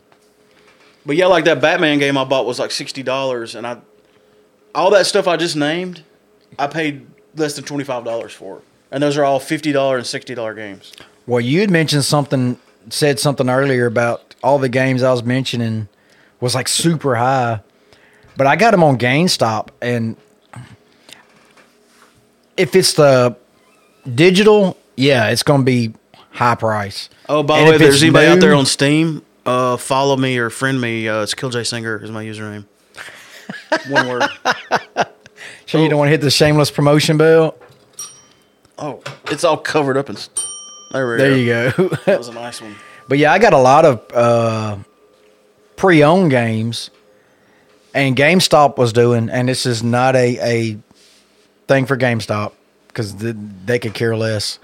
[1.06, 3.78] But yeah, like that Batman game I bought was like sixty dollars, and I
[4.74, 6.04] all that stuff I just named,
[6.58, 7.06] I paid
[7.36, 8.62] less than twenty five dollars for,
[8.92, 10.94] and those are all fifty dollar and sixty dollar games.
[11.30, 12.58] Well, you had mentioned something,
[12.90, 15.88] said something earlier about all the games I was mentioning
[16.42, 17.60] was like super high,
[18.36, 20.18] but I got them on GameStop, and
[22.58, 23.36] if it's the
[24.16, 25.94] digital, yeah, it's going to be
[26.32, 27.10] high price.
[27.30, 30.18] Oh, by the way, if if there's it's anybody out there on Steam, uh, follow
[30.18, 31.08] me or friend me.
[31.08, 32.66] Uh, it's Killj Singer is my username.
[33.90, 34.24] One word.
[35.68, 37.56] So you don't want to hit the shameless promotion bell.
[38.80, 40.18] Oh, it's all covered up and.
[40.18, 40.30] s-
[40.92, 41.88] There There you go.
[42.06, 42.76] That was a nice one.
[43.08, 44.78] But yeah, I got a lot of uh,
[45.76, 46.90] pre-owned games,
[47.94, 50.78] and GameStop was doing, and this is not a a
[51.68, 52.54] thing for GameStop
[52.88, 54.60] because they could care less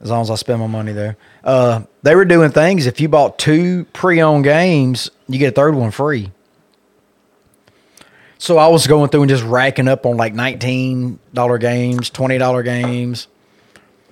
[0.00, 1.16] as long as I spend my money there.
[1.44, 2.86] Uh, they were doing things.
[2.86, 6.32] If you bought two pre-owned games, you get a third one free.
[8.38, 12.38] So I was going through and just racking up on like nineteen dollar games, twenty
[12.38, 13.28] dollar games.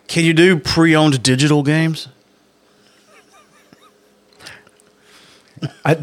[0.09, 2.09] Can you do pre-owned digital games?
[5.85, 5.97] I,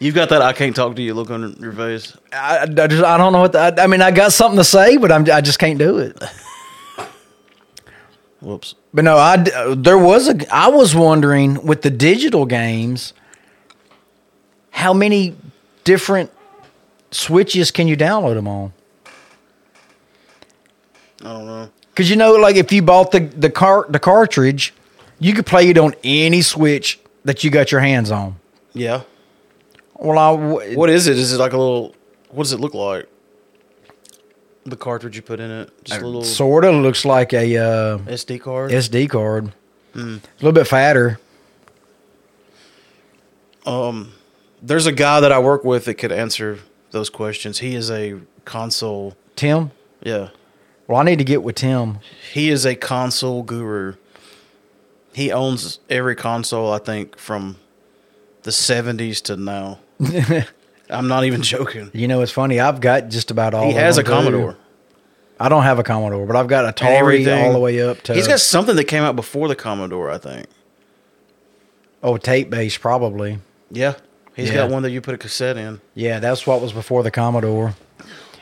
[0.00, 2.16] You've got that I can't talk to you look on your face.
[2.32, 4.00] I, I just I don't know what the, I, I mean.
[4.00, 6.20] I got something to say, but I'm I just can't do it.
[8.40, 8.74] Whoops.
[8.94, 9.36] But no, I
[9.74, 13.12] there was a I was wondering with the digital games,
[14.70, 15.36] how many
[15.84, 16.30] different
[17.10, 18.72] switches can you download them on?
[21.20, 21.70] I don't know.
[21.90, 24.72] Because you know, like if you bought the the car the cartridge,
[25.18, 28.36] you could play it on any switch that you got your hands on.
[28.72, 29.02] Yeah.
[29.96, 31.18] Well, I w- What is it?
[31.18, 31.94] Is it like a little?
[32.30, 33.06] What does it look like?
[34.64, 37.98] The cartridge you put in it, just a little sort of looks like a uh,
[37.98, 38.70] SD card.
[38.70, 39.52] SD card,
[39.94, 39.98] a
[40.38, 41.18] little bit fatter.
[43.66, 44.12] Um,
[44.62, 46.58] there's a guy that I work with that could answer
[46.90, 47.58] those questions.
[47.58, 49.16] He is a console.
[49.36, 49.70] Tim,
[50.02, 50.28] Yeah,
[50.90, 51.98] well, I need to get with Tim.
[52.32, 53.94] he is a console guru.
[55.12, 57.56] He owns every console I think from
[58.42, 59.78] the 70s to now.
[60.90, 61.90] I'm not even joking.
[61.94, 62.58] You know, it's funny.
[62.58, 63.64] I've got just about all.
[63.66, 64.10] He has a too.
[64.10, 64.56] Commodore.
[65.38, 67.46] I don't have a Commodore, but I've got Atari everything.
[67.46, 68.14] all the way up to.
[68.14, 70.46] He's got something that came out before the Commodore, I think.
[72.02, 73.38] oh tape base probably.
[73.70, 73.94] Yeah.
[74.34, 74.54] he's Yeah.
[74.56, 75.80] got one that you put a cassette in.
[75.94, 77.74] Yeah, that's what was before the Commodore.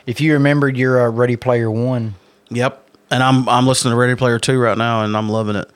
[0.07, 2.15] If you remembered your uh, Ready Player One,
[2.51, 2.85] Yep.
[3.11, 5.69] And I'm I'm listening to Ready Player 2 right now and I'm loving it.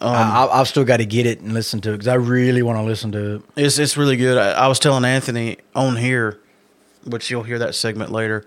[0.00, 2.14] Um, I, I- I've still got to get it and listen to it because I
[2.14, 3.42] really want to listen to it.
[3.56, 4.38] It's it's really good.
[4.38, 6.40] I, I was telling Anthony on here,
[7.04, 8.44] which you'll hear that segment later,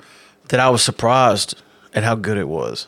[0.49, 1.55] that I was surprised
[1.93, 2.87] at how good it was.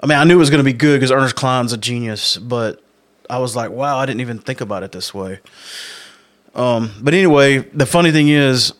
[0.00, 2.36] I mean, I knew it was going to be good because Ernest Cline's a genius,
[2.38, 2.82] but
[3.28, 5.40] I was like, wow, I didn't even think about it this way.
[6.54, 8.72] Um, but anyway, the funny thing is,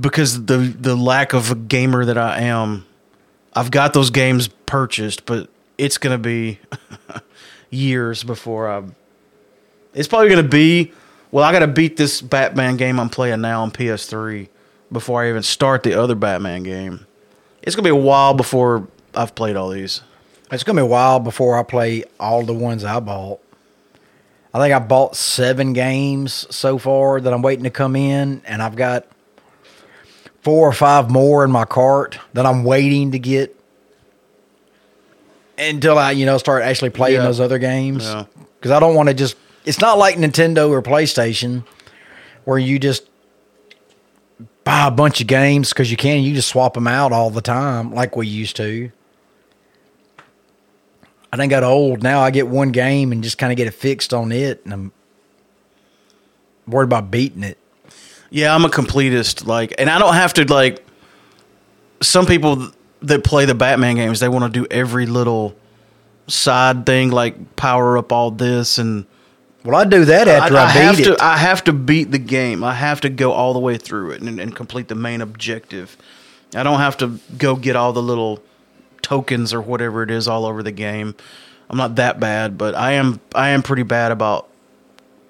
[0.00, 2.84] because the the lack of a gamer that I am,
[3.54, 5.48] I've got those games purchased, but
[5.78, 6.58] it's going to be
[7.70, 8.82] years before I
[9.94, 10.92] it's probably gonna be.
[11.30, 14.48] Well, I got to beat this Batman game I'm playing now on PS3
[14.90, 17.06] before I even start the other Batman game.
[17.62, 20.02] It's gonna be a while before I've played all these.
[20.50, 23.40] It's gonna be a while before I play all the ones I bought.
[24.54, 28.62] I think I bought seven games so far that I'm waiting to come in, and
[28.62, 29.06] I've got
[30.42, 33.56] four or five more in my cart that I'm waiting to get
[35.58, 37.22] until I, you know, start actually playing Yeah.
[37.24, 38.04] those other games.
[38.04, 38.24] Yeah.
[38.58, 39.36] Because I don't want to just.
[39.64, 41.64] It's not like Nintendo or PlayStation
[42.44, 43.08] where you just
[44.64, 46.22] buy a bunch of games because you can.
[46.22, 48.90] You just swap them out all the time like we used to.
[51.32, 52.02] I done got old.
[52.02, 54.72] Now I get one game and just kind of get it fixed on it, and
[54.74, 54.92] I'm
[56.66, 57.58] worried about beating it.
[58.32, 59.46] Yeah, I'm a completist.
[59.46, 60.84] Like, and I don't have to like.
[62.00, 62.72] Some people
[63.02, 65.54] that play the Batman games, they want to do every little
[66.26, 69.06] side thing, like power up all this and
[69.64, 71.12] Well, I do that after I, have beat to.
[71.12, 71.20] it.
[71.20, 72.64] I have to beat the game.
[72.64, 75.96] I have to go all the way through it and, and complete the main objective.
[76.54, 78.42] I don't have to go get all the little
[79.02, 81.14] tokens or whatever it is all over the game.
[81.70, 83.20] I'm not that bad, but I am.
[83.34, 84.48] I am pretty bad about.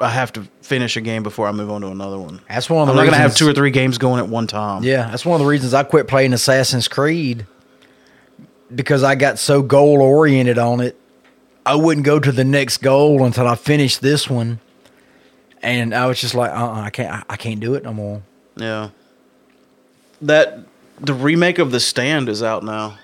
[0.02, 2.40] I have to finish a game before I move on to another one.
[2.48, 4.28] That's one of the I'm not going to have two or three games going at
[4.28, 4.82] one time.
[4.84, 7.46] yeah, that's one of the reasons I quit playing Assassin's Creed
[8.74, 10.98] because I got so goal oriented on it.
[11.64, 14.58] I wouldn't go to the next goal until I finished this one,
[15.62, 17.92] and I was just like, uh, uh I can't, I, I can't do it no
[17.92, 18.22] more.
[18.56, 18.90] Yeah.
[20.20, 20.60] That
[21.00, 22.98] the remake of The Stand is out now.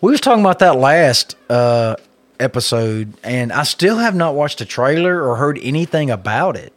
[0.00, 1.96] We was talking about that last uh,
[2.42, 6.72] episode, and I still have not watched a trailer or heard anything about it.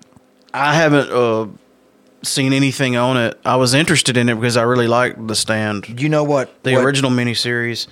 [0.54, 1.48] I haven't uh,
[2.22, 3.40] seen anything on it.
[3.44, 6.64] I was interested in it because I really liked The Stand, You know what?
[6.64, 7.88] the what- original miniseries.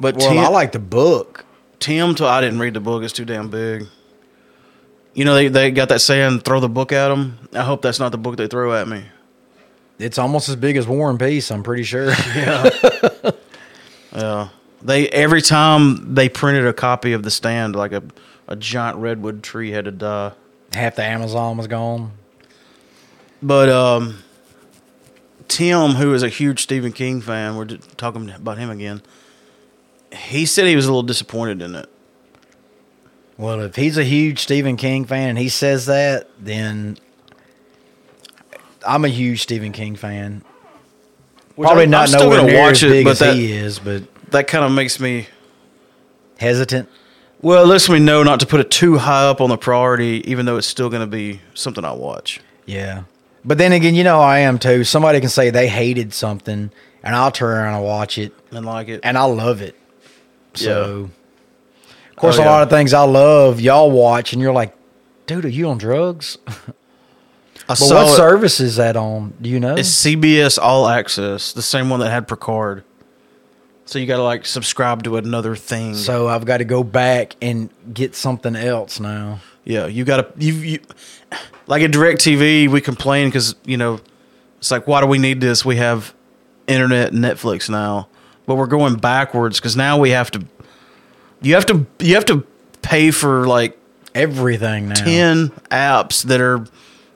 [0.00, 1.44] But Well, Tim, I like the book.
[1.78, 3.02] Tim told I didn't read the book.
[3.02, 3.86] It's too damn big.
[5.12, 7.98] You know they they got that saying, "Throw the book at them." I hope that's
[7.98, 9.02] not the book they throw at me.
[9.98, 11.50] It's almost as big as War and Peace.
[11.50, 12.12] I'm pretty sure.
[12.34, 12.70] Yeah.
[14.14, 14.48] yeah.
[14.82, 18.02] They every time they printed a copy of The Stand, like a
[18.48, 20.32] a giant redwood tree had to die.
[20.72, 22.12] Half the Amazon was gone.
[23.42, 24.18] But um,
[25.48, 27.66] Tim, who is a huge Stephen King fan, we're
[27.96, 29.02] talking about him again.
[30.12, 31.88] He said he was a little disappointed in it.
[33.36, 36.98] Well, if he's a huge Stephen King fan and he says that, then
[38.86, 40.42] I'm a huge Stephen King fan.
[41.54, 43.52] Which Probably I'm- not I'm nowhere near watch as it, big but as that- he
[43.52, 45.26] is, but That kind of makes me
[46.38, 46.88] hesitant.
[47.42, 47.64] well.
[47.64, 50.46] It lets me know not to put it too high up on the priority, even
[50.46, 52.40] though it's still going to be something I watch.
[52.66, 53.04] Yeah.
[53.44, 54.84] But then again, you know I am too.
[54.84, 56.70] Somebody can say they hated something
[57.02, 59.74] and I'll turn around and watch it And like it, and I love it.
[60.54, 61.08] So,
[62.10, 64.74] of course, Oh, a lot of things I love, y'all watch and you're like,
[65.26, 66.36] dude, are you on drugs?
[66.46, 66.52] I
[67.68, 69.32] But saw what it- service is that on?
[69.40, 69.74] Do you know?
[69.76, 72.84] It's CBS All Access, the same one that had Picard.
[73.90, 75.96] So you got to like subscribe to another thing.
[75.96, 79.40] So I've got to go back and get something else now.
[79.64, 80.78] Yeah, you got to you, you
[81.66, 83.98] like at Directv, we complain because you know
[84.58, 85.64] it's like why do we need this?
[85.64, 86.14] We have
[86.68, 88.06] internet, and Netflix now,
[88.46, 90.46] but we're going backwards because now we have to.
[91.42, 92.46] You have to you have to
[92.82, 93.76] pay for like
[94.14, 94.94] Everything now.
[94.94, 96.64] ten apps that are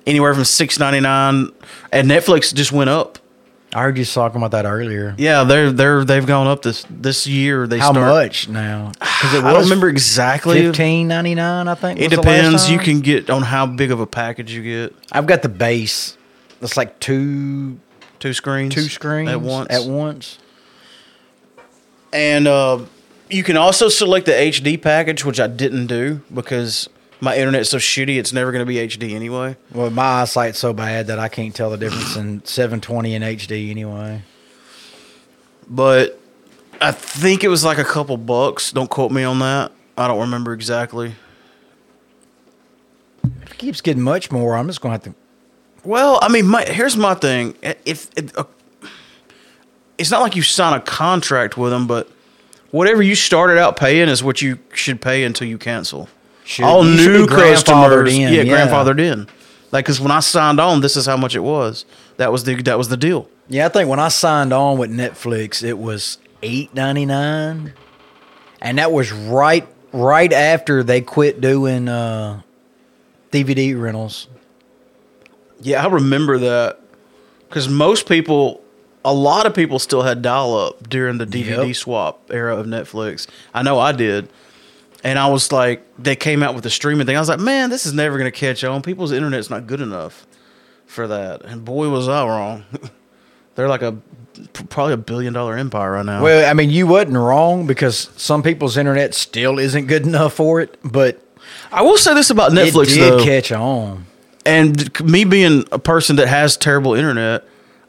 [0.09, 1.51] anywhere from six ninety nine,
[1.92, 3.20] and Netflix just went up.
[3.74, 5.14] I heard you talking about that earlier.
[5.18, 7.66] Yeah, they're they're they've gone up this this year.
[7.66, 8.92] They How start, much now?
[9.01, 10.62] Because I don't remember exactly.
[10.62, 11.66] fifteen ninety nine.
[11.66, 12.70] I think It was the last depends.
[12.70, 14.94] You can get on how big of a package you get.
[15.10, 16.16] I've got the base.
[16.60, 17.78] That's like two
[18.24, 19.68] Two screens, two screens at once.
[19.68, 20.38] At once.
[22.10, 22.86] And uh,
[23.28, 26.88] you can also select the HD package, which I didn't do because
[27.20, 28.19] my internet's so shitty.
[28.19, 29.57] It's never going to be HD anyway.
[29.73, 33.70] Well, my eyesight's so bad that I can't tell the difference in 720 and HD
[33.70, 34.23] anyway.
[35.69, 36.20] But
[36.81, 38.73] I think it was like a couple bucks.
[38.73, 39.73] Don't quote me on that.
[39.97, 41.15] I don't remember exactly.
[43.43, 45.89] If it keeps getting much more, I'm just going to have to.
[45.89, 47.55] Well, I mean, my, here's my thing.
[47.85, 48.45] If it, uh,
[49.99, 52.11] it's not like you sign a contract with them, but
[52.70, 56.09] whatever you started out paying is what you should pay until you cancel.
[56.44, 58.44] Should- All new customers, in, yeah, yeah.
[58.66, 59.26] grandfathered in.
[59.72, 61.84] Like, because when I signed on, this is how much it was.
[62.18, 63.28] That was the that was the deal.
[63.48, 67.72] Yeah, I think when I signed on with Netflix, it was eight ninety nine,
[68.60, 72.42] and that was right right after they quit doing uh,
[73.32, 74.28] DVD rentals.
[75.60, 76.80] Yeah, I remember that
[77.48, 78.62] because most people,
[79.04, 81.76] a lot of people still had dial up during the DVD Yep.
[81.76, 83.26] swap era of Netflix.
[83.52, 84.28] I know I did.
[85.05, 87.14] And I was like, they came out with the streaming thing.
[87.16, 88.81] I was like, man, this is never going to catch on.
[88.81, 90.26] People's internet's not good enough
[90.86, 91.44] for that.
[91.44, 92.64] And boy, was I wrong.
[93.55, 93.98] They're like a
[94.70, 96.22] probably a billion dollar empire right now.
[96.22, 100.60] Well, I mean, you wasn't wrong because some people's internet still isn't good enough for
[100.60, 101.20] it, but
[101.70, 103.24] I will say this about Netflix it did though.
[103.24, 104.06] catch on.
[104.47, 107.44] and me being a person that has terrible internet,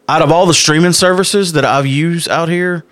[0.08, 2.86] out of all the streaming services that I've used out here,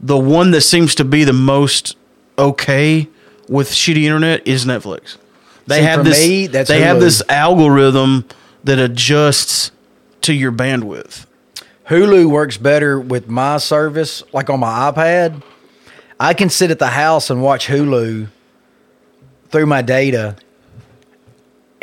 [0.00, 1.96] the one that seems to be the most
[2.36, 3.08] okay
[3.50, 5.18] with shitty internet is Netflix.
[5.66, 6.26] They See, have this.
[6.26, 8.24] me, they have this algorithm
[8.64, 9.72] that adjusts
[10.22, 11.26] to your bandwidth.
[11.88, 15.42] Hulu works better with my service, like on my iPad.
[16.18, 18.28] I can sit at the house and watch Hulu
[19.50, 20.36] through my data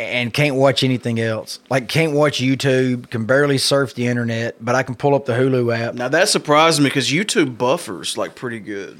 [0.00, 1.58] and can't watch anything else.
[1.68, 5.34] Like can't watch YouTube, can barely surf the internet, but I can pull up the
[5.34, 5.94] Hulu app.
[5.94, 8.98] Now that surprised me because YouTube buffers like pretty good.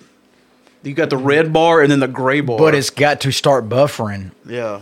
[0.82, 3.68] You got the red bar and then the gray bar, But it's got to start
[3.68, 4.30] buffering.
[4.46, 4.80] Yeah.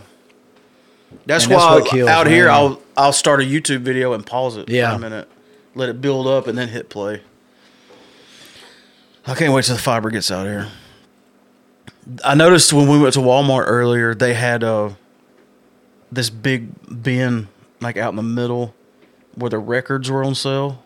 [1.25, 2.49] That's And that's why what kills out here.
[2.49, 4.91] I'll I'll start a YouTube video and pause it Yeah.
[4.91, 5.27] for a minute,
[5.75, 7.21] let it build up, and then hit play.
[9.25, 10.67] I can't wait till the fiber gets out here.
[12.23, 14.91] I noticed when we went to Walmart earlier, they had uh,
[16.11, 16.69] this big
[17.03, 17.49] bin
[17.81, 18.73] like out in the middle
[19.35, 20.83] where the records were on sale.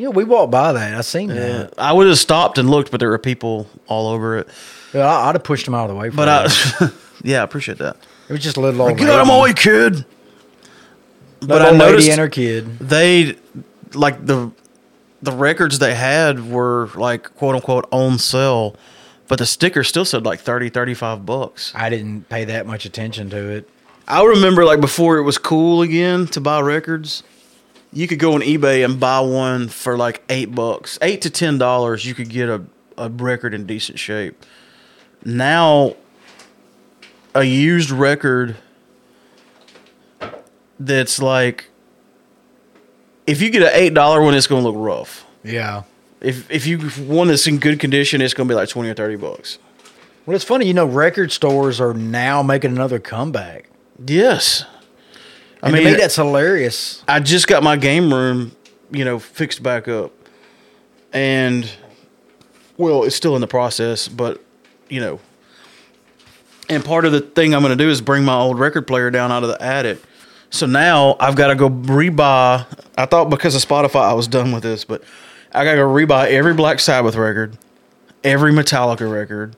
[0.00, 0.94] Yeah, we walked by that.
[0.96, 1.34] I seen Yeah.
[1.34, 1.74] that.
[1.78, 4.48] I would have stopped and looked, but there were people all over it.
[4.94, 6.10] Yeah, I, I'd have pushed them out of the way.
[6.10, 6.82] For But that.
[6.82, 6.90] I,
[7.22, 7.96] yeah, I appreciate that.
[8.28, 10.04] it was just a little old Get out of my way, kid.
[11.40, 12.78] But I old lady noticed and her kid.
[12.78, 13.36] they
[13.94, 14.50] like the
[15.22, 18.74] the records they had were like quote unquote on sale
[19.28, 21.72] but the sticker still said like 30, 35 bucks.
[21.76, 23.68] I didn't pay that much attention to it.
[24.08, 27.22] I remember like before it was cool again to buy records.
[27.92, 31.58] You could go on eBay and buy one for like eight bucks, eight to ten
[31.58, 32.04] dollars.
[32.04, 32.62] You could get a,
[32.96, 34.44] a record in decent shape.
[35.24, 35.96] Now,
[37.34, 38.56] a used record
[40.78, 41.68] that's like,
[43.26, 45.26] if you get an eight dollar one, it's gonna look rough.
[45.42, 45.82] Yeah.
[46.20, 49.16] If if you one that's in good condition, it's gonna be like twenty or thirty
[49.16, 49.58] bucks.
[50.26, 53.68] Well, it's funny, you know, record stores are now making another comeback.
[54.06, 54.64] Yes,
[55.62, 57.02] I I mean mean, that's hilarious.
[57.06, 58.52] I just got my game room,
[58.90, 60.12] you know, fixed back up.
[61.12, 61.70] And
[62.76, 64.42] well, it's still in the process, but
[64.88, 65.20] you know.
[66.68, 69.10] And part of the thing I'm going to do is bring my old record player
[69.10, 70.00] down out of the attic.
[70.50, 72.66] So now I've got to go rebuy.
[72.96, 75.02] I thought because of Spotify I was done with this, but
[75.52, 77.58] I got to go rebuy every Black Sabbath record,
[78.22, 79.56] every Metallica record,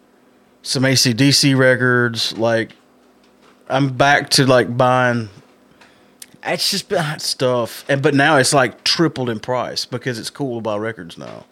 [0.63, 2.37] some ACDC records.
[2.37, 2.73] Like,
[3.69, 5.29] I'm back to like buying
[6.45, 7.85] That's just been, stuff.
[7.89, 11.45] And but now it's like tripled in price because it's cool to buy records now.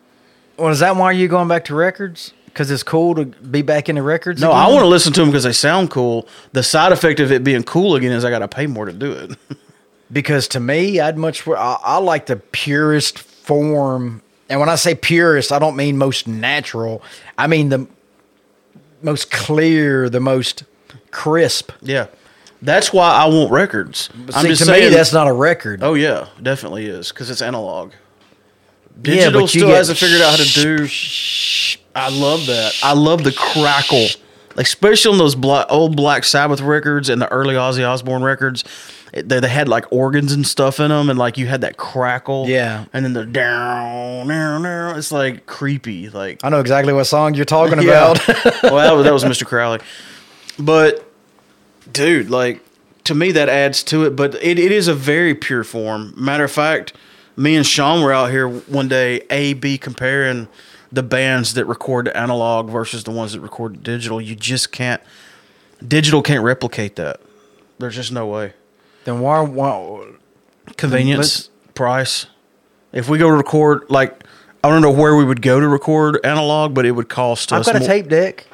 [0.58, 2.32] well, is that why you're going back to records?
[2.46, 4.40] Because it's cool to be back into records.
[4.40, 4.60] No, again?
[4.60, 6.26] I want to listen to them because they sound cool.
[6.52, 8.92] The side effect of it being cool again is I got to pay more to
[8.92, 9.38] do it.
[10.12, 11.46] because to me, I'd much.
[11.46, 16.26] I, I like the purest form, and when I say purest, I don't mean most
[16.26, 17.02] natural.
[17.38, 17.86] I mean the
[19.02, 20.64] most clear, the most
[21.12, 21.70] crisp.
[21.80, 22.08] yeah,
[22.62, 24.08] that's why I want records.
[24.14, 24.90] But I'm see, just to saying.
[24.90, 25.82] me, that's not a record.
[25.82, 27.92] oh yeah, definitely is because it's analog.
[29.02, 30.88] Yeah, Digital but still hasn't figured out how to do.
[31.94, 32.78] I love that.
[32.82, 34.06] I love the crackle,
[34.56, 38.62] like especially on those black, old Black Sabbath records and the early Ozzy Osbourne records.
[39.12, 41.76] It- They, they had like organs and stuff in them, and like you had that
[41.78, 42.46] crackle.
[42.48, 42.84] Yeah.
[42.92, 44.98] and then the down, down, down.
[44.98, 46.10] It's like creepy.
[46.10, 48.12] Like I know exactly what song you're talking Yeah.
[48.12, 48.26] about.
[48.62, 49.46] well, that was, that was Mr.
[49.46, 49.80] Crowley.
[50.58, 51.09] But,
[51.92, 52.62] dude, like,
[53.04, 54.16] to me, that adds to it.
[54.16, 56.12] But it, it is a very pure form.
[56.16, 56.92] Matter of fact,
[57.36, 60.48] me and Sean were out here one day, A, B, comparing
[60.92, 64.20] the bands that record analog versus the ones that record digital.
[64.20, 65.00] You just can't,
[65.86, 67.20] digital can't replicate that.
[67.78, 68.52] There's just no way.
[69.04, 69.40] then why?
[69.40, 70.10] why
[70.76, 72.26] Convenience, price.
[72.92, 74.24] If we go to record, like,
[74.62, 77.64] I don't know where we would go to record analog, but it would cost I've
[77.64, 78.46] got a more- tape deck.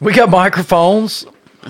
[0.00, 1.26] We got microphones.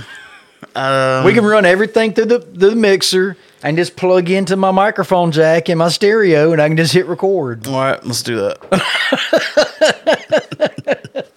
[0.74, 5.32] Um, we can run everything through the the mixer and just plug into my microphone
[5.32, 7.66] jack in my stereo, and I can just hit record.
[7.66, 8.56] All right, let's do that.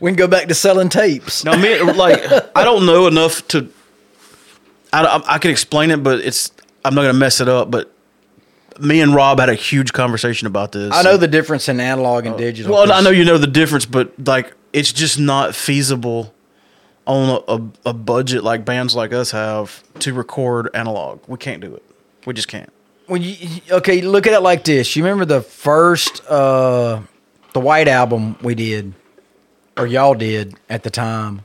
[0.00, 1.44] We can go back to selling tapes.
[1.44, 2.20] Now, me, like,
[2.56, 3.68] I don't know enough to.
[4.92, 6.50] I, I, I can explain it, but it's.
[6.84, 7.70] I'm not going to mess it up.
[7.70, 7.92] But
[8.80, 10.92] me and Rob had a huge conversation about this.
[10.94, 12.72] I know the difference in analog and digital.
[12.72, 16.34] Well, I know you know the difference, but like, it's just not feasible
[17.06, 21.20] on a, a, a budget like bands like us have to record analog.
[21.26, 21.82] We can't do it.
[22.26, 22.72] We just can't.
[23.06, 23.36] When you
[23.70, 24.94] okay, look at it like this.
[24.94, 27.00] You remember the first uh
[27.52, 28.94] the White album we did,
[29.76, 31.42] or y'all did at the time.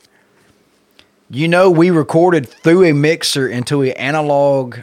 [1.30, 4.77] You know, we recorded through a mixer into an analog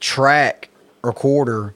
[0.00, 0.70] track
[1.02, 1.74] recorder,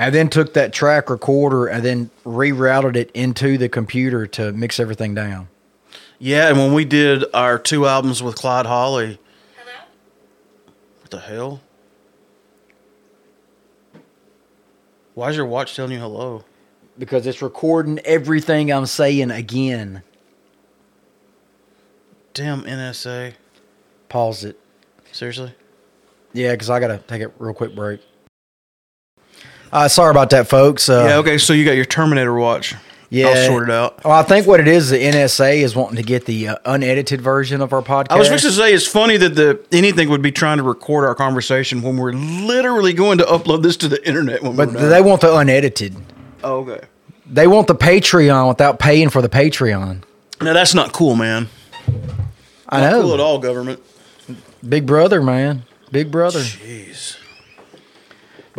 [0.00, 4.80] and then took that track recorder and then rerouted it into the computer to mix
[4.80, 5.46] everything down.
[6.18, 9.18] Yeah, and when we did our two albums with Clyde Holly,
[9.58, 9.84] Hello?
[11.02, 11.60] what the hell?
[15.12, 16.44] Why is your watch telling you hello?
[16.98, 20.02] Because it's recording everything I'm saying again.
[22.32, 23.34] Damn NSA.
[24.08, 24.60] Pause it.
[25.12, 25.54] Seriously?
[26.32, 28.00] Yeah, because I got to take a real quick break.
[29.72, 30.88] Uh, sorry about that, folks.
[30.88, 32.74] Uh, yeah, okay, so you got your Terminator watch.
[33.10, 33.28] Yeah.
[33.28, 34.04] I'll sort it out.
[34.04, 37.20] Well, I think what it is, the NSA is wanting to get the uh, unedited
[37.20, 38.10] version of our podcast.
[38.12, 41.04] I was fixing to say it's funny that the anything would be trying to record
[41.04, 45.02] our conversation when we're literally going to upload this to the internet when but they
[45.02, 45.96] want the unedited.
[46.44, 46.86] oh, okay.
[47.26, 50.02] They want the Patreon without paying for the Patreon.
[50.40, 51.48] Now that's not cool, man.
[52.68, 52.90] I know.
[52.90, 53.02] Not know.
[53.02, 53.82] cool at all, government.
[54.68, 55.64] Big brother, man.
[55.90, 56.40] Big brother.
[56.40, 57.19] Jeez.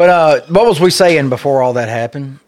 [0.02, 2.40] But uh, what was we saying before all that happened?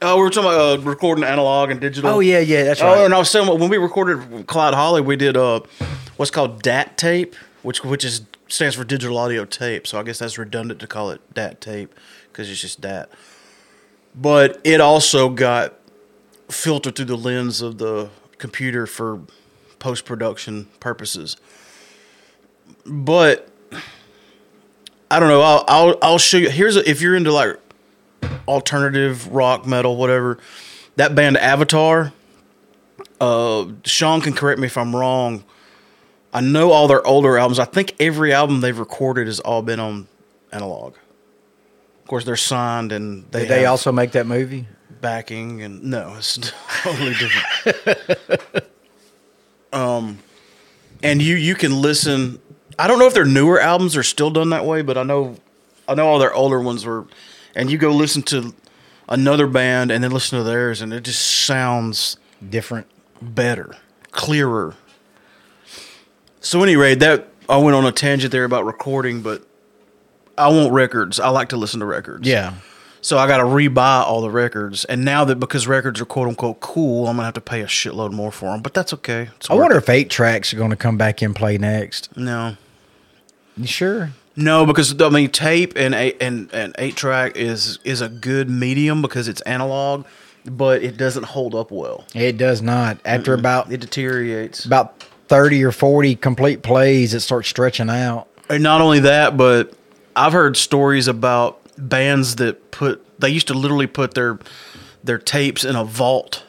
[0.00, 2.08] Oh, we were talking about uh, recording analog and digital.
[2.08, 3.04] Oh yeah, yeah, that's Oh, right.
[3.04, 5.60] and I was saying when we recorded Clyde Holly, we did uh,
[6.16, 9.86] what's called DAT tape, which which is stands for digital audio tape.
[9.86, 11.94] So I guess that's redundant to call it DAT tape
[12.32, 13.10] because it's just DAT.
[14.14, 15.74] But it also got
[16.48, 19.20] filtered through the lens of the computer for
[19.78, 21.36] post production purposes.
[22.86, 23.46] But
[25.10, 25.40] I don't know.
[25.42, 26.50] I'll I'll, I'll show you.
[26.50, 27.58] Here's a, if you're into like
[28.46, 30.38] alternative rock, metal, whatever.
[30.96, 32.12] That band Avatar.
[33.20, 35.44] Uh, Sean can correct me if I'm wrong.
[36.32, 37.58] I know all their older albums.
[37.58, 40.06] I think every album they've recorded has all been on
[40.52, 40.94] analog.
[40.94, 44.66] Of course, they're signed and they Did they also make that movie?
[45.00, 46.38] backing and no, it's
[46.82, 48.62] totally different.
[49.72, 50.18] um,
[51.02, 52.40] and you you can listen.
[52.78, 55.36] I don't know if their newer albums are still done that way, but I know
[55.88, 57.06] I know all their older ones were.
[57.54, 58.54] And you go listen to
[59.08, 62.18] another band and then listen to theirs, and it just sounds
[62.48, 62.86] Different.
[63.20, 63.74] better,
[64.12, 64.74] clearer.
[66.40, 69.44] So anyway, that I went on a tangent there about recording, but
[70.36, 71.18] I want records.
[71.18, 72.28] I like to listen to records.
[72.28, 72.54] Yeah.
[73.00, 76.28] So I got to rebuy all the records, and now that because records are quote
[76.28, 78.60] unquote cool, I'm gonna have to pay a shitload more for them.
[78.60, 79.30] But that's okay.
[79.36, 79.78] It's I wonder it.
[79.84, 82.14] if eight tracks are going to come back in play next.
[82.16, 82.56] no,
[83.64, 84.10] sure?
[84.36, 88.48] no, because I mean tape and eight and, and eight track is is a good
[88.48, 90.06] medium because it's analog,
[90.44, 92.04] but it doesn't hold up well.
[92.14, 92.98] It does not.
[93.04, 94.64] After about It deteriorates.
[94.64, 98.28] about thirty or forty complete plays, it starts stretching out.
[98.48, 99.72] And not only that, but
[100.16, 104.38] I've heard stories about bands that put they used to literally put their
[105.04, 106.44] their tapes in a vault,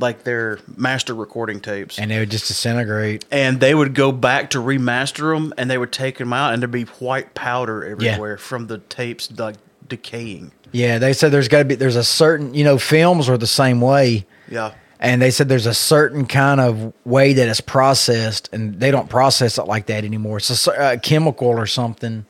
[0.00, 3.24] like their master recording tapes, and, they would just disintegrate.
[3.30, 6.62] And they would go back to remaster them, and they would take them out, and
[6.62, 9.56] there'd be white powder everywhere from the tapes like
[9.86, 10.52] decaying.
[10.72, 13.46] Yeah, they said there's got to be there's a certain you know films are the
[13.46, 18.48] same way, Yeah, and they said there's a certain kind of way that it's processed,
[18.52, 20.38] and they don't process it like that anymore.
[20.38, 22.24] It's a, a chemical or something.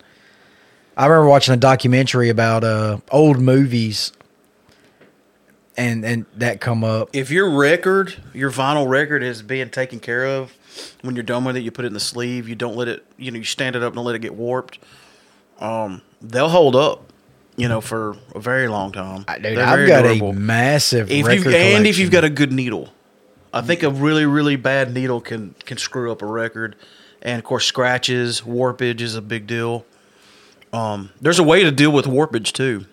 [0.97, 4.13] I remember watching a documentary about uh, old movies,
[5.81, 7.09] and and that come up.
[7.13, 10.53] if your record, your vinyl record, is being taken care of,
[11.01, 12.49] when you're done with it, you put it in the sleeve.
[12.49, 14.79] You don't let it, you know, you stand it up and let it get warped.
[15.59, 17.11] Um, they'll hold up,
[17.57, 19.25] you know, for a very long time.
[19.35, 20.31] Dude, They're I've got durable.
[20.31, 22.91] a massive if record you and if you've got a good needle,
[23.53, 26.77] I think a really really bad needle can can screw up a record,
[27.23, 29.85] and of course scratches, warpage is a big deal.
[30.73, 32.85] Um, there's a way to deal with warpage too.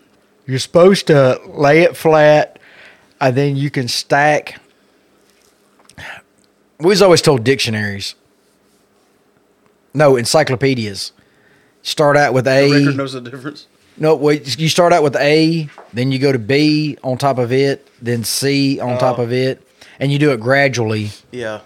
[0.47, 2.56] You're supposed to lay it flat,
[3.19, 4.59] and then you can stack.
[6.79, 8.15] We was always told dictionaries.
[9.93, 11.11] No, encyclopedias.
[11.81, 12.71] Start out with The A.
[12.71, 13.65] record knows the difference.
[13.97, 14.59] No, wait.
[14.59, 18.23] You start out with A, then you go to B on top of it, then
[18.23, 19.23] C on top Oh.
[19.23, 19.65] of it,
[19.99, 21.09] and you do it gradually.
[21.31, 21.61] Yeah,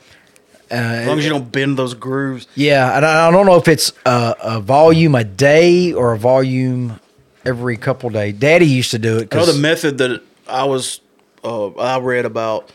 [0.72, 2.48] Uh, as long as you don't bend those grooves.
[2.56, 7.02] Yeah, and I don't know if it's a, a volume a day or a volume
[7.46, 8.36] every couple days.
[8.36, 9.34] Daddy used to do it.
[9.36, 11.01] I know the method that I was
[11.44, 12.72] uh, I read about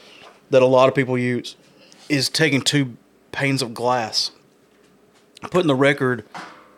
[0.50, 1.56] that a lot of people use
[2.08, 2.96] is taking two
[3.32, 4.30] panes of glass,
[5.50, 6.24] putting the record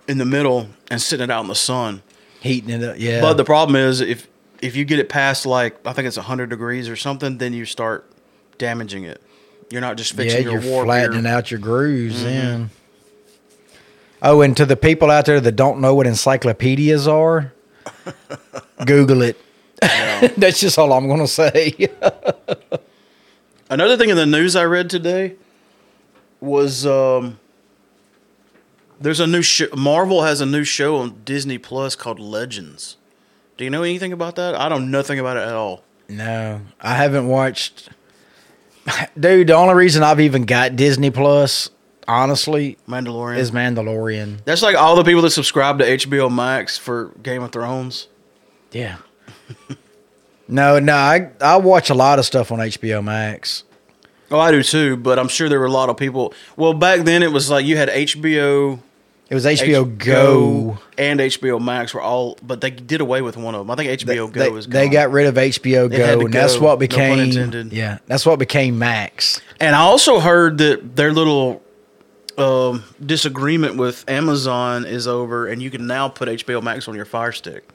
[0.06, 2.02] in the middle, and sitting it out in the sun.
[2.40, 2.97] heating it up.
[2.98, 4.27] Yeah, But the problem is if
[4.60, 7.65] if you get it past like I think it's hundred degrees or something, then you
[7.65, 8.10] start
[8.59, 9.20] damaging it.
[9.70, 10.86] You're not just yeah, fixing your you're warp.
[10.86, 12.16] flattening you're- out your grooves.
[12.16, 12.24] Mm-hmm.
[12.24, 12.70] Then.
[14.20, 17.52] Oh, and to the people out there that don't know what encyclopedias are,
[18.85, 19.36] Google it.
[20.36, 21.88] That's just all I'm going to say.
[23.70, 25.34] Another thing in the news I read today
[26.40, 27.38] was um,
[29.00, 29.66] there's a new show.
[29.76, 32.96] Marvel has a new show on Disney Plus called Legends.
[33.56, 34.55] Do you know anything about that?
[34.55, 35.82] I don't know nothing about it at all.
[36.09, 37.90] no, I haven't watched.
[39.20, 41.68] Dude, the only reason I've even got Disney Plus,
[42.06, 43.36] honestly, Mandalorian.
[43.38, 44.44] is Mandalorian.
[44.44, 48.09] That's like all the people that subscribe to HBO Max for Game of Thrones.
[48.72, 48.98] Yeah.
[50.48, 53.64] No, no, I I watch a lot of stuff on HBO Max.
[54.30, 56.34] Oh, I do too, but I'm sure there were a lot of people.
[56.56, 58.78] Well, back then it was like you had HBO,
[59.30, 60.78] It was HBO Go.
[60.98, 63.70] and HBO Max were all, but they did away with one of them.
[63.70, 64.72] I think HBO Go they, is gone.
[64.74, 66.60] they got rid of HBO Go, and that's go.
[66.60, 67.72] what No pun became intended.
[67.72, 69.40] yeah, that's what became Max.
[69.60, 71.62] And I also heard that their little
[72.36, 77.06] um, disagreement with Amazon is over, and you can now put HBO Max on your
[77.06, 77.66] Fire Stick.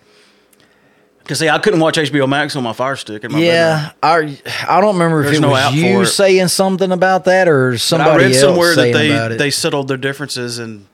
[1.23, 3.23] Because see, I couldn't watch HBO Max on my Fire Stick.
[3.23, 4.37] In my Yeah, I
[4.67, 6.07] I don't remember if it no was you it.
[6.07, 7.77] saying something about that or bedroom.
[7.77, 10.85] Somebody I read else somewhere that they they settled their differences, and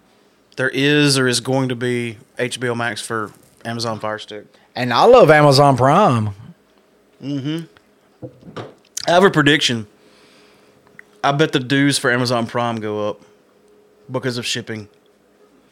[0.56, 3.32] there is or is going to be HBO Max for
[3.66, 4.46] Amazon Fire Stick.
[4.76, 6.30] and I love Amazon Prime.
[7.24, 7.68] Mhm.
[9.08, 9.88] I have a prediction.
[11.24, 13.22] I bet the dues for Amazon Prime go up
[14.12, 14.88] because of shipping.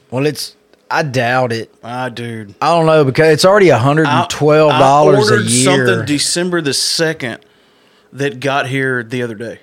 [0.10, 0.56] Well, it's
[0.90, 1.74] I doubt it.
[1.84, 2.56] Ah, dude.
[2.62, 5.88] I don't know because it's already hundred and twelve dollars a year.
[5.88, 7.40] Something December the second
[8.14, 9.60] that got here the other day.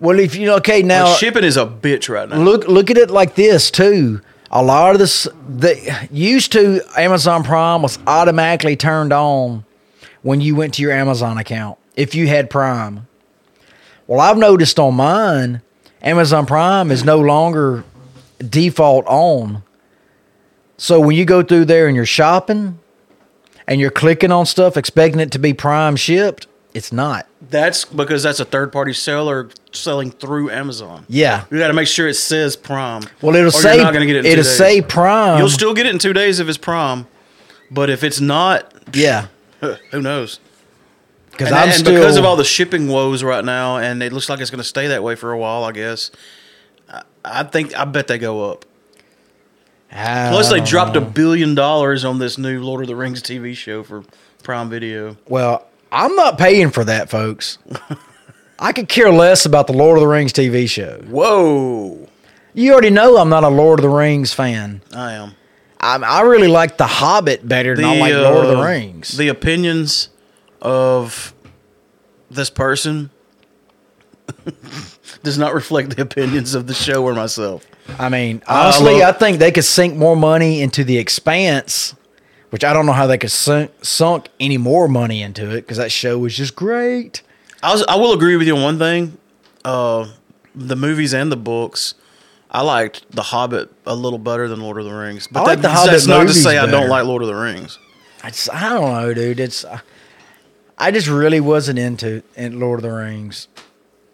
[0.00, 2.36] well, if you okay Now now, shipping is a bitch right now.
[2.36, 4.20] look look at it like this too.
[4.50, 9.64] a lot of this the used to Amazon Prime was automatically turned on
[10.22, 13.06] when you went to your Amazon account if you had Prime.
[14.06, 15.60] Well, I've noticed on mine,
[16.02, 17.84] Amazon Prime is no longer
[18.38, 19.62] default on.
[20.76, 22.78] So when you go through there and you're shopping
[23.66, 27.26] and you're clicking on stuff expecting it to be Prime shipped, it's not.
[27.40, 31.06] That's because that's a third party seller selling through Amazon.
[31.08, 31.44] Yeah.
[31.50, 33.04] You got to make sure it says Prime.
[33.22, 34.18] Well, it'll say you're not to get it.
[34.18, 35.38] In two it'll say Prime.
[35.38, 37.06] You'll still get it in two days if it's Prime,
[37.70, 39.28] but if it's not, yeah.
[39.90, 40.40] Who knows?
[41.30, 44.28] Because I'm and still because of all the shipping woes right now, and it looks
[44.28, 45.64] like it's going to stay that way for a while.
[45.64, 46.10] I guess.
[47.24, 48.64] I, think I bet they go up.
[49.90, 53.56] I Plus, they dropped a billion dollars on this new Lord of the Rings TV
[53.56, 54.04] show for
[54.42, 55.16] Prime Video.
[55.28, 57.58] Well, I'm not paying for that, folks.
[58.58, 61.00] I could care less about the Lord of the Rings TV show.
[61.08, 62.08] Whoa,
[62.54, 64.82] You already know I'm not a Lord of the Rings fan.
[64.92, 65.34] I am.
[65.80, 69.16] I, I really like The Hobbit better than I like Lord of the uh, Rings.
[69.16, 70.08] The opinions
[70.62, 71.34] of
[72.30, 73.10] this person
[75.22, 77.66] does not reflect the opinions of the show or myself.
[77.98, 81.94] I mean, honestly, love- I think they could sink more money into The Expanse,
[82.50, 85.76] which I don't know how they could sunk, sunk any more money into it because
[85.76, 87.22] that show was just great.
[87.62, 89.18] I, was, I will agree with you on one thing.
[89.64, 90.08] Uh,
[90.54, 91.94] the movies and the books,
[92.50, 95.26] I liked The Hobbit a little better than Lord of the Rings.
[95.30, 97.28] But I like that- the Hobbit that's not to say I don't like Lord of
[97.28, 97.78] the Rings.
[98.22, 99.40] I, just, I don't know, dude.
[99.40, 99.64] It's
[100.78, 103.48] I just really wasn't into in Lord of the Rings.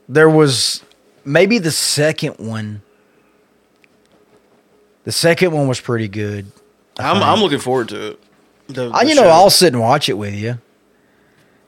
[0.08, 0.82] There was
[1.24, 2.82] maybe the second one.
[5.04, 6.50] The second one was pretty good.
[6.98, 7.22] I I'm.
[7.22, 8.20] I'm looking forward to it.
[8.68, 9.28] The- I- the you know.
[9.28, 10.58] I'll sit and watch it with you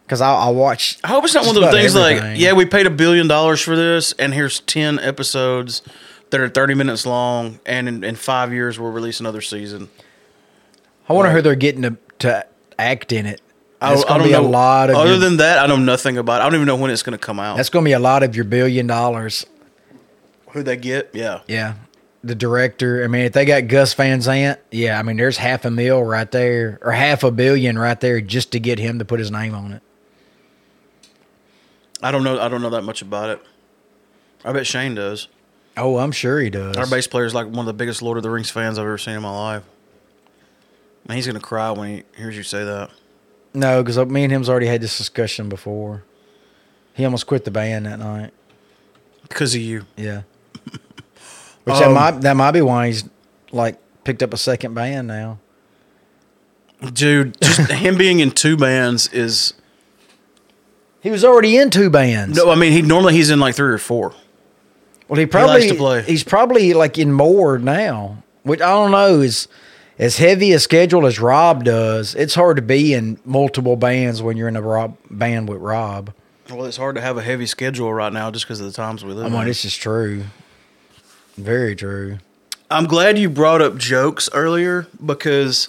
[0.04, 0.98] because I'll, I'll watch.
[1.02, 3.60] I hope it's not one of those things like, yeah, we paid a billion dollars
[3.60, 5.80] for this, and here's 10 episodes
[6.30, 9.88] that are 30 minutes long, and in, in five years, we'll release another season.
[11.08, 12.46] I wonder who they're getting to, to
[12.78, 13.40] act in it.
[13.82, 14.96] I, That's going to don't be a lot of.
[14.96, 16.44] Other your- than that, I know nothing about it.
[16.44, 17.56] I don't even know when it's going to come out.
[17.56, 19.44] that's going to be a lot of your billion dollars.
[20.50, 21.10] who they get.
[21.12, 21.40] Yeah.
[21.48, 21.74] Yeah.
[22.24, 25.64] The director, I mean, if they got Gus Van Sant, yeah, I mean, there's half
[25.64, 29.04] a mil right there, or half a billion right there just to get him to
[29.04, 29.82] put his name on it.
[32.00, 32.40] I don't know.
[32.40, 33.42] I don't know that much about it.
[34.44, 35.28] I bet Shane does.
[35.76, 36.76] Oh, I'm sure he does.
[36.76, 38.84] Our bass player is like one of the biggest Lord of the Rings fans I've
[38.84, 39.62] ever seen in my life.
[41.06, 42.90] And he's going to cry when he hears you say that.
[43.54, 46.04] No, because me and him's already had this discussion before.
[46.94, 48.32] He almost quit the band that night.
[49.22, 49.86] Because of you.
[49.96, 50.22] Yeah.
[51.64, 53.04] Which that Um, might that might be why he's
[53.50, 55.38] like picked up a second band now.
[56.92, 59.54] Dude, just him being in two bands is.
[61.00, 62.36] He was already in two bands.
[62.36, 64.14] No, I mean, he normally he's in like three or four.
[65.08, 66.02] well, he probably play.
[66.02, 68.22] he's probably like in more now.
[68.44, 69.46] Which I don't know is
[69.98, 72.14] as heavy a schedule as Rob does.
[72.14, 76.12] It's hard to be in multiple bands when you're in a Rob band with Rob.
[76.50, 79.04] Well, it's hard to have a heavy schedule right now just because of the times
[79.04, 79.32] we live in.
[79.32, 79.46] I mean, in.
[79.48, 80.24] this is true.
[81.36, 82.18] Very true.
[82.70, 85.68] I'm glad you brought up jokes earlier because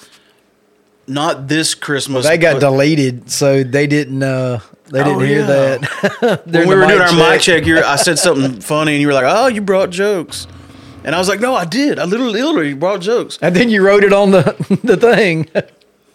[1.08, 2.26] not this Christmas.
[2.26, 4.24] They got deleted, so they didn't.
[4.24, 5.78] uh They didn't Oh, hear yeah.
[5.78, 6.42] that.
[6.46, 9.14] when we were doing mic our mic check, I said something funny, and you were
[9.14, 10.48] like, "Oh, you brought jokes,"
[11.04, 12.00] and I was like, "No, I did.
[12.00, 15.50] I literally, literally brought jokes." and then you wrote it on the the thing.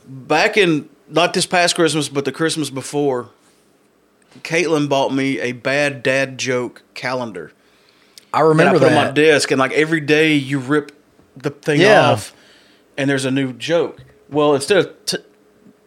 [0.07, 3.31] Back in not this past Christmas, but the Christmas before,
[4.41, 7.53] Caitlin bought me a bad dad joke calendar.
[8.33, 10.93] I And remember I put it on my desk, and like every day you rip
[11.37, 12.11] the thing Yeah.
[12.11, 12.35] off,
[12.97, 14.03] and there's a new joke.
[14.31, 15.19] Well, instead of t-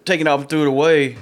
[0.05, 1.17] taking it off and threw it away,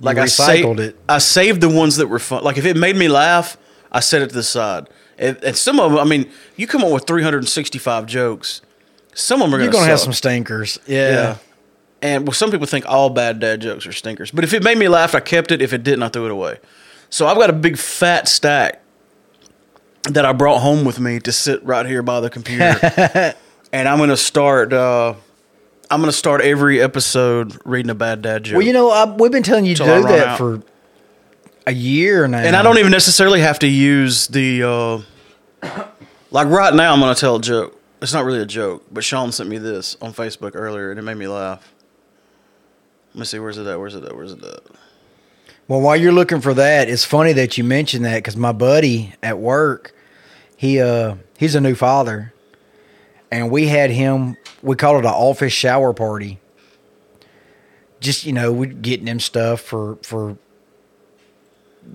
[0.00, 0.96] like I recycled it.
[1.08, 2.42] I saved the ones that were fun.
[2.42, 3.56] Like if it made me laugh,
[3.92, 4.88] I set it to the side.
[5.18, 8.60] And, and some of them, I mean, you come up with 365 jokes.
[9.14, 10.78] Some of them are You're going gonna have some stinkers.
[10.86, 11.10] Yeah.
[11.10, 11.36] yeah.
[12.02, 14.30] And well, some people think all bad dad jokes are stinkers.
[14.30, 15.62] But if it made me laugh, I kept it.
[15.62, 16.58] If it didn't, I threw it away.
[17.08, 18.82] So I've got a big fat stack
[20.04, 22.78] that I brought home with me to sit right here by the computer.
[23.72, 24.72] and I'm going to start.
[24.72, 25.14] Uh,
[25.90, 28.58] I'm going to start every episode reading a bad dad joke.
[28.58, 30.38] Well, you know, I, we've been telling you to do that out.
[30.38, 30.62] for
[31.66, 32.38] a year now.
[32.38, 34.62] and I don't even necessarily have to use the.
[34.62, 35.86] Uh,
[36.30, 37.80] like right now, I'm going to tell a joke.
[38.02, 41.02] It's not really a joke, but Sean sent me this on Facebook earlier, and it
[41.02, 41.72] made me laugh.
[43.14, 43.38] Let me see.
[43.38, 43.78] Where's it at?
[43.78, 44.14] Where's it at?
[44.14, 44.60] Where's it at?
[45.68, 49.14] Well, while you're looking for that, it's funny that you mentioned that because my buddy
[49.22, 49.94] at work,
[50.56, 52.32] he uh he's a new father,
[53.32, 54.36] and we had him.
[54.62, 56.38] We called it an office shower party.
[57.98, 60.36] Just you know, we're getting him stuff for for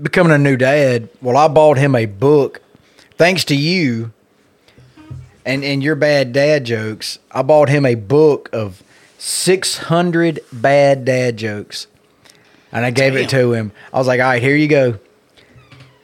[0.01, 1.09] becoming a new dad.
[1.21, 2.61] Well, I bought him a book,
[3.17, 4.11] thanks to you.
[5.45, 7.17] and and your bad dad jokes.
[7.31, 8.83] I bought him a book of
[9.17, 11.87] 600 bad dad jokes,
[12.71, 13.71] and I gave it to him.
[13.93, 14.99] I was like, "All right, here you go.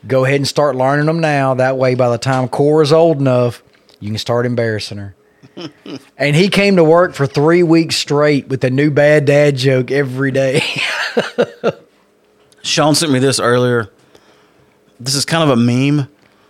[0.07, 1.53] Go ahead and start learning them now.
[1.55, 3.61] That way, by the time Cora's old enough,
[3.99, 5.15] you can start embarrassing her."
[6.17, 9.91] and he came to work for three weeks straight with a new bad dad joke
[9.91, 10.61] every day.
[12.67, 13.89] Sean sent me this earlier.
[14.99, 16.07] This is kind of a meme,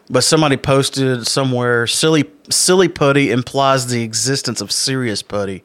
[0.09, 5.63] but somebody posted somewhere silly silly putty implies the existence of serious putty.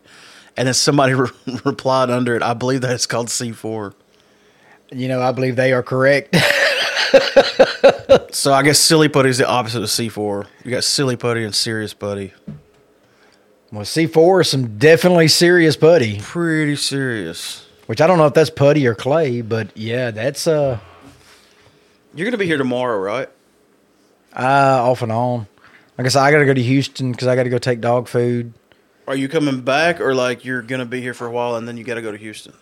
[0.57, 1.29] And then somebody re-
[1.65, 3.95] replied under it, I believe that it's called C4.
[4.91, 6.37] you know, I believe they are correct.
[8.33, 10.47] So I guess silly putty is the opposite of C4.
[10.65, 12.33] You got silly putty and serious putty.
[13.71, 16.19] well, C4 is some definitely serious putty.
[16.21, 17.67] Pretty serious.
[17.87, 20.79] Which I don't know if that's putty or clay, but yeah, that's uh,
[22.15, 23.29] You're going to be here tomorrow, right?
[24.35, 25.47] uh off and on.
[25.99, 27.81] Like I said, I got to go to Houston because I got to go take
[27.83, 28.55] dog food.
[29.07, 31.69] Are you coming back or like you're going to be here for a while and
[31.69, 32.55] then you got to go to Houston?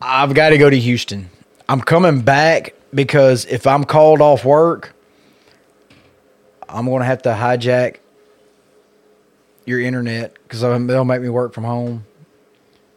[0.00, 1.30] I've got to go to Houston.
[1.68, 4.94] I'm coming back because if I'm called off work,
[6.68, 7.98] I'm going to have to hijack
[9.66, 12.04] your internet because they'll make me work from home.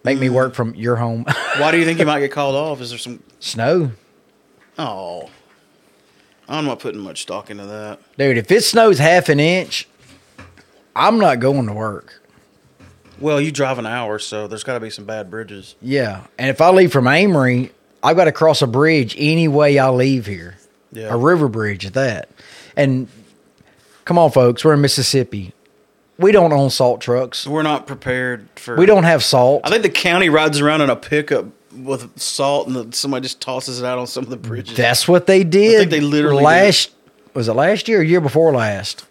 [0.03, 1.26] Make me work from your home.
[1.57, 2.81] Why do you think you might get called off?
[2.81, 3.21] Is there some.
[3.39, 3.91] Snow.
[4.77, 5.30] Oh.
[6.47, 7.99] I'm not putting much stock into that.
[8.17, 9.88] Dude, if it snows half an inch,
[10.95, 12.23] I'm not going to work.
[13.19, 15.76] Well, you drive an hour, so there's got to be some bad bridges.
[15.81, 16.26] Yeah.
[16.38, 17.71] And if I leave from Amory,
[18.01, 20.57] I've got to cross a bridge any way I leave here.
[20.91, 21.13] Yeah.
[21.13, 22.30] A river bridge at that.
[22.76, 23.07] And
[24.05, 25.53] come on, folks, we're in Mississippi.
[26.19, 27.47] We don't own salt trucks.
[27.47, 28.75] We're not prepared for.
[28.75, 29.61] We don't have salt.
[29.63, 33.39] I think the county rides around in a pickup with salt, and the, somebody just
[33.41, 34.75] tosses it out on some of the bridges.
[34.75, 35.79] That's what they did.
[35.79, 36.91] think they literally last
[37.33, 39.05] was it last year or year before last?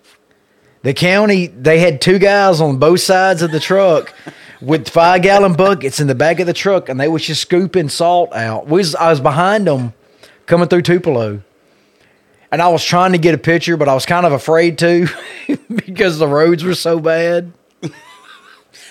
[0.82, 4.14] The county they had two guys on both sides of the truck
[4.60, 7.88] with five gallon buckets in the back of the truck, and they was just scooping
[7.88, 8.66] salt out.
[8.66, 9.94] We was, I was behind them
[10.46, 11.42] coming through Tupelo,
[12.50, 15.08] and I was trying to get a picture, but I was kind of afraid to
[15.86, 17.52] because the roads were so bad.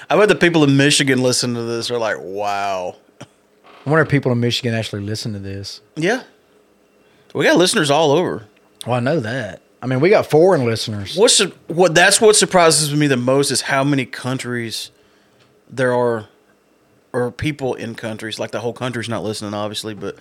[0.10, 3.26] I bet the people in Michigan listen to this are like, "Wow, I
[3.86, 5.82] wonder if people in Michigan actually listen to this.
[5.96, 6.24] yeah."
[7.34, 8.46] We got listeners all over.
[8.86, 9.62] Well, I know that.
[9.82, 11.16] I mean, we got foreign listeners.
[11.18, 11.94] What's su- what?
[11.94, 14.90] That's what surprises me the most is how many countries
[15.70, 16.30] there are,
[17.14, 18.40] or people in countries.
[18.40, 20.18] Like the whole country's not listening, obviously, but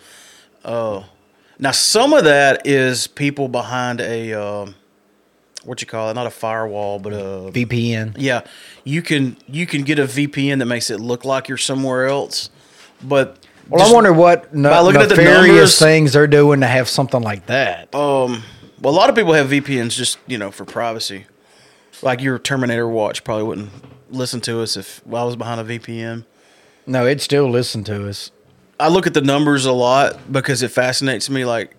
[0.65, 1.05] uh,
[1.59, 4.75] now some of that is people behind a um,
[5.65, 6.15] what you call it?
[6.15, 8.15] Not a firewall, but a VPN.
[8.19, 8.43] yeah.
[8.85, 12.51] You can you can get a VPN that makes it look like you're somewhere else,
[13.03, 13.39] but
[13.69, 16.61] Well, just- I wonder what no, by looking at the nefarious numbers- things they're doing
[16.61, 17.93] to have something like that.
[17.95, 18.43] Um,
[18.81, 21.27] well, a lot of people have VPNs just you know for privacy.
[22.03, 23.71] Like your Terminator watch probably wouldn't
[24.11, 26.27] listen to us if I was behind a VPN.
[26.87, 28.31] No, it'd still listen to us.
[28.79, 31.45] I look at the numbers a lot because it fascinates me.
[31.45, 31.75] Like,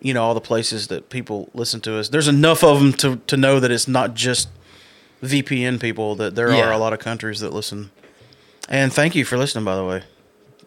[0.00, 2.08] you know, all the places that people listen to us.
[2.08, 4.48] There's enough of them to to know that it's not just
[5.22, 6.14] VPN people.
[6.14, 6.68] That there Yeah.
[6.68, 7.90] are a lot of countries that listen.
[8.68, 9.64] And thank you for listening.
[9.64, 10.02] By the way,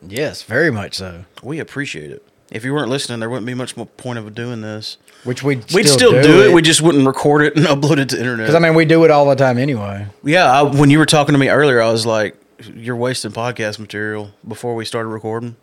[0.07, 1.26] Yes, very much so.
[1.43, 2.23] we appreciate it.
[2.52, 4.98] If you weren't listening, there wouldn't be much more point of doing this.
[5.23, 6.52] Which we We'd still, do, it.
[6.53, 8.48] We just wouldn't record it and upload it to internet.
[8.48, 10.07] because I mean we do it all the time anyway.
[10.23, 12.35] Yeah, I, when you were talking to me earlier, I was like,
[12.76, 15.56] "You're wasting podcast material." Before we started recording,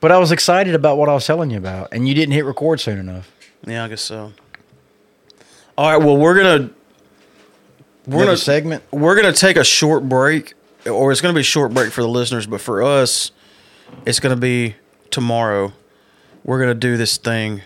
[0.00, 2.44] But I was excited about what I was telling you about, and you didn't hit
[2.44, 3.30] record soon enough.
[3.66, 4.32] yeah, I guess so.
[5.76, 6.70] All right, well, we're gonna
[8.06, 8.82] We're gonna segment.
[8.90, 10.54] we're gonna take a short break,
[10.86, 13.30] or it's gonna be a short break for the listeners, but for us,
[14.06, 14.76] it's gonna be
[15.10, 15.72] tomorrow.
[16.44, 17.62] We're gonna do this thing.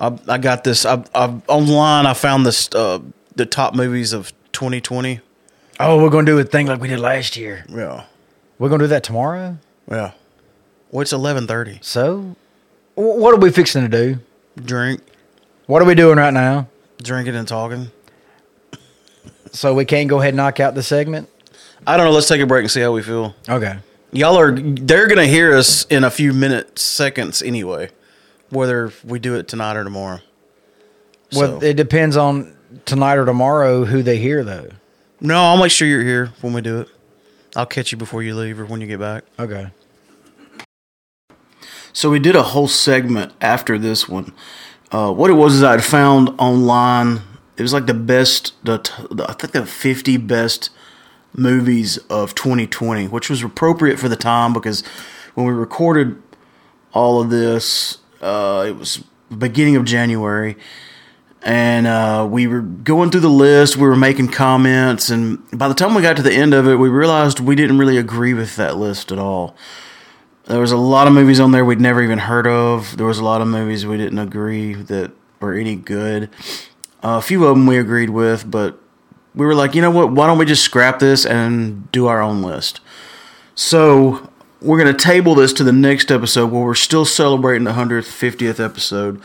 [0.00, 0.84] I, I got this.
[0.86, 2.06] I, I online.
[2.06, 3.00] I found this uh,
[3.34, 5.20] the top movies of 2020.
[5.78, 7.64] Oh, we're gonna do a thing like we did last year.
[7.68, 8.04] Yeah,
[8.58, 9.58] We're gonna do that tomorrow.
[9.90, 10.12] yeah.
[10.90, 11.78] Well, it's 11:30.
[11.82, 12.36] So,
[12.94, 14.18] wh- what are we fixing to do?
[14.62, 15.00] Drink.
[15.66, 16.68] What are we doing right now?
[17.02, 17.90] drinking and talking.
[19.52, 21.28] So we can't go ahead and knock out the segment.
[21.86, 22.12] I don't know.
[22.12, 23.34] Let's take a break and see how we feel.
[23.48, 23.76] Okay.
[24.12, 27.90] Y'all are they're gonna hear us in a few minutes, seconds anyway,
[28.48, 30.20] whether we do it tonight or tomorrow.
[31.34, 32.54] Well, So- it depends on
[32.86, 34.68] tonight or tomorrow who they hear though.
[35.26, 36.88] No, I'll make sure you're here when we do it.
[37.56, 39.24] I'll catch you before you leave or when you get back.
[39.38, 39.70] Okay.
[41.92, 44.32] So we did a whole segment after this one.
[44.92, 47.22] Uh, what it was is I'd found online.
[47.56, 48.78] It was like the best, the,
[49.10, 50.70] the I think the 50 best
[51.32, 54.84] movies of 2020, which was appropriate for the time because
[55.34, 56.22] when we recorded
[56.92, 59.02] all of this, uh, it was
[59.36, 60.56] beginning of January,
[61.46, 63.76] and uh, we were going through the list.
[63.76, 66.74] We were making comments, and by the time we got to the end of it,
[66.74, 69.54] we realized we didn't really agree with that list at all.
[70.46, 72.96] There was a lot of movies on there we'd never even heard of.
[72.96, 76.30] There was a lot of movies we didn't agree that were any good.
[77.04, 78.80] Uh, a few of them we agreed with, but
[79.32, 80.10] we were like, you know what?
[80.10, 82.80] Why don't we just scrap this and do our own list?
[83.54, 87.72] So we're going to table this to the next episode where we're still celebrating the
[87.72, 89.22] 150th episode.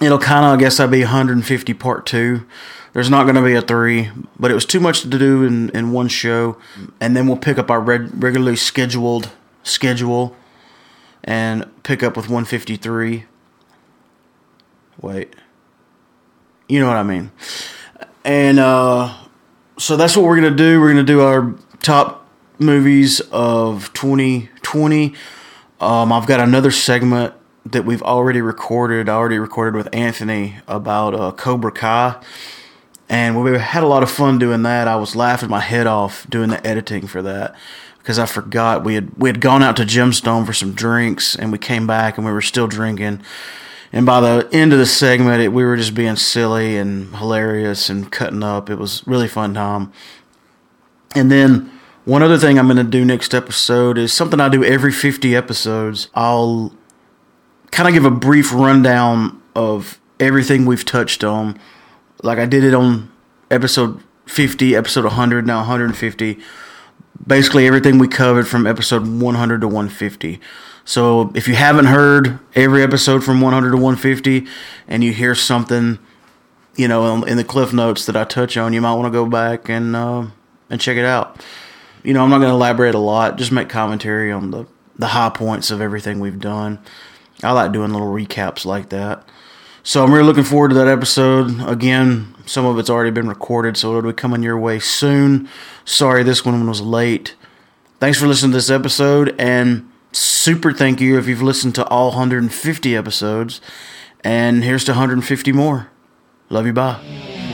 [0.00, 2.46] It'll kind of, I guess, that'd be 150 part two.
[2.92, 5.70] There's not going to be a three, but it was too much to do in,
[5.70, 6.58] in one show.
[7.00, 9.30] And then we'll pick up our red, regularly scheduled
[9.62, 10.36] schedule
[11.24, 13.24] and pick up with 153.
[15.00, 15.34] Wait.
[16.68, 17.30] You know what I mean.
[18.24, 19.14] And uh,
[19.78, 20.80] so that's what we're going to do.
[20.80, 22.26] We're going to do our top
[22.58, 25.14] movies of 2020.
[25.80, 27.34] Um, I've got another segment
[27.72, 29.08] that we've already recorded.
[29.08, 32.20] I already recorded with Anthony about uh, Cobra Kai.
[33.08, 34.88] And we had a lot of fun doing that.
[34.88, 37.54] I was laughing my head off doing the editing for that
[37.98, 41.52] because I forgot we had we had gone out to Gemstone for some drinks and
[41.52, 43.20] we came back and we were still drinking.
[43.92, 47.88] And by the end of the segment, it, we were just being silly and hilarious
[47.88, 48.68] and cutting up.
[48.68, 49.92] It was really fun time.
[51.14, 51.70] And then
[52.04, 55.34] one other thing I'm going to do next episode is something I do every 50
[55.34, 56.08] episodes.
[56.14, 56.72] I'll
[57.76, 61.58] kind of give a brief rundown of everything we've touched on.
[62.22, 63.12] Like I did it on
[63.50, 66.38] episode 50, episode 100, now 150.
[67.26, 70.40] Basically, everything we covered from episode 100 to 150.
[70.86, 74.46] So if you haven't heard every episode from 100 to 150
[74.88, 75.98] and you hear something,
[76.76, 79.26] you know, in the cliff notes that I touch on, you might want to go
[79.26, 80.26] back and uh,
[80.70, 81.44] and check it out.
[82.02, 84.66] You know, I'm not going to elaborate a lot, just make commentary on the
[84.98, 86.78] the high points of everything we've done.
[87.42, 89.26] I like doing little recaps like that.
[89.82, 91.60] So I'm really looking forward to that episode.
[91.68, 95.48] Again, some of it's already been recorded, so it'll be coming your way soon.
[95.84, 97.36] Sorry this one was late.
[98.00, 102.08] Thanks for listening to this episode, and super thank you if you've listened to all
[102.08, 103.60] 150 episodes.
[104.22, 105.88] And here's to 150 more.
[106.48, 106.72] Love you.
[106.72, 107.45] Bye.